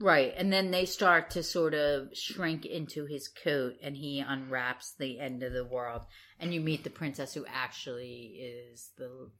[0.00, 0.32] Right.
[0.34, 5.20] And then they start to sort of shrink into his coat and he unwraps the
[5.20, 6.06] end of the world
[6.38, 9.30] and you meet the princess who actually is the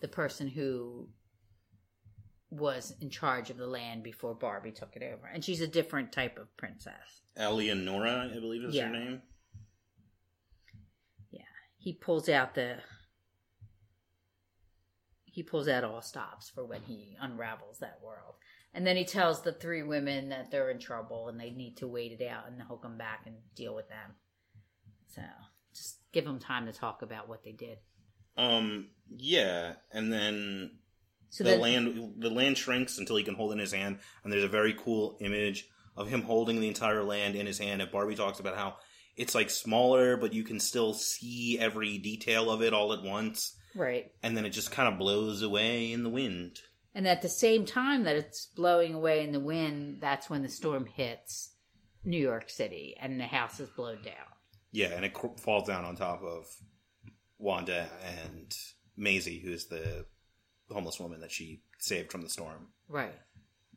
[0.00, 1.08] the person who
[2.50, 5.26] was in charge of the land before Barbie took it over.
[5.26, 7.22] And she's a different type of princess.
[7.36, 8.86] Eleonora, I believe is Yeah.
[8.86, 9.22] her name.
[11.30, 11.42] Yeah,
[11.78, 12.78] he pulls out the
[15.26, 18.36] he pulls out all stops for when he unravels that world.
[18.72, 21.88] And then he tells the three women that they're in trouble and they need to
[21.88, 24.14] wait it out and he'll come back and deal with them.
[25.08, 25.22] So
[25.74, 27.78] just give them time to talk about what they did.
[28.36, 30.78] Um, yeah, and then
[31.34, 34.32] So the land the land shrinks until he can hold it in his hand, and
[34.32, 37.82] there's a very cool image of him holding the entire land in his hand.
[37.82, 38.76] And Barbie talks about how
[39.16, 43.56] it's like smaller, but you can still see every detail of it all at once,
[43.74, 44.12] right.
[44.22, 46.60] and then it just kind of blows away in the wind.
[46.94, 50.48] And at the same time that it's blowing away in the wind, that's when the
[50.48, 51.50] storm hits
[52.04, 54.30] New York City and the house is blown down.
[54.70, 56.46] Yeah, and it cr- falls down on top of
[57.38, 57.88] Wanda
[58.22, 58.56] and
[58.96, 60.06] Maisie, who's the
[60.74, 63.14] homeless woman that she saved from the storm, Right.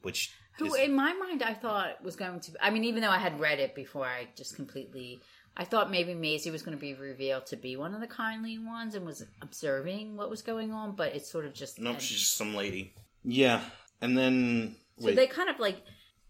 [0.01, 2.51] which Who, is- in my mind, I thought was going to.
[2.59, 5.21] I mean, even though I had read it before, I just completely.
[5.59, 8.59] I thought maybe Maisie was going to be revealed to be one of the kindly
[8.59, 11.79] ones and was observing what was going on, but it's sort of just.
[11.79, 12.93] nope, and- she's just some lady.
[13.23, 13.61] Yeah,
[14.01, 15.77] and then so wait, they kind of like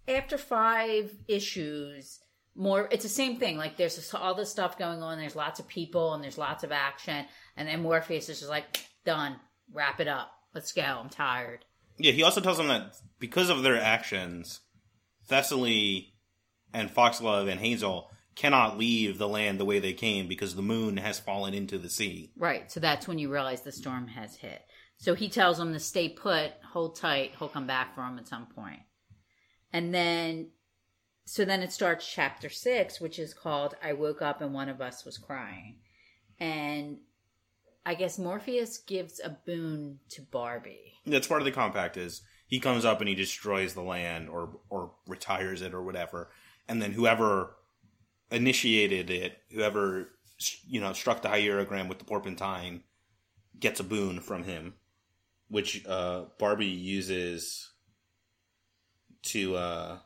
[0.08, 2.20] after five issues.
[2.60, 3.56] More, it's the same thing.
[3.56, 5.20] Like there's this, all this stuff going on.
[5.20, 7.26] There's lots of people and there's lots of action,
[7.56, 8.66] and then Morpheus is just like,
[9.06, 9.36] "Done,
[9.72, 10.32] wrap it up.
[10.54, 10.82] Let's go.
[10.82, 11.66] I'm tired."
[11.98, 14.62] Yeah, he also tells them that because of their actions,
[15.28, 16.14] Thessaly
[16.74, 20.98] and Foxglove and Hazel cannot leave the land the way they came because the moon
[20.98, 22.32] has fallen into the sea.
[22.38, 22.72] Right.
[22.72, 24.62] So that's when you realize the storm has hit.
[24.98, 28.28] So he tells them to stay put, hold tight, he'll come back for them at
[28.28, 28.82] some point.
[29.74, 30.52] And then,
[31.26, 34.82] so then it starts chapter six, which is called I Woke Up and One of
[34.82, 35.78] Us Was Crying.
[36.40, 37.00] And
[37.88, 40.92] I guess Morpheus gives a boon to Barbie.
[41.06, 44.60] That's part of the compact is he comes up and he destroys the land or
[44.70, 46.30] or retires it or whatever,
[46.68, 47.56] and then whoever
[48.30, 50.10] initiated it, whoever
[50.68, 52.84] you know struck the hierogram with the porpentine,
[53.58, 54.74] gets a boon from him,
[55.48, 57.72] which uh, Barbie uses
[59.24, 59.98] to uh,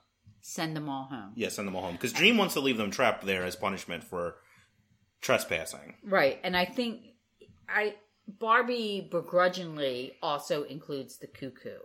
[0.42, 1.32] Send them all home.
[1.36, 4.04] yeah send them all home because Dream wants to leave them trapped there as punishment
[4.04, 4.36] for
[5.22, 5.96] trespassing.
[6.04, 6.40] Right.
[6.44, 7.11] And I think
[7.74, 7.96] I
[8.28, 11.80] Barbie begrudgingly also includes the cuckoo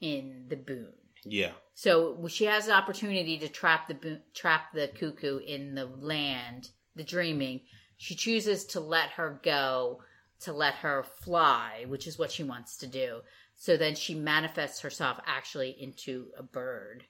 [0.00, 0.92] in the boon.
[1.26, 5.86] Yeah, So she has the opportunity to trap the bo- trap the cuckoo in the
[5.86, 7.62] land, the dreaming.
[7.96, 10.02] She chooses to let her go,
[10.40, 13.20] to let her fly, which is what she wants to do.
[13.54, 17.04] So then she manifests herself actually into a bird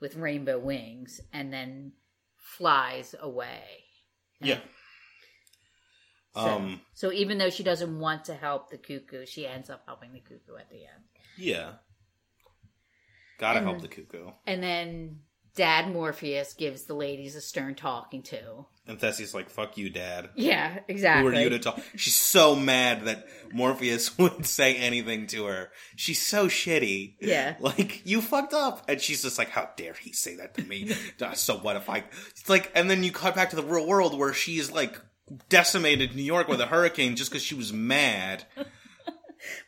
[0.00, 1.92] with rainbow wings, and then
[2.36, 3.84] flies away.
[4.40, 4.58] yeah.
[6.34, 9.82] So, Um, so even though she doesn't want to help the cuckoo, she ends up
[9.86, 11.04] helping the cuckoo at the end.
[11.36, 11.72] yeah.
[13.38, 14.32] Gotta And- help the cuckoo.
[14.46, 15.20] And then
[15.56, 18.66] Dad Morpheus gives the ladies a stern talking to.
[18.86, 21.30] And Thessie's like, "Fuck you, Dad." Yeah, exactly.
[21.32, 21.80] Who are you to talk?
[21.96, 25.70] She's so mad that Morpheus wouldn't say anything to her.
[25.96, 27.16] She's so shitty.
[27.20, 27.56] Yeah.
[27.60, 28.84] Like, you fucked up.
[28.88, 30.94] And she's just like, how dare he say that to me?
[31.34, 34.18] So what if I, it's like, and then you cut back to the real world
[34.18, 35.00] where she's like
[35.48, 38.44] decimated New York with a hurricane just because she was mad.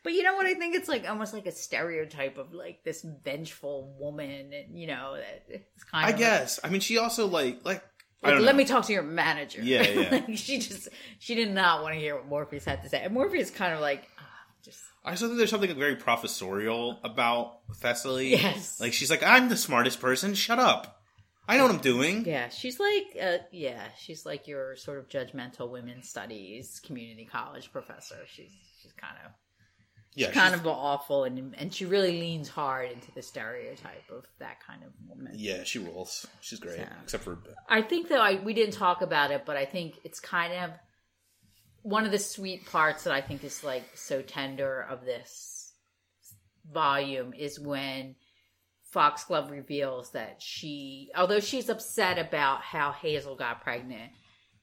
[0.03, 0.45] But you know what?
[0.45, 4.87] I think it's like almost like a stereotype of like this vengeful woman, and you
[4.87, 6.61] know, that it's kind I of guess.
[6.63, 7.83] I mean, she also like, like,
[8.23, 8.53] Like, let know.
[8.53, 9.63] me talk to your manager.
[9.63, 10.11] Yeah, yeah.
[10.29, 13.03] like, she just she did not want to hear what Morpheus had to say.
[13.03, 14.23] And Morpheus kind of like ah,
[14.63, 18.31] just I also think there's something very professorial about Thessaly.
[18.33, 18.79] Yes.
[18.79, 20.35] Like, she's like, I'm the smartest person.
[20.35, 21.02] Shut up.
[21.49, 22.25] I know what I'm doing.
[22.25, 22.49] yeah.
[22.49, 28.17] She's like uh, yeah, she's like your sort of judgmental women's studies community college professor.
[28.27, 29.33] She's she's kind of
[30.15, 34.25] Yeah, kind she's- of awful, and and she really leans hard into the stereotype of
[34.39, 35.33] that kind of woman.
[35.37, 36.27] Yeah, she rules.
[36.41, 36.79] She's great.
[36.79, 36.93] Yeah.
[37.03, 37.39] Except for
[37.69, 40.71] I think though I we didn't talk about it, but I think it's kind of
[41.83, 45.73] one of the sweet parts that I think is like so tender of this
[46.73, 48.15] volume is when
[48.93, 54.13] Foxglove reveals that she, although she's upset about how Hazel got pregnant,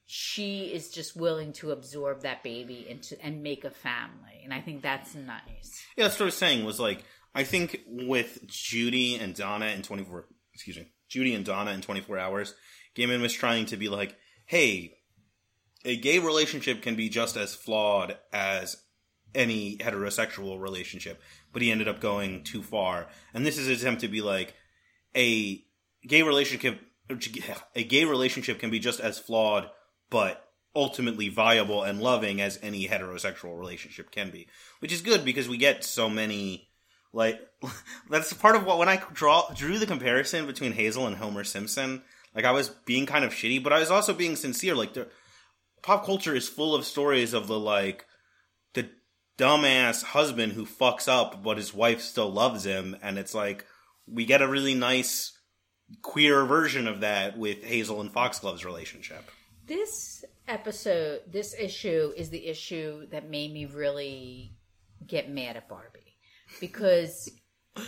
[0.06, 4.60] she is just willing to absorb that baby into and make a family, and I
[4.60, 5.84] think that's nice.
[5.96, 6.64] Yeah, that's what I was saying.
[6.64, 7.04] Was like
[7.34, 11.80] I think with Judy and Donna in twenty four, excuse me, Judy and Donna in
[11.80, 12.54] twenty four hours,
[12.96, 14.16] Gaiman was trying to be like,
[14.46, 14.96] hey,
[15.84, 18.76] a gay relationship can be just as flawed as
[19.32, 21.20] any heterosexual relationship,
[21.52, 24.54] but he ended up going too far, and this is an attempt to be like
[25.16, 25.64] a
[26.06, 26.80] gay relationship.
[27.74, 29.68] A gay relationship can be just as flawed,
[30.10, 34.46] but ultimately viable and loving as any heterosexual relationship can be,
[34.78, 36.68] which is good because we get so many.
[37.12, 37.40] Like
[38.10, 42.02] that's part of what when I draw drew the comparison between Hazel and Homer Simpson.
[42.34, 44.76] Like I was being kind of shitty, but I was also being sincere.
[44.76, 44.96] Like
[45.82, 48.06] pop culture is full of stories of the like
[49.40, 53.64] dumbass husband who fucks up, but his wife still loves him, and it's like
[54.06, 55.36] we get a really nice
[56.02, 59.30] queer version of that with Hazel and Foxglove's relationship.
[59.66, 64.56] This episode, this issue is the issue that made me really
[65.06, 66.16] get mad at Barbie.
[66.60, 67.30] Because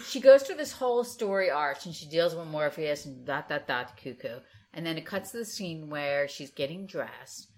[0.07, 3.66] she goes through this whole story arc and she deals with Morpheus and dot dot
[3.66, 4.39] dot cuckoo,
[4.73, 7.49] and then it cuts to the scene where she's getting dressed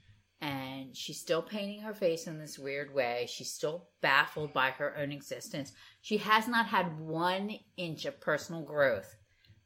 [0.44, 3.26] and she's still painting her face in this weird way.
[3.30, 5.72] She's still baffled by her own existence.
[6.02, 9.16] She has not had one inch of personal growth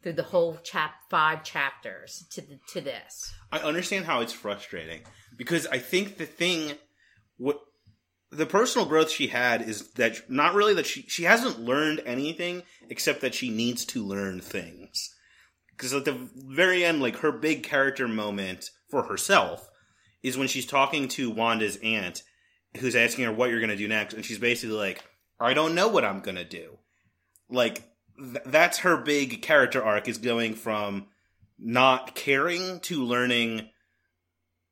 [0.05, 3.35] through the whole chap five chapters to the, to this.
[3.51, 5.01] I understand how it's frustrating
[5.37, 6.75] because I think the thing,
[7.39, 7.59] what
[8.31, 12.63] the personal growth she had is that not really that she she hasn't learned anything
[12.89, 15.13] except that she needs to learn things.
[15.71, 19.69] Because at the very end, like her big character moment for herself
[20.23, 22.23] is when she's talking to Wanda's aunt,
[22.77, 25.05] who's asking her what you're going to do next, and she's basically like,
[25.41, 26.79] "I don't know what I'm going to do."
[27.49, 27.83] Like
[28.19, 31.07] th- that's her big character arc is going from
[31.59, 33.69] not caring to learning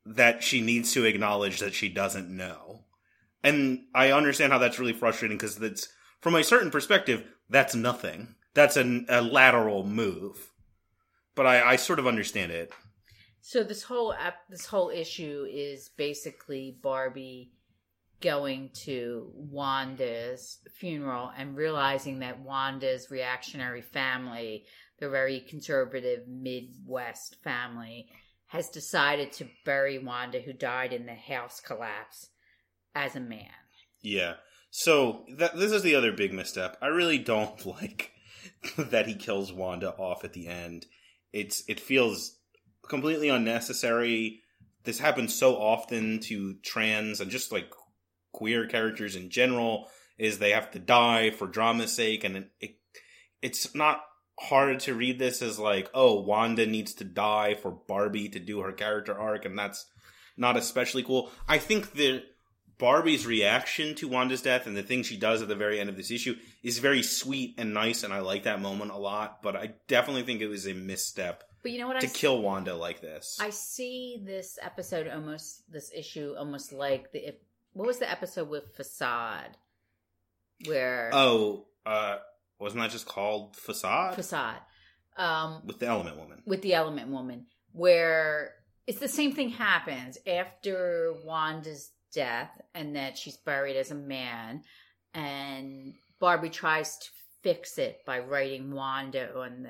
[0.05, 2.85] that she needs to acknowledge that she doesn't know.
[3.43, 5.89] And I understand how that's really frustrating because that's
[6.21, 8.35] from a certain perspective, that's nothing.
[8.53, 10.51] That's an, a lateral move.
[11.35, 12.71] But I, I sort of understand it.
[13.47, 17.53] So this whole ep- this whole issue is basically Barbie
[18.19, 24.65] going to Wanda's funeral and realizing that Wanda's reactionary family,
[24.99, 28.09] the very conservative Midwest family,
[28.47, 32.27] has decided to bury Wanda, who died in the house collapse,
[32.95, 33.47] as a man.
[34.01, 34.33] Yeah.
[34.71, 36.75] So that this is the other big misstep.
[36.81, 38.11] I really don't like
[38.77, 40.85] that he kills Wanda off at the end.
[41.31, 42.36] It's it feels
[42.87, 44.41] completely unnecessary.
[44.83, 47.69] This happens so often to trans and just like
[48.33, 49.87] queer characters in general
[50.17, 52.75] is they have to die for drama's sake and it, it
[53.41, 54.01] it's not
[54.39, 58.59] hard to read this as like oh Wanda needs to die for Barbie to do
[58.59, 59.87] her character arc and that's
[60.37, 61.31] not especially cool.
[61.47, 62.23] I think that
[62.77, 65.97] Barbie's reaction to Wanda's death and the thing she does at the very end of
[65.97, 69.41] this issue is very sweet and nice, and I like that moment a lot.
[69.41, 71.99] But I definitely think it was a misstep But you know what?
[71.99, 73.37] to I, kill Wanda like this.
[73.41, 77.29] I see this episode almost, this issue almost like the.
[77.29, 77.35] if,
[77.73, 79.57] What was the episode with Facade?
[80.65, 81.09] Where.
[81.13, 82.17] oh, uh,
[82.59, 84.59] wasn't that just called Facade Facade.
[85.17, 86.41] Um, with the Element Woman?
[86.45, 88.53] with the element woman where
[88.85, 94.61] it's the same thing happens after wanda's death and that she's buried as a man
[95.13, 97.09] and barbie tries to
[97.43, 99.69] fix it by writing wanda on the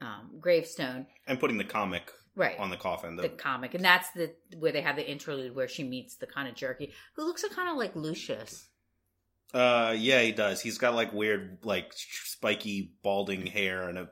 [0.00, 3.16] um, gravestone And putting the comic right on the coffin.
[3.16, 6.26] the The, comic and that's the where they have the interlude where she meets the
[6.26, 8.68] kind of jerky who looks kind of like lucius
[9.54, 10.60] uh, yeah, he does.
[10.60, 14.08] He's got like weird, like spiky, balding hair and a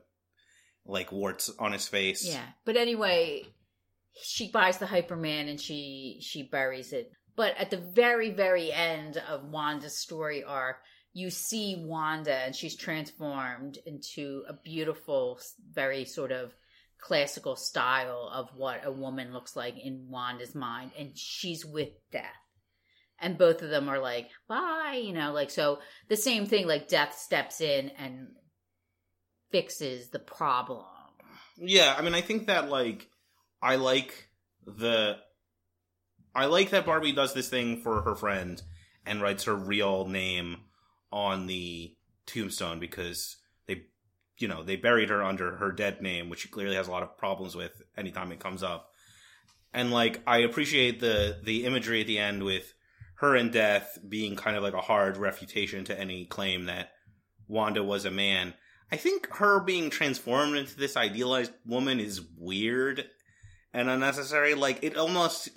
[0.86, 2.26] like warts on his face.
[2.26, 3.44] Yeah, but anyway,
[4.22, 7.12] she buys the Hyperman and she she buries it.
[7.36, 10.76] But at the very very end of Wanda's story arc,
[11.14, 15.40] you see Wanda and she's transformed into a beautiful,
[15.72, 16.52] very sort of
[17.00, 22.24] classical style of what a woman looks like in Wanda's mind, and she's with death.
[23.20, 25.78] And both of them are like, bye, you know, like so
[26.08, 28.28] the same thing, like death steps in and
[29.52, 30.84] fixes the problem.
[31.56, 33.08] Yeah, I mean, I think that like
[33.62, 34.28] I like
[34.66, 35.16] the
[36.34, 38.60] I like that Barbie does this thing for her friend
[39.06, 40.56] and writes her real name
[41.14, 41.94] on the
[42.26, 43.36] tombstone because
[43.66, 43.84] they
[44.36, 47.04] you know, they buried her under her dead name, which she clearly has a lot
[47.04, 48.90] of problems with anytime it comes up.
[49.72, 52.74] And like I appreciate the the imagery at the end with
[53.18, 56.90] her and death being kind of like a hard refutation to any claim that
[57.46, 58.54] Wanda was a man.
[58.90, 63.04] I think her being transformed into this idealized woman is weird
[63.72, 64.54] and unnecessary.
[64.54, 65.48] Like it almost,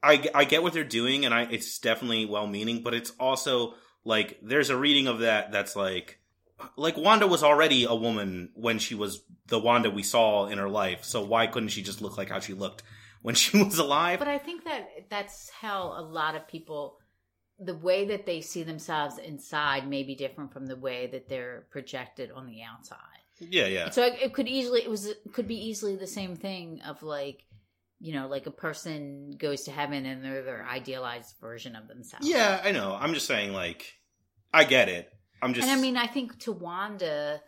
[0.00, 3.74] I I get what they're doing, and I it's definitely well meaning, but it's also
[4.04, 6.18] like there's a reading of that that's like
[6.76, 10.68] like Wanda was already a woman when she was the Wanda we saw in her
[10.68, 12.82] life, so why couldn't she just look like how she looked
[13.22, 14.18] when she was alive?
[14.18, 16.98] But I think that that's how a lot of people,
[17.58, 21.66] the way that they see themselves inside may be different from the way that they're
[21.70, 22.98] projected on the outside.
[23.38, 26.80] yeah, yeah, So it, could easily, it was, it could be easily the same thing
[26.82, 27.44] of like,
[28.00, 32.26] you know, like a person goes to heaven and they're their idealized version of themselves.
[32.26, 32.60] yeah.
[32.64, 32.96] I know.
[32.98, 33.92] I'm just saying, like,
[34.52, 35.08] I get it.
[35.42, 35.68] I'm just.
[35.68, 37.40] And I mean, I think to Wanda,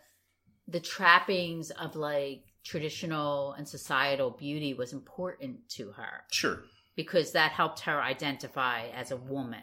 [0.67, 6.61] the trappings of like traditional and societal beauty was important to her sure.
[6.95, 9.61] because that helped her identify as a woman.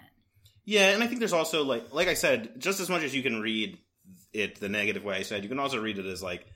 [0.64, 3.22] Yeah, and I think there's also like like I said, just as much as you
[3.22, 3.78] can read
[4.32, 6.46] it the negative way I said, you can also read it as like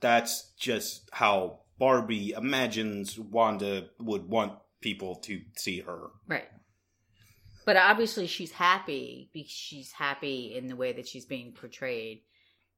[0.00, 6.08] that's just how Barbie imagines Wanda would want people to see her.
[6.26, 6.48] Right.
[7.64, 12.22] But obviously she's happy because she's happy in the way that she's being portrayed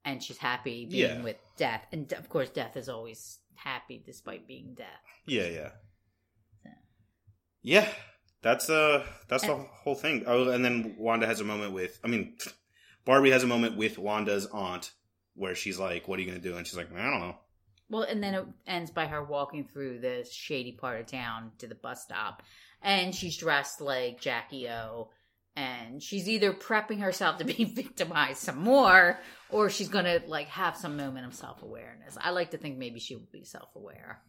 [0.04, 1.22] and she's happy being Yeah.
[1.22, 1.86] with death.
[1.92, 4.86] And of course death is always happy despite being death.
[5.26, 5.70] Yeah, yeah.
[6.64, 6.72] Yeah.
[7.62, 7.88] Yeah.
[8.42, 10.24] That's uh that's the whole thing.
[10.26, 12.36] Oh, and then Wanda has a moment with I mean
[13.04, 14.92] Barbie has a moment with Wanda's aunt
[15.34, 16.56] where she's like, What are you gonna do?
[16.56, 17.36] And she's like, I don't know.
[17.90, 21.66] Well, and then it ends by her walking through the shady part of town to
[21.66, 22.42] the bus stop.
[22.82, 25.10] And she's dressed like Jackie O.
[25.56, 29.18] And she's either prepping herself to be victimized some more,
[29.50, 32.16] or she's gonna like have some moment of self awareness.
[32.18, 34.22] I like to think maybe she will be self aware.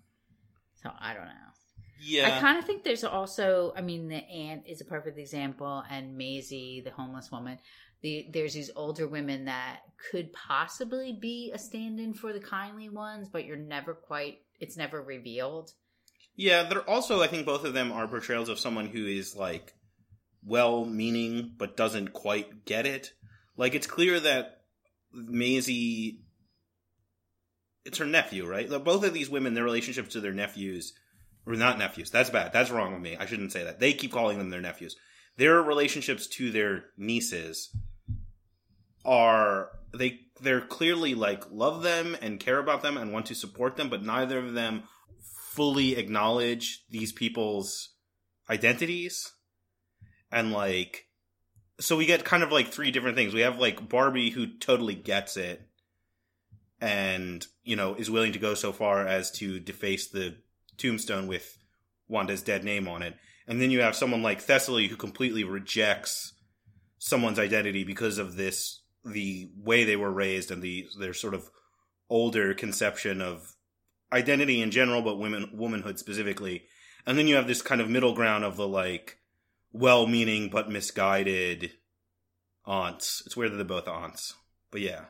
[0.81, 1.51] So I don't know.
[2.03, 2.35] Yeah.
[2.35, 6.17] I kind of think there's also, I mean, the aunt is a perfect example, and
[6.17, 7.59] Maisie, the homeless woman.
[8.01, 13.29] The, there's these older women that could possibly be a stand-in for the kindly ones,
[13.31, 14.39] but you're never quite.
[14.59, 15.71] It's never revealed.
[16.35, 19.73] Yeah, they're also I think both of them are portrayals of someone who is like
[20.43, 23.11] well meaning but doesn't quite get it.
[23.57, 24.61] Like it's clear that
[25.13, 26.21] Maisie
[27.83, 28.69] it's her nephew, right?
[28.69, 30.93] Both of these women, their relationships to their nephews
[31.45, 32.11] or not nephews.
[32.11, 32.53] That's bad.
[32.53, 33.17] That's wrong with me.
[33.17, 33.79] I shouldn't say that.
[33.79, 34.95] They keep calling them their nephews.
[35.37, 37.75] Their relationships to their nieces
[39.05, 43.75] are they they're clearly like love them and care about them and want to support
[43.75, 44.83] them, but neither of them
[45.21, 47.89] fully acknowledge these people's
[48.49, 49.33] identities
[50.31, 51.05] and like
[51.79, 53.33] so we get kind of like three different things.
[53.33, 55.67] We have like Barbie who totally gets it
[56.79, 60.35] and, you know, is willing to go so far as to deface the
[60.77, 61.57] tombstone with
[62.07, 63.15] Wanda's dead name on it.
[63.47, 66.33] And then you have someone like Thessaly who completely rejects
[66.99, 71.49] someone's identity because of this the way they were raised and the their sort of
[72.09, 73.55] older conception of
[74.11, 76.63] identity in general but women womanhood specifically.
[77.05, 79.17] And then you have this kind of middle ground of the like
[79.71, 81.71] well-meaning but misguided
[82.65, 83.23] aunts.
[83.25, 84.35] It's weird that they're both aunts,
[84.69, 85.05] but yeah.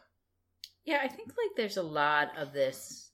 [0.86, 3.10] Yeah, I think like there's a lot of this.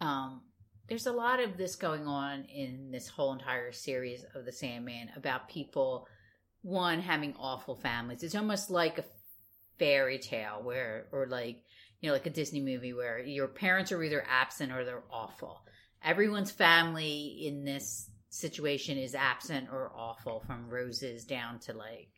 [0.00, 0.42] Um,
[0.88, 5.10] there's a lot of this going on in this whole entire series of the Sandman
[5.16, 6.06] about people,
[6.62, 8.22] one having awful families.
[8.22, 9.04] It's almost like a
[9.78, 11.62] fairy tale where, or like
[12.00, 15.64] you know, like a Disney movie where your parents are either absent or they're awful.
[16.04, 22.10] Everyone's family in this situation is absent or awful from Rose's down to like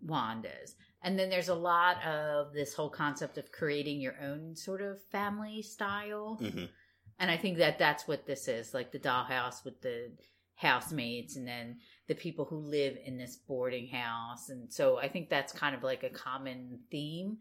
[0.00, 0.76] Wanda's.
[1.02, 5.02] And then there's a lot of this whole concept of creating your own sort of
[5.10, 6.36] family style.
[6.40, 6.66] hmm
[7.18, 10.12] And I think that that's what this is like the dollhouse with the
[10.60, 14.50] housemates and then the people who live in this boarding house.
[14.50, 17.38] And so I think that's kind of like a common theme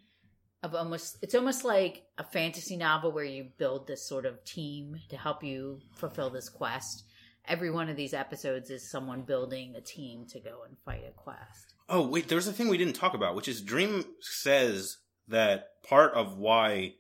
[0.64, 5.00] of almost, it's almost like a fantasy novel where you build this sort of team
[5.10, 7.04] to help you fulfill this quest.
[7.46, 11.12] Every one of these episodes is someone building a team to go and fight a
[11.12, 11.74] quest.
[11.90, 14.98] Oh, wait, there's a thing we didn't talk about, which is Dream says
[15.28, 16.96] that part of why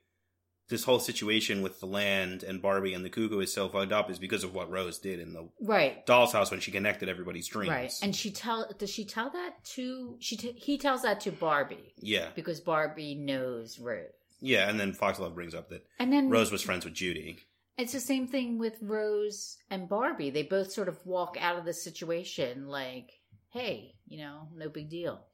[0.70, 4.10] this whole situation with the land and Barbie and the cuckoo is so fucked up
[4.10, 6.06] is because of what Rose did in the Right.
[6.06, 7.70] doll's house when she connected everybody's dreams.
[7.72, 7.94] Right.
[8.04, 11.94] And she tell does she tell that to she t- he tells that to Barbie
[11.98, 12.28] yeah.
[12.36, 14.12] because Barbie knows Rose.
[14.41, 17.40] Yeah, and then Foxglove brings up that And then Rose was friends with Judy.
[17.78, 20.30] it's the same thing with Rose and Barbie.
[20.30, 23.10] They both sort of walk out of the situation like,
[23.50, 25.26] "Hey, you know, no big deal."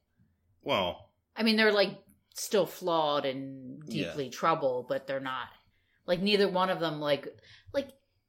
[0.62, 1.98] Well, I mean, they're like
[2.36, 5.48] still flawed and deeply troubled, but they're not
[6.06, 7.26] like neither one of them like
[7.72, 7.88] like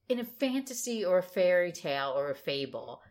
[0.09, 3.01] in a fantasy or a fairy tale or a fable,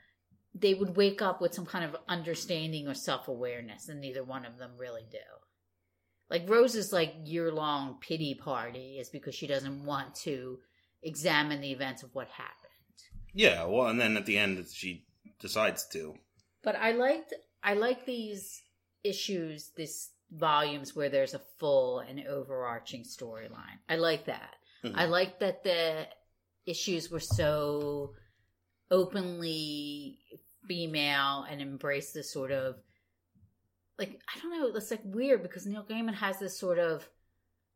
[0.55, 4.45] they would wake up with some kind of understanding or self awareness, and neither one
[4.45, 5.19] of them really do.
[6.29, 10.59] Like Rose's like year long pity party is because she doesn't want to
[11.03, 12.53] examine the events of what happened.
[13.33, 15.05] yeah, well, and then at the end she
[15.39, 16.15] decides to.
[16.63, 18.63] But I liked I like these
[19.05, 23.79] issues, this volumes where there's a full and overarching storyline.
[23.89, 24.57] I like that.
[24.85, 24.93] Mhm.
[24.97, 26.09] I like that the
[26.67, 28.15] issues were so
[28.91, 30.19] openly
[30.67, 32.77] female and embrace this sort of
[33.99, 37.09] like I don't know, it's like weird because Neil Gaiman has this sort of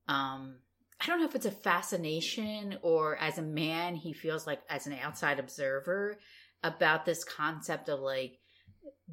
[0.08, 0.56] um
[1.00, 4.86] I don't know if it's a fascination or as a man he feels like as
[4.86, 6.18] an outside observer
[6.62, 8.39] about this concept of like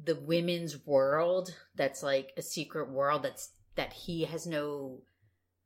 [0.02, 5.02] the women's world that's like a secret world that's that he has no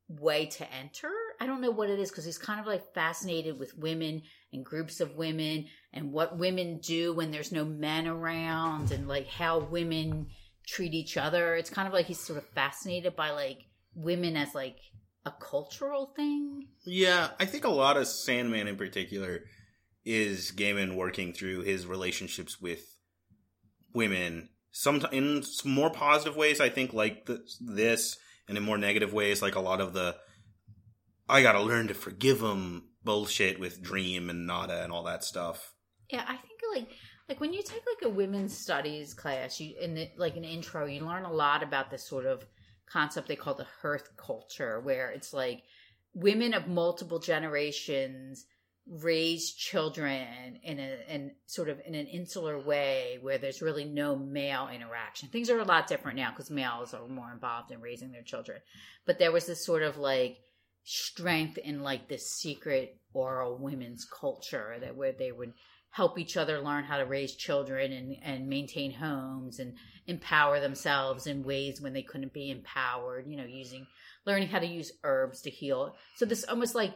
[0.08, 1.10] way to enter.
[1.40, 4.22] I don't know what it is because he's kind of like fascinated with women
[4.52, 9.28] and groups of women and what women do when there's no men around and like
[9.28, 10.26] how women
[10.66, 11.54] treat each other.
[11.56, 13.64] It's kind of like he's sort of fascinated by like
[13.94, 14.76] women as like
[15.24, 16.68] a cultural thing.
[16.84, 19.44] Yeah, I think a lot of Sandman in particular
[20.04, 22.91] is Gaiman working through his relationships with
[23.94, 24.48] women.
[24.70, 28.16] Some in more positive ways, I think, like the, this,
[28.48, 30.16] and in more negative ways, like a lot of the
[31.28, 35.74] "I gotta learn to forgive them bullshit with Dream and Nada and all that stuff.
[36.10, 36.88] Yeah, I think like
[37.28, 40.86] like when you take like a women's studies class, you in the, like an intro,
[40.86, 42.44] you learn a lot about this sort of
[42.86, 45.62] concept they call the hearth culture, where it's like
[46.14, 48.46] women of multiple generations
[48.88, 54.16] raise children in a in sort of in an insular way where there's really no
[54.16, 55.28] male interaction.
[55.28, 58.58] Things are a lot different now because males are more involved in raising their children.
[59.06, 60.38] But there was this sort of like
[60.84, 65.52] strength in like this secret oral women's culture that where they would
[65.90, 69.74] help each other learn how to raise children and, and maintain homes and
[70.06, 73.86] empower themselves in ways when they couldn't be empowered, you know, using
[74.24, 75.94] learning how to use herbs to heal.
[76.16, 76.94] So this almost like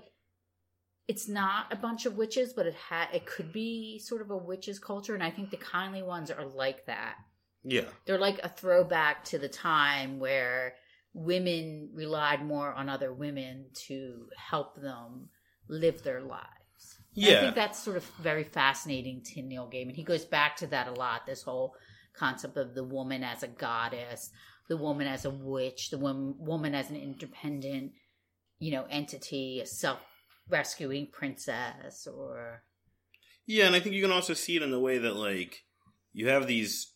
[1.09, 4.37] it's not a bunch of witches, but it had it could be sort of a
[4.37, 7.17] witches culture, and I think the kindly ones are like that.
[7.63, 10.75] Yeah, They're like a throwback to the time where
[11.15, 15.31] women relied more on other women to help them
[15.69, 16.47] live their lives.
[17.17, 19.97] And I think that's sort of very fascinating to Neil Gaiman.
[19.97, 21.27] He goes back to that a lot.
[21.27, 21.75] This whole
[22.15, 24.31] concept of the woman as a goddess,
[24.69, 27.93] the woman as a witch, the woman woman as an independent,
[28.59, 30.01] you know, entity, a self
[30.49, 32.63] rescuing princess, or
[33.47, 35.65] Yeah, and I think you can also see it in the way that like
[36.13, 36.93] you have these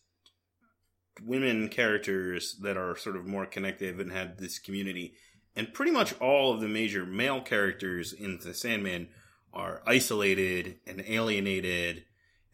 [1.23, 5.13] women characters that are sort of more connective and had this community.
[5.55, 9.09] And pretty much all of the major male characters in the Sandman
[9.53, 12.05] are isolated and alienated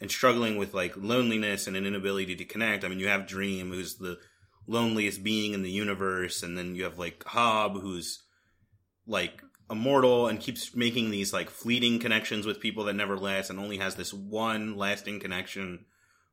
[0.02, 2.84] and struggling with like loneliness and an inability to connect.
[2.84, 4.18] I mean, you have Dream, who's the
[4.68, 8.24] loneliest being in the universe, and then you have like Hob, who's
[9.06, 13.60] like immortal and keeps making these like fleeting connections with people that never last and
[13.60, 15.85] only has this one lasting connection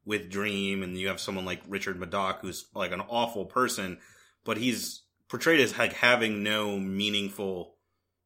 [0.05, 0.83] with Dream.
[0.83, 3.99] And you have someone like Richard Madoc, who's like an awful person,
[4.45, 7.75] but he's portrayed as like having no meaningful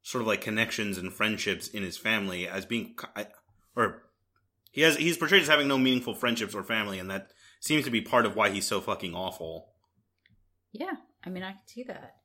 [0.03, 2.95] sort of like connections and friendships in his family as being
[3.77, 4.03] or
[4.71, 7.31] he has he's portrayed as having no meaningful friendships or family and that
[7.61, 9.69] seems to be part of why he's so fucking awful.
[10.73, 10.95] Yeah.
[11.25, 12.17] I mean i can see that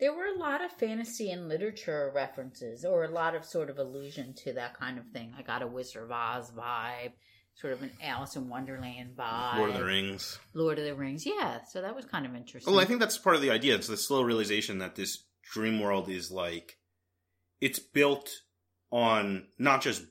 [0.00, 3.78] there were a lot of fantasy and literature references or a lot of sort of
[3.78, 5.32] allusion to that kind of thing.
[5.38, 7.12] I got a wizard of oz vibe
[7.54, 9.58] sort of an alice in wonderland vibe.
[9.58, 10.38] Lord of the rings.
[10.54, 11.60] Lord of the rings yeah.
[11.68, 12.72] So that was kind of interesting.
[12.72, 13.74] Well i think that's part of the idea.
[13.74, 16.78] It's the slow realization that this dream world is like
[17.60, 18.30] it's built
[18.90, 20.04] on not just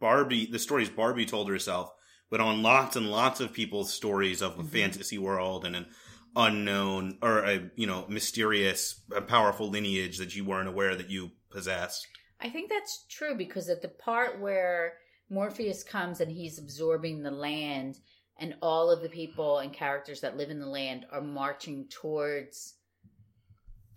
[0.00, 1.90] barbie the stories barbie told herself
[2.30, 4.66] but on lots and lots of people's stories of a mm-hmm.
[4.66, 5.86] fantasy world and an
[6.36, 11.30] unknown or a you know mysterious a powerful lineage that you weren't aware that you
[11.50, 12.06] possessed?
[12.40, 14.94] I think that's true because at the part where
[15.30, 17.96] morpheus comes and he's absorbing the land
[18.38, 22.74] and all of the people and characters that live in the land are marching towards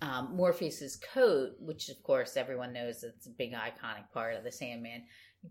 [0.02, 4.52] um, morpheus's coat which of course everyone knows it's a big iconic part of the
[4.52, 5.04] sandman.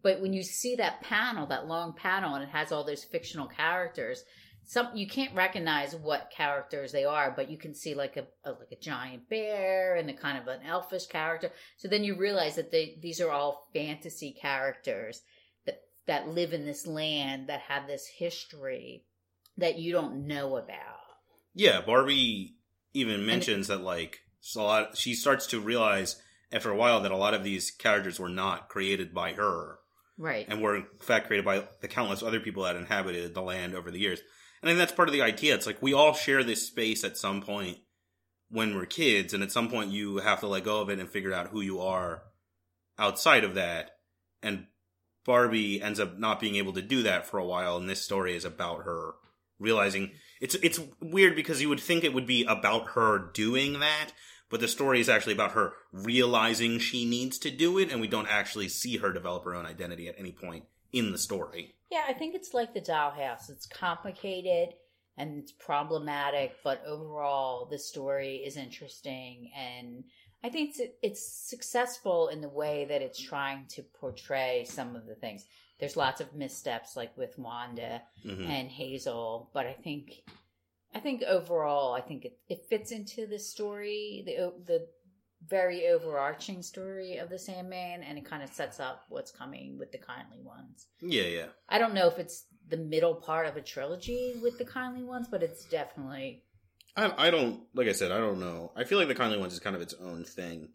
[0.03, 3.47] But when you see that panel that long panel and it has all those fictional
[3.47, 4.23] characters
[4.67, 8.51] some you can't recognize what characters they are, but you can see like a, a,
[8.51, 11.51] like a giant bear and a kind of an elfish character.
[11.77, 15.23] So then you realize that they these are all fantasy characters
[15.67, 19.05] that that live in this land that have this history
[19.57, 21.01] that you don't know about.
[21.55, 22.57] Yeah, Barbie
[22.93, 24.19] even mentions that like
[24.57, 26.21] a lot, she starts to realize
[26.53, 29.79] after a while that a lot of these characters were not created by her.
[30.19, 30.47] Right.
[30.49, 33.91] And were in fact created by the countless other people that inhabited the land over
[33.91, 34.21] the years.
[34.63, 35.55] And I think that's part of the idea.
[35.55, 37.79] It's like we all share this space at some point
[38.49, 41.09] when we're kids, and at some point you have to let go of it and
[41.09, 42.23] figure out who you are
[42.99, 43.91] outside of that.
[44.43, 44.67] And
[45.25, 48.37] Barbie ends up not being able to do that for a while, and this story
[48.37, 49.15] is about her
[49.59, 50.11] realizing
[50.41, 54.11] it's it's weird because you would think it would be about her doing that,
[54.51, 58.09] but the story is actually about her realizing she needs to do it, and we
[58.09, 61.76] don't actually see her develop her own identity at any point in the story.
[61.91, 63.49] Yeah, I think it's like the dollhouse.
[63.49, 64.75] It's complicated
[65.17, 70.05] and it's problematic, but overall the story is interesting and
[70.45, 75.07] I think it's, it's successful in the way that it's trying to portray some of
[75.07, 75.47] the things.
[75.81, 78.51] There's lots of missteps like with Wanda mm-hmm.
[78.51, 80.23] and Hazel, but I think
[80.95, 84.87] I think overall I think it, it fits into the story, the the
[85.49, 89.93] very overarching story of the Sandman, and it kind of sets up what's coming with
[89.93, 90.87] the Kindly Ones.
[91.01, 91.47] Yeah, yeah.
[91.69, 95.29] I don't know if it's the middle part of a trilogy with the Kindly Ones,
[95.31, 96.43] but it's definitely.
[96.97, 98.73] I, I don't like I said I don't know.
[98.75, 100.71] I feel like the Kindly Ones is kind of its own thing.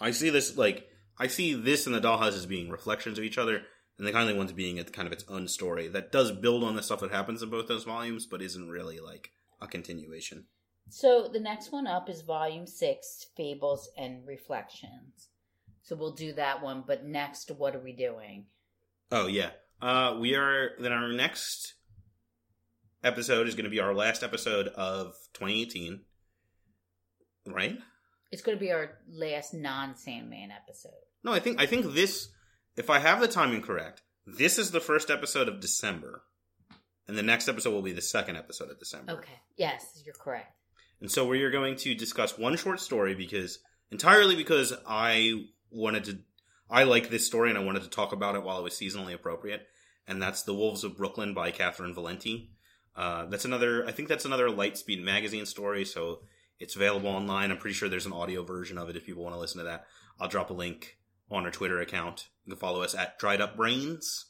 [0.00, 0.88] I see this like
[1.18, 3.62] I see this and the Dollhouse as being reflections of each other,
[3.98, 6.82] and the Kindly Ones being kind of its own story that does build on the
[6.82, 9.30] stuff that happens in both those volumes, but isn't really like
[9.60, 10.46] a continuation.
[10.90, 15.28] So the next one up is volume six, Fables and Reflections.
[15.82, 18.46] So we'll do that one, but next, what are we doing?
[19.10, 19.50] Oh yeah,
[19.80, 20.72] uh, we are.
[20.78, 21.74] Then our next
[23.02, 26.00] episode is going to be our last episode of 2018,
[27.46, 27.78] right?
[28.30, 30.92] It's going to be our last non-Sandman episode.
[31.24, 32.28] No, I think I think this.
[32.76, 36.22] If I have the timing correct, this is the first episode of December,
[37.06, 39.12] and the next episode will be the second episode of December.
[39.12, 39.40] Okay.
[39.56, 40.57] Yes, you're correct.
[41.00, 43.60] And so we are going to discuss one short story because
[43.90, 46.18] entirely because I wanted to
[46.70, 49.14] I like this story and I wanted to talk about it while it was seasonally
[49.14, 49.66] appropriate.
[50.06, 52.48] And that's The Wolves of Brooklyn by Catherynne Valente.
[52.96, 56.20] Uh, that's another I think that's another Lightspeed magazine story, so
[56.58, 57.50] it's available online.
[57.50, 59.64] I'm pretty sure there's an audio version of it if people want to listen to
[59.64, 59.86] that.
[60.18, 60.98] I'll drop a link
[61.30, 62.28] on our Twitter account.
[62.44, 64.26] You can follow us at Dried Up Brains.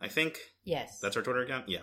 [0.00, 0.40] I think.
[0.64, 0.98] Yes.
[0.98, 1.68] That's our Twitter account?
[1.68, 1.82] Yeah.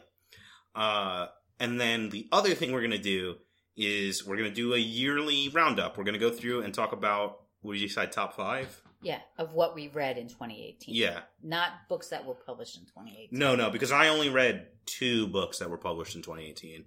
[0.76, 1.28] Uh,
[1.60, 3.36] and then the other thing we're going to do
[3.80, 5.97] is we're going to do a yearly roundup.
[5.97, 8.81] We're going to go through and talk about what did you say top five?
[9.01, 10.93] Yeah, of what we read in 2018.
[10.93, 13.30] Yeah, not books that were published in 2018.
[13.31, 16.84] No, no, because I only read two books that were published in 2018.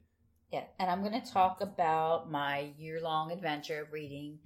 [0.52, 4.40] Yeah, and I'm going to talk about my year long adventure of reading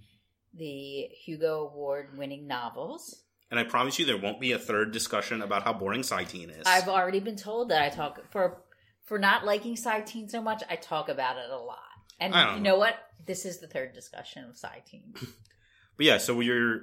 [0.55, 3.25] the Hugo Award winning novels.
[3.51, 6.63] And I promise you, there won't be a third discussion about how boring Cyteen is.
[6.65, 8.59] I've already been told that I talk for
[9.07, 11.79] for not liking side so much, I talk about it a lot.
[12.19, 12.95] And you know what?
[13.27, 15.15] This is the third discussion of Cyteen.
[15.99, 16.81] But yeah, so you're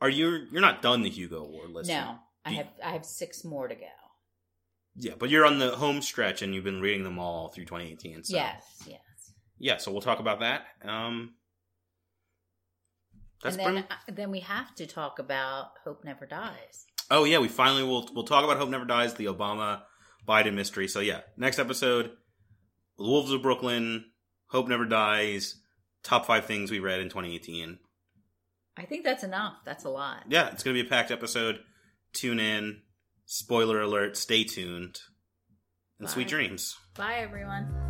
[0.00, 1.90] are you you're not done the Hugo Award list?
[1.90, 3.84] no, I have I have six more to go.
[4.96, 8.24] Yeah, but you're on the home stretch and you've been reading them all through 2018.
[8.24, 9.00] So Yes, yes.
[9.58, 10.62] yeah, so we'll talk about that.
[10.82, 11.34] Um,
[13.42, 16.86] that's and then pretty- uh, then we have to talk about Hope Never Dies.
[17.10, 19.82] oh yeah, we finally will we'll talk about Hope Never Dies, the Obama
[20.26, 20.88] Biden mystery.
[20.88, 22.12] So yeah, next episode,
[22.96, 24.06] The Wolves of Brooklyn,
[24.54, 25.56] Hope Never Dies,
[26.04, 27.76] top five things we read in 2018.
[28.76, 29.54] I think that's enough.
[29.64, 30.22] That's a lot.
[30.28, 31.58] Yeah, it's gonna be a packed episode.
[32.12, 32.82] Tune in.
[33.26, 34.16] Spoiler alert.
[34.16, 35.00] Stay tuned.
[35.98, 36.76] And sweet dreams.
[36.96, 37.83] Bye, everyone.